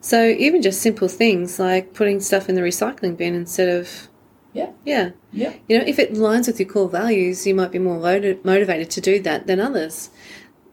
So 0.00 0.24
even 0.28 0.62
just 0.62 0.80
simple 0.80 1.08
things 1.08 1.58
like 1.58 1.92
putting 1.92 2.20
stuff 2.20 2.48
in 2.48 2.54
the 2.54 2.62
recycling 2.62 3.18
bin 3.18 3.34
instead 3.34 3.68
of. 3.68 4.08
Yeah. 4.52 4.70
Yeah. 4.84 5.10
Yeah. 5.32 5.52
You 5.68 5.78
know, 5.78 5.84
if 5.86 5.98
it 5.98 6.12
aligns 6.14 6.46
with 6.46 6.60
your 6.60 6.68
core 6.68 6.88
values, 6.88 7.46
you 7.46 7.54
might 7.54 7.72
be 7.72 7.78
more 7.78 7.98
motiv- 7.98 8.44
motivated 8.44 8.90
to 8.90 9.00
do 9.00 9.20
that 9.20 9.46
than 9.46 9.60
others. 9.60 10.10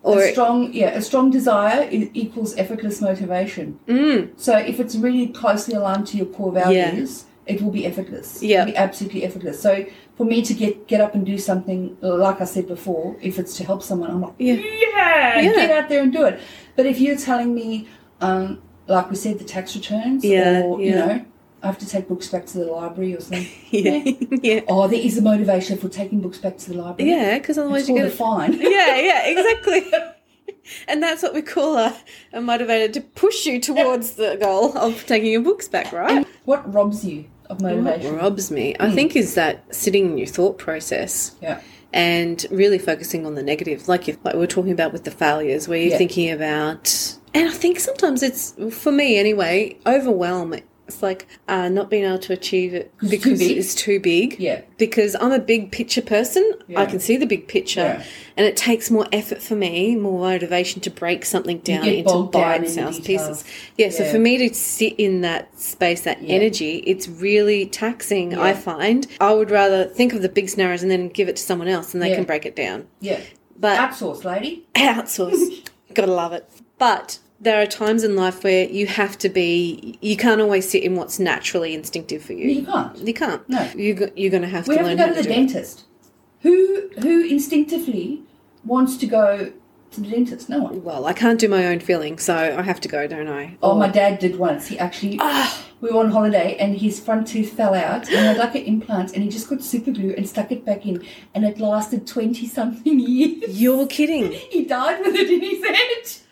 Or 0.01 0.19
a 0.21 0.31
strong, 0.31 0.71
yeah, 0.73 0.89
a 0.89 1.01
strong 1.01 1.29
desire 1.29 1.87
equals 1.91 2.55
effortless 2.55 3.01
motivation. 3.01 3.79
Mm, 3.87 4.29
So 4.37 4.57
if 4.57 4.79
it's 4.79 4.95
really 4.95 5.27
closely 5.27 5.75
aligned 5.75 6.07
to 6.07 6.17
your 6.17 6.25
core 6.27 6.51
values, 6.53 7.25
it 7.45 7.61
will 7.61 7.71
be 7.71 7.85
effortless. 7.85 8.41
Yeah. 8.41 8.61
It'll 8.61 8.71
be 8.71 8.77
absolutely 8.77 9.23
effortless. 9.25 9.59
So 9.61 9.85
for 10.15 10.25
me 10.25 10.41
to 10.43 10.53
get 10.53 10.87
get 10.87 11.01
up 11.01 11.15
and 11.15 11.25
do 11.25 11.37
something, 11.37 11.97
like 12.01 12.39
I 12.41 12.45
said 12.45 12.67
before, 12.67 13.17
if 13.21 13.39
it's 13.39 13.57
to 13.57 13.63
help 13.65 13.81
someone, 13.83 14.09
I'm 14.11 14.21
like, 14.21 14.33
Yeah. 14.39 14.53
yeah, 14.55 15.39
Yeah. 15.41 15.53
get 15.55 15.71
out 15.71 15.89
there 15.89 16.01
and 16.03 16.13
do 16.13 16.23
it. 16.25 16.39
But 16.77 16.85
if 16.85 16.99
you're 17.01 17.17
telling 17.17 17.53
me, 17.53 17.87
um, 18.21 18.61
like 18.87 19.09
we 19.09 19.15
said, 19.17 19.37
the 19.39 19.43
tax 19.45 19.75
returns, 19.75 20.23
Yeah, 20.23 20.61
or 20.63 20.81
you 20.81 20.91
know, 20.91 21.25
I 21.61 21.67
have 21.67 21.77
to 21.79 21.87
take 21.87 22.07
books 22.07 22.27
back 22.27 22.45
to 22.47 22.59
the 22.59 22.65
library 22.65 23.15
or 23.15 23.21
something. 23.21 23.47
yeah. 23.71 24.03
yeah. 24.41 24.61
Oh, 24.67 24.87
there 24.87 24.99
is 24.99 25.17
a 25.17 25.21
motivation 25.21 25.77
for 25.77 25.89
taking 25.89 26.21
books 26.21 26.37
back 26.37 26.57
to 26.59 26.71
the 26.71 26.77
library. 26.81 27.11
Yeah, 27.11 27.37
because 27.37 27.57
otherwise 27.57 27.89
you 27.89 27.95
called 27.95 28.05
get 28.07 28.13
a 28.13 28.17
fine. 28.17 28.53
yeah, 28.61 28.95
yeah, 28.97 29.27
exactly. 29.27 29.91
and 30.87 31.03
that's 31.03 31.21
what 31.23 31.33
we 31.33 31.41
call 31.41 31.77
a, 31.77 31.95
a 32.33 32.39
motivator 32.39 32.91
to 32.93 33.01
push 33.01 33.45
you 33.45 33.59
towards 33.59 34.11
the 34.11 34.37
goal 34.39 34.77
of 34.77 35.05
taking 35.05 35.31
your 35.31 35.41
books 35.41 35.67
back, 35.67 35.91
right? 35.91 36.11
And 36.11 36.25
what 36.45 36.71
robs 36.73 37.03
you 37.05 37.25
of 37.49 37.61
What 37.61 37.75
motivation? 37.75 38.15
robs 38.15 38.51
me, 38.51 38.75
I 38.79 38.89
hmm. 38.89 38.95
think, 38.95 39.15
is 39.15 39.35
that 39.35 39.73
sitting 39.75 40.11
in 40.11 40.17
your 40.17 40.27
thought 40.27 40.57
process 40.57 41.35
Yeah. 41.41 41.61
and 41.91 42.45
really 42.51 42.77
focusing 42.77 43.25
on 43.25 43.35
the 43.35 43.43
negative, 43.43 43.87
like 43.87 44.07
if 44.07 44.17
like 44.23 44.35
we 44.35 44.41
we're 44.41 44.47
talking 44.47 44.71
about 44.71 44.93
with 44.93 45.03
the 45.03 45.11
failures, 45.11 45.67
where 45.67 45.77
you're 45.79 45.91
Yeah. 45.91 45.97
thinking 45.97 46.29
about, 46.29 47.17
and 47.33 47.49
I 47.49 47.51
think 47.51 47.79
sometimes 47.79 48.23
it's 48.23 48.55
for 48.71 48.91
me 48.91 49.17
anyway, 49.17 49.77
overwhelm. 49.85 50.53
It's 50.89 51.03
like 51.03 51.27
uh, 51.47 51.69
not 51.69 51.91
being 51.91 52.03
able 52.03 52.17
to 52.17 52.33
achieve 52.33 52.73
it 52.73 52.91
'Cause 52.99 53.11
it's 53.13 53.23
too 53.23 53.29
because 53.29 53.41
it's 53.41 53.75
too 53.75 53.99
big. 53.99 54.39
Yeah. 54.39 54.61
Because 54.79 55.15
I'm 55.21 55.31
a 55.31 55.37
big 55.39 55.71
picture 55.71 56.01
person. 56.01 56.51
Yeah. 56.67 56.81
I 56.81 56.87
can 56.87 56.99
see 56.99 57.15
the 57.15 57.27
big 57.27 57.47
picture, 57.47 57.81
Yeah. 57.99 58.03
and 58.35 58.47
it 58.47 58.57
takes 58.57 58.89
more 58.89 59.05
effort 59.13 59.39
for 59.43 59.55
me, 59.55 59.95
more 59.95 60.19
motivation 60.19 60.81
to 60.81 60.89
break 60.89 61.25
something 61.25 61.59
down 61.59 61.87
into 61.87 62.03
bogged 62.05 62.33
down 62.33 62.55
in 62.55 62.61
the 62.63 62.67
bite-sized 62.67 63.03
details. 63.03 63.43
pieces. 63.43 63.43
Yeah, 63.77 63.89
so 63.89 64.03
for 64.05 64.17
me 64.17 64.37
to 64.39 64.53
sit 64.55 64.95
in 64.97 65.21
that 65.21 65.59
space, 65.59 66.01
that 66.01 66.23
Yeah. 66.23 66.35
energy, 66.35 66.77
it's 66.87 67.07
really 67.07 67.65
taxing. 67.67 68.35
I 68.35 68.53
find 68.53 69.05
I 69.21 69.31
would 69.33 69.51
rather 69.51 69.83
think 69.85 70.13
of 70.13 70.23
the 70.23 70.29
big 70.29 70.49
scenarios 70.49 70.81
and 70.81 70.89
then 70.89 71.09
give 71.09 71.29
it 71.29 71.35
to 71.35 71.43
someone 71.43 71.67
else, 71.67 71.93
and 71.93 72.01
they 72.01 72.09
Yeah. 72.09 72.15
can 72.15 72.23
break 72.23 72.47
it 72.47 72.55
down. 72.55 72.85
Yeah. 72.99 73.19
But 73.59 73.77
Outsource, 73.77 74.23
lady. 74.23 74.65
outsource, 74.75 75.61
gotta 75.93 76.11
love 76.11 76.33
it. 76.33 76.45
But 76.79 77.19
there 77.41 77.61
are 77.61 77.65
times 77.65 78.03
in 78.03 78.15
life 78.15 78.43
where 78.43 78.67
you 78.69 78.85
have 78.87 79.17
to 79.19 79.29
be. 79.29 79.97
You 80.01 80.17
can't 80.17 80.41
always 80.41 80.69
sit 80.69 80.83
in 80.83 80.95
what's 80.95 81.19
naturally 81.19 81.73
instinctive 81.73 82.21
for 82.23 82.33
you. 82.33 82.49
You 82.49 82.65
can't. 82.65 82.97
You 82.97 83.13
can't. 83.13 83.47
No. 83.49 83.69
you, 83.75 84.11
you're 84.15 84.31
going 84.31 84.43
to 84.43 84.49
have 84.49 84.67
We 84.67 84.75
to 84.75 84.83
have 84.83 84.89
to 84.89 84.95
learn 84.95 84.97
go 84.97 85.03
how 85.07 85.09
to 85.13 85.15
the 85.15 85.23
do 85.23 85.29
it. 85.29 85.33
dentist. 85.35 85.85
Who 86.41 86.89
who 87.01 87.21
instinctively 87.25 88.21
wants 88.65 88.97
to 88.97 89.05
go 89.07 89.51
to 89.91 90.01
the 90.01 90.09
dentist? 90.09 90.49
No 90.49 90.59
one. 90.59 90.83
Well, 90.83 91.05
I 91.05 91.13
can't 91.13 91.39
do 91.39 91.47
my 91.49 91.67
own 91.67 91.79
filling, 91.79 92.17
so 92.19 92.35
I 92.35 92.61
have 92.61 92.79
to 92.81 92.87
go, 92.87 93.07
don't 93.07 93.27
I? 93.27 93.57
Oh, 93.63 93.75
my 93.75 93.87
dad 93.89 94.19
did 94.19 94.37
once. 94.37 94.67
He 94.67 94.77
actually, 94.79 95.17
Ah. 95.19 95.65
we 95.81 95.89
were 95.91 95.99
on 95.99 96.11
holiday 96.11 96.55
and 96.57 96.77
his 96.77 96.99
front 96.99 97.27
tooth 97.27 97.51
fell 97.53 97.73
out 97.73 98.07
and 98.07 98.17
had 98.17 98.37
like 98.37 98.55
an 98.55 98.63
implant 98.63 99.13
and 99.13 99.23
he 99.23 99.29
just 99.29 99.49
got 99.49 99.61
super 99.63 99.91
glue 99.91 100.13
and 100.17 100.27
stuck 100.29 100.51
it 100.51 100.63
back 100.65 100.85
in 100.85 101.03
and 101.33 101.43
it 101.45 101.59
lasted 101.59 102.05
20 102.07 102.47
something 102.47 102.99
years. 102.99 103.59
You're 103.61 103.87
kidding. 103.87 104.31
He 104.51 104.63
died 104.65 104.99
with 105.05 105.15
it 105.15 105.29
in 105.29 105.41
his 105.41 105.63
head. 105.63 106.28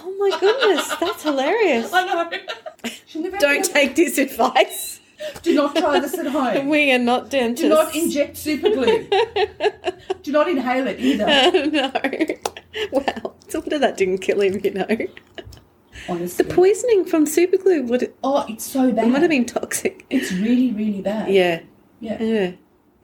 Oh 0.00 0.14
my 0.18 0.38
goodness, 0.40 0.88
that's 0.96 1.22
hilarious. 1.22 1.92
I 1.92 2.04
know. 2.06 3.38
Don't 3.38 3.64
take 3.64 3.94
this 3.96 4.18
advice. 4.18 5.00
Do 5.42 5.54
not 5.54 5.76
try 5.76 6.00
this 6.00 6.14
at 6.18 6.26
home. 6.26 6.68
We 6.72 6.92
are 6.92 6.98
not 6.98 7.30
dentists. 7.30 7.62
Do 7.62 7.68
not 7.68 7.94
inject 7.94 8.36
super 8.36 8.70
glue. 8.70 9.08
Do 10.22 10.32
not 10.32 10.48
inhale 10.48 10.86
it 10.88 10.98
either. 11.00 11.26
no. 11.70 11.92
Wow. 12.92 13.34
So 13.48 13.60
wonder 13.60 13.78
that 13.78 13.96
didn't 13.96 14.18
kill 14.18 14.40
him, 14.40 14.60
you 14.64 14.72
know. 14.72 14.86
Honestly. 16.08 16.44
The 16.44 16.54
poisoning 16.54 17.04
from 17.04 17.26
super 17.26 17.56
glue 17.56 17.82
would 17.84 18.02
it 18.02 18.16
oh, 18.24 18.44
it's 18.48 18.64
so 18.64 18.90
bad. 18.92 19.06
It 19.06 19.10
might 19.10 19.22
have 19.22 19.30
been 19.30 19.46
toxic. 19.46 20.04
It's 20.10 20.32
really, 20.32 20.72
really 20.72 21.02
bad. 21.02 21.30
Yeah. 21.30 21.60
Yeah. 22.00 22.22
Yeah. 22.22 22.52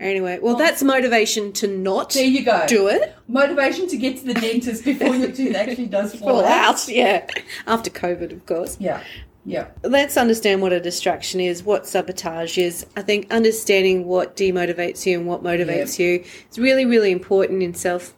Anyway, 0.00 0.38
well, 0.40 0.54
that's 0.54 0.82
motivation 0.82 1.52
to 1.54 1.66
not 1.66 2.10
There 2.10 2.24
you 2.24 2.44
go. 2.44 2.64
do 2.68 2.86
it. 2.86 3.16
Motivation 3.26 3.88
to 3.88 3.96
get 3.96 4.16
to 4.18 4.26
the 4.26 4.34
dentist 4.34 4.84
before 4.84 5.14
your 5.16 5.32
tooth 5.32 5.56
actually 5.56 5.86
does 5.86 6.14
fall 6.18 6.28
Fall 6.28 6.44
out. 6.44 6.74
out, 6.76 6.88
yeah. 6.88 7.26
After 7.66 7.90
COVID, 7.90 8.32
of 8.32 8.46
course. 8.46 8.76
Yeah. 8.78 9.02
Yeah. 9.44 9.68
Let's 9.82 10.16
understand 10.16 10.62
what 10.62 10.72
a 10.72 10.78
distraction 10.80 11.40
is, 11.40 11.62
what 11.64 11.86
sabotage 11.86 12.58
is. 12.58 12.86
I 12.96 13.02
think 13.02 13.32
understanding 13.32 14.04
what 14.06 14.36
demotivates 14.36 15.04
you 15.06 15.18
and 15.18 15.26
what 15.26 15.42
motivates 15.42 15.98
you 15.98 16.22
is 16.50 16.58
really, 16.58 16.84
really 16.84 17.10
important 17.10 17.62
in 17.62 17.74
self 17.74 18.14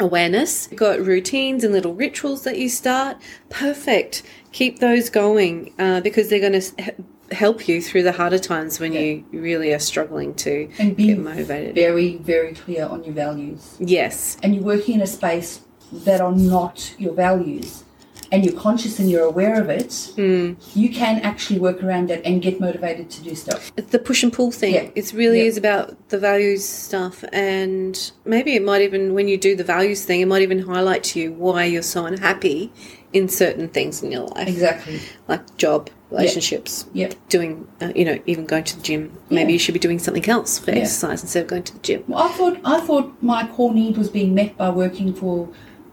awareness. 0.00 0.68
You've 0.70 0.78
got 0.80 1.00
routines 1.00 1.64
and 1.64 1.72
little 1.72 1.94
rituals 1.94 2.42
that 2.44 2.58
you 2.58 2.68
start. 2.68 3.16
Perfect. 3.50 4.22
Keep 4.52 4.80
those 4.80 5.10
going 5.10 5.72
uh, 5.78 6.00
because 6.00 6.28
they're 6.28 6.40
going 6.40 6.60
to 6.60 6.94
help 7.32 7.68
you 7.68 7.80
through 7.82 8.02
the 8.02 8.12
harder 8.12 8.38
times 8.38 8.80
when 8.80 8.92
you 8.92 9.24
really 9.32 9.72
are 9.72 9.78
struggling 9.78 10.34
to 10.34 10.68
And 10.78 10.96
be 10.96 11.08
get 11.08 11.18
motivated. 11.18 11.74
very, 11.74 12.16
very 12.16 12.54
clear 12.54 12.86
on 12.86 13.04
your 13.04 13.14
values. 13.14 13.76
yes. 13.78 14.36
And 14.42 14.54
you're 14.54 14.64
working 14.64 14.94
in 14.96 15.00
a 15.02 15.06
space 15.06 15.60
that 15.92 16.20
are 16.20 16.32
not 16.32 16.94
your 16.98 17.12
values. 17.14 17.84
And 18.30 18.44
you're 18.44 18.58
conscious 18.60 18.98
and 18.98 19.10
you're 19.10 19.24
aware 19.24 19.58
of 19.58 19.70
it, 19.70 20.10
Hmm. 20.16 20.52
you 20.74 20.90
can 20.90 21.20
actually 21.20 21.58
work 21.60 21.82
around 21.82 22.10
it 22.10 22.20
and 22.26 22.42
get 22.42 22.60
motivated 22.60 23.08
to 23.10 23.22
do 23.22 23.34
stuff. 23.34 23.72
It's 23.78 23.90
the 23.90 23.98
push 23.98 24.22
and 24.22 24.30
pull 24.30 24.50
thing. 24.50 24.74
Yeah. 24.74 24.88
It's 24.94 25.14
really 25.14 25.38
Yeah. 25.40 25.44
is 25.46 25.56
about 25.56 25.96
the 26.10 26.18
values 26.18 26.62
stuff, 26.62 27.24
and 27.32 27.98
maybe 28.26 28.54
it 28.54 28.62
might 28.62 28.82
even 28.82 29.14
when 29.14 29.28
you 29.28 29.38
do 29.38 29.56
the 29.56 29.64
values 29.64 30.02
thing, 30.04 30.20
it 30.20 30.26
might 30.28 30.42
even 30.42 30.58
highlight 30.58 31.04
to 31.04 31.20
you 31.20 31.32
why 31.32 31.64
you're 31.64 31.80
so 31.82 32.04
unhappy 32.04 32.70
in 33.14 33.28
certain 33.30 33.66
things 33.68 34.02
in 34.02 34.12
your 34.12 34.26
life, 34.26 34.46
Exactly. 34.48 35.00
like 35.26 35.56
job, 35.56 35.88
relationships, 36.10 36.86
Yep. 36.94 37.14
doing, 37.28 37.66
uh, 37.80 37.92
you 37.94 38.04
know, 38.04 38.18
even 38.26 38.44
going 38.46 38.64
to 38.64 38.76
the 38.76 38.82
gym. 38.82 39.12
Maybe 39.30 39.50
Yeah. 39.50 39.54
you 39.54 39.58
should 39.58 39.74
be 39.74 39.78
doing 39.80 39.98
something 39.98 40.28
else 40.28 40.58
for 40.58 40.70
Yeah. 40.70 40.78
exercise 40.78 41.22
instead 41.22 41.42
of 41.42 41.48
going 41.48 41.62
to 41.64 41.72
the 41.74 41.80
gym. 41.80 42.04
Well, 42.08 42.20
I 42.22 42.28
thought 42.28 42.58
I 42.64 42.80
thought 42.80 43.12
my 43.22 43.46
core 43.46 43.72
need 43.74 43.96
was 43.98 44.08
being 44.08 44.34
met 44.34 44.56
by 44.56 44.70
working 44.70 45.12
for 45.12 45.48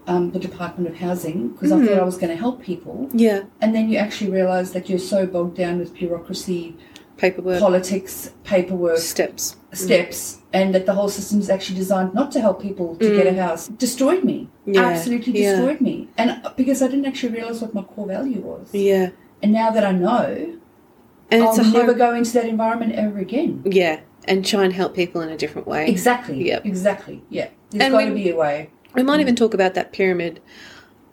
um, 0.08 0.30
the 0.30 0.38
Department 0.38 0.88
of 0.88 0.96
Housing 1.00 1.48
because 1.48 1.72
I 1.72 1.78
Hmm. 1.78 1.86
thought 1.86 1.98
I 1.98 2.04
was 2.04 2.16
going 2.16 2.30
to 2.30 2.36
help 2.36 2.62
people, 2.62 3.08
Yeah, 3.12 3.40
and 3.60 3.74
then 3.74 3.88
you 3.90 3.98
actually 3.98 4.30
realise 4.30 4.70
that 4.70 4.88
you're 4.88 5.00
so 5.00 5.26
bogged 5.26 5.56
down 5.56 5.80
with 5.80 5.92
bureaucracy, 5.94 6.76
paperwork, 7.16 7.58
politics, 7.58 8.30
paperwork, 8.44 8.98
steps. 8.98 9.56
steps, 9.72 10.38
and 10.52 10.72
that 10.76 10.86
the 10.86 10.92
whole 10.92 11.08
system 11.08 11.40
is 11.40 11.50
actually 11.50 11.74
designed 11.80 12.14
not 12.14 12.30
to 12.30 12.40
help 12.40 12.62
people 12.62 12.94
to 12.96 13.10
get 13.16 13.26
a 13.26 13.34
house 13.34 13.66
destroyed 13.66 14.22
me. 14.22 14.48
Mm. 14.64 14.74
Yeah, 14.76 14.82
Absolutely 14.90 15.32
destroyed 15.32 15.80
me, 15.80 16.08
and 16.16 16.30
uh, 16.44 16.52
because 16.56 16.82
I 16.82 16.86
didn't 16.86 17.06
actually 17.06 17.32
realise 17.34 17.60
what 17.60 17.74
my 17.74 17.82
core 17.82 18.06
value 18.06 18.40
was, 18.42 18.68
Yeah, 18.72 19.10
and 19.42 19.52
now 19.52 19.70
that 19.70 19.84
I 19.84 19.92
know, 19.92 20.58
and 21.30 21.42
I'll 21.42 21.50
it's 21.50 21.58
a 21.58 21.62
never 21.70 21.86
hard, 21.86 21.98
go 21.98 22.14
into 22.14 22.32
that 22.32 22.46
environment 22.46 22.94
ever 22.94 23.18
again. 23.18 23.62
yeah, 23.64 24.00
and 24.24 24.44
try 24.44 24.64
and 24.64 24.72
help 24.72 24.94
people 24.94 25.20
in 25.20 25.28
a 25.28 25.36
different 25.36 25.66
way. 25.66 25.88
Exactly. 25.88 26.48
Yeah. 26.48 26.60
Exactly. 26.64 27.22
Yeah. 27.30 27.48
There's 27.70 27.84
And 27.84 27.92
got 27.92 28.04
we- 28.04 28.08
to 28.08 28.14
be 28.14 28.30
a 28.30 28.36
way. 28.36 28.70
We 28.94 29.02
might 29.02 29.20
even 29.20 29.34
mm. 29.34 29.38
talk 29.38 29.52
about 29.52 29.74
that 29.74 29.92
pyramid, 29.92 30.40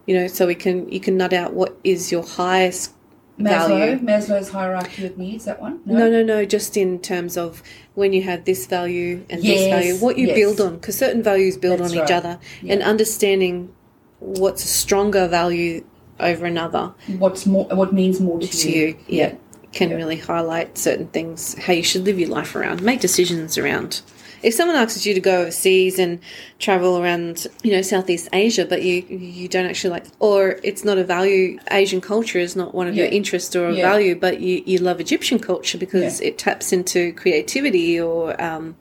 you 0.06 0.16
know, 0.16 0.28
so 0.28 0.48
we 0.48 0.56
can 0.56 0.90
you 0.90 1.02
can 1.02 1.18
nut 1.18 1.34
out 1.34 1.54
what 1.54 1.78
is 1.84 2.14
your 2.14 2.24
highest 2.24 2.94
value. 3.38 3.98
Maslow, 3.98 4.04
Maslow's 4.04 4.50
hierarchy 4.52 5.06
of 5.06 5.18
needs. 5.18 5.44
That 5.46 5.60
one. 5.62 5.82
No, 5.86 6.10
no, 6.10 6.24
no. 6.24 6.46
Just 6.46 6.78
in 6.78 7.00
terms 7.00 7.36
of 7.36 7.62
when 7.96 8.14
you 8.14 8.22
have 8.24 8.46
this 8.46 8.68
value 8.68 9.26
and 9.30 9.42
this 9.44 9.68
value, 9.68 9.96
what 9.96 10.18
you 10.18 10.28
yes. 10.28 10.38
build 10.38 10.62
on, 10.62 10.76
because 10.76 10.98
certain 10.98 11.22
values 11.22 11.58
build 11.58 11.80
That's 11.80 11.92
on 11.92 11.98
each 11.98 12.10
right. 12.10 12.12
other, 12.12 12.40
and 12.66 12.82
understanding 12.82 13.74
what's 14.20 14.64
a 14.64 14.68
stronger 14.68 15.28
value 15.28 15.84
over 16.20 16.46
another 16.46 16.94
What's 17.18 17.46
more? 17.46 17.66
What 17.66 17.94
means 17.94 18.20
more 18.20 18.40
to, 18.40 18.48
to 18.48 18.72
you, 18.72 18.96
yeah, 19.08 19.34
can 19.72 19.90
Yeah. 19.90 19.96
really 19.96 20.18
highlight 20.18 20.78
certain 20.78 21.08
things, 21.08 21.56
how 21.56 21.74
you 21.74 21.84
should 21.84 22.06
live 22.06 22.20
your 22.20 22.30
life 22.30 22.56
around, 22.56 22.82
make 22.84 23.00
decisions 23.00 23.58
around. 23.58 24.02
If 24.44 24.54
someone 24.54 24.76
asks 24.76 25.06
you 25.06 25.14
to 25.14 25.22
go 25.22 25.42
overseas 25.44 25.98
and 25.98 26.20
travel 26.60 27.02
around, 27.02 27.48
you 27.64 27.72
know, 27.72 27.82
Southeast 27.82 28.28
Asia, 28.34 28.66
but 28.66 28.82
you 28.84 29.02
you 29.10 29.48
don't 29.48 29.66
actually 29.66 29.92
like, 29.92 30.06
or 30.20 30.60
it's 30.64 30.84
not 30.84 30.98
a 30.98 31.04
value, 31.06 31.60
Asian 31.72 32.02
culture 32.02 32.40
is 32.40 32.54
not 32.54 32.76
one 32.76 32.88
of 32.90 32.96
your 32.96 33.06
interests 33.08 33.56
or 33.56 33.68
a 33.70 33.74
Yeah. 33.74 33.82
value, 33.90 34.16
but 34.16 34.42
you, 34.42 34.62
you 34.66 34.80
love 34.80 35.00
Egyptian 35.00 35.40
culture 35.40 35.78
because 35.78 36.20
it 36.20 36.38
taps 36.38 36.74
into 36.74 37.14
creativity 37.14 37.98
or 38.02 38.40
um, 38.42 38.76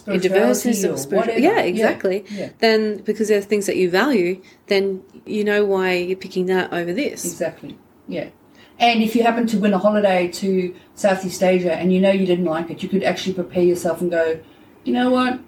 Spirituality 0.00 0.28
diverseness 0.72 1.02
spiritual. 1.02 1.38
Yeah, 1.38 1.60
exactly. 1.60 2.24
Yeah. 2.30 2.50
Then 2.58 2.98
because 2.98 3.28
they're 3.28 3.42
things 3.42 3.66
that 3.66 3.76
you 3.76 3.90
value, 3.90 4.40
then 4.66 5.02
you 5.26 5.44
know 5.44 5.64
why 5.64 5.92
you're 5.94 6.16
picking 6.16 6.46
that 6.46 6.72
over 6.72 6.92
this. 6.92 7.24
Exactly. 7.24 7.78
Yeah. 8.08 8.28
And 8.78 9.02
if 9.02 9.14
you 9.14 9.22
happen 9.22 9.46
to 9.48 9.58
win 9.58 9.74
a 9.74 9.78
holiday 9.78 10.28
to 10.28 10.74
Southeast 10.94 11.42
Asia 11.42 11.74
and 11.74 11.92
you 11.92 12.00
know 12.00 12.10
you 12.10 12.24
didn't 12.26 12.46
like 12.46 12.70
it, 12.70 12.82
you 12.82 12.88
could 12.88 13.02
actually 13.04 13.34
prepare 13.34 13.62
yourself 13.62 14.00
and 14.00 14.10
go, 14.10 14.40
you 14.84 14.92
know 14.94 15.10
what? 15.10 15.38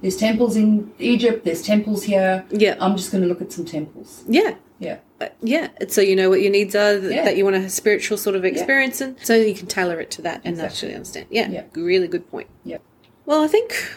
There's 0.00 0.16
temples 0.16 0.56
in 0.56 0.92
Egypt. 0.98 1.44
There's 1.44 1.62
temples 1.62 2.04
here. 2.04 2.44
Yeah. 2.50 2.76
I'm 2.80 2.96
just 2.96 3.10
going 3.12 3.22
to 3.22 3.28
look 3.28 3.42
at 3.42 3.52
some 3.52 3.64
temples. 3.66 4.24
Yeah. 4.28 4.54
Yeah. 4.78 4.98
Uh, 5.20 5.28
yeah, 5.42 5.68
so 5.88 6.00
you 6.00 6.16
know 6.16 6.28
what 6.28 6.40
your 6.42 6.50
needs 6.50 6.74
are 6.74 6.98
th- 6.98 7.12
Yeah. 7.12 7.24
that 7.24 7.36
you 7.36 7.44
want 7.44 7.56
a 7.56 7.68
spiritual 7.70 8.18
sort 8.18 8.34
of 8.34 8.44
experience 8.44 9.00
and 9.00 9.16
so 9.22 9.34
you 9.36 9.54
can 9.54 9.66
tailor 9.68 10.00
it 10.00 10.10
to 10.12 10.22
that 10.22 10.40
and 10.44 10.54
Exactly. 10.54 10.66
actually 10.66 10.94
understand. 10.94 11.26
Yeah, 11.30 11.48
Yeah. 11.50 11.62
really 11.74 12.08
good 12.08 12.28
point. 12.30 12.48
Yeah. 12.64 12.78
Well, 13.26 13.42
I 13.42 13.46
think 13.48 13.90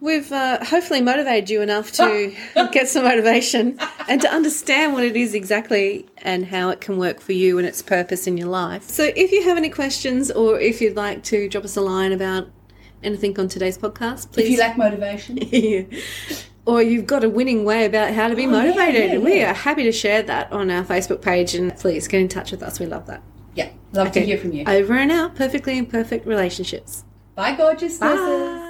we've 0.00 0.30
uh, 0.32 0.64
hopefully 0.64 1.00
motivated 1.00 1.48
you 1.48 1.62
enough 1.62 1.92
to 1.92 2.34
get 2.72 2.88
some 2.88 3.04
motivation 3.04 3.78
and 4.08 4.20
to 4.20 4.28
understand 4.30 4.92
what 4.92 5.04
it 5.04 5.16
is 5.16 5.34
exactly 5.34 6.06
and 6.18 6.46
how 6.46 6.68
it 6.70 6.80
can 6.80 6.98
work 6.98 7.20
for 7.20 7.32
you 7.32 7.58
and 7.58 7.66
its 7.66 7.80
purpose 7.82 8.26
in 8.26 8.36
your 8.36 8.48
life. 8.48 8.82
So, 8.84 9.10
if 9.16 9.32
you 9.32 9.42
have 9.44 9.56
any 9.56 9.70
questions 9.70 10.30
or 10.30 10.60
if 10.60 10.80
you'd 10.80 10.96
like 10.96 11.22
to 11.24 11.48
drop 11.48 11.64
us 11.64 11.76
a 11.76 11.80
line 11.80 12.12
about 12.12 12.48
anything 13.02 13.38
on 13.40 13.48
today's 13.48 13.78
podcast, 13.78 14.32
please. 14.32 14.44
If 14.46 14.50
you 14.52 14.58
lack 14.58 14.76
motivation, 14.76 15.38
or 16.66 16.82
you've 16.82 17.06
got 17.06 17.24
a 17.24 17.28
winning 17.30 17.64
way 17.64 17.84
about 17.86 18.12
how 18.12 18.28
to 18.28 18.36
be 18.36 18.46
Oh, 18.46 18.50
yeah, 18.50 18.62
motivated, 18.62 19.12
yeah, 19.12 19.18
we 19.18 19.42
are 19.42 19.54
happy 19.54 19.84
to 19.84 19.92
share 19.92 20.22
that 20.24 20.52
on 20.52 20.70
our 20.70 20.84
Facebook 20.84 21.22
page. 21.22 21.54
And 21.54 21.74
please 21.76 22.06
get 22.06 22.20
in 22.20 22.28
touch 22.28 22.50
with 22.50 22.62
us. 22.62 22.78
We 22.78 22.86
love 22.86 23.06
that. 23.06 23.22
yeah, 23.54 23.70
love 23.92 24.12
to 24.12 24.20
hear 24.20 24.36
from 24.36 24.52
you. 24.52 24.64
Over 24.66 24.94
and 24.94 25.10
out. 25.10 25.34
Perfectly 25.36 25.78
imperfect 25.78 26.26
relationships. 26.26 27.04
Bye, 27.34 27.54
gorgeous. 27.56 27.98
Bye. 27.98 28.68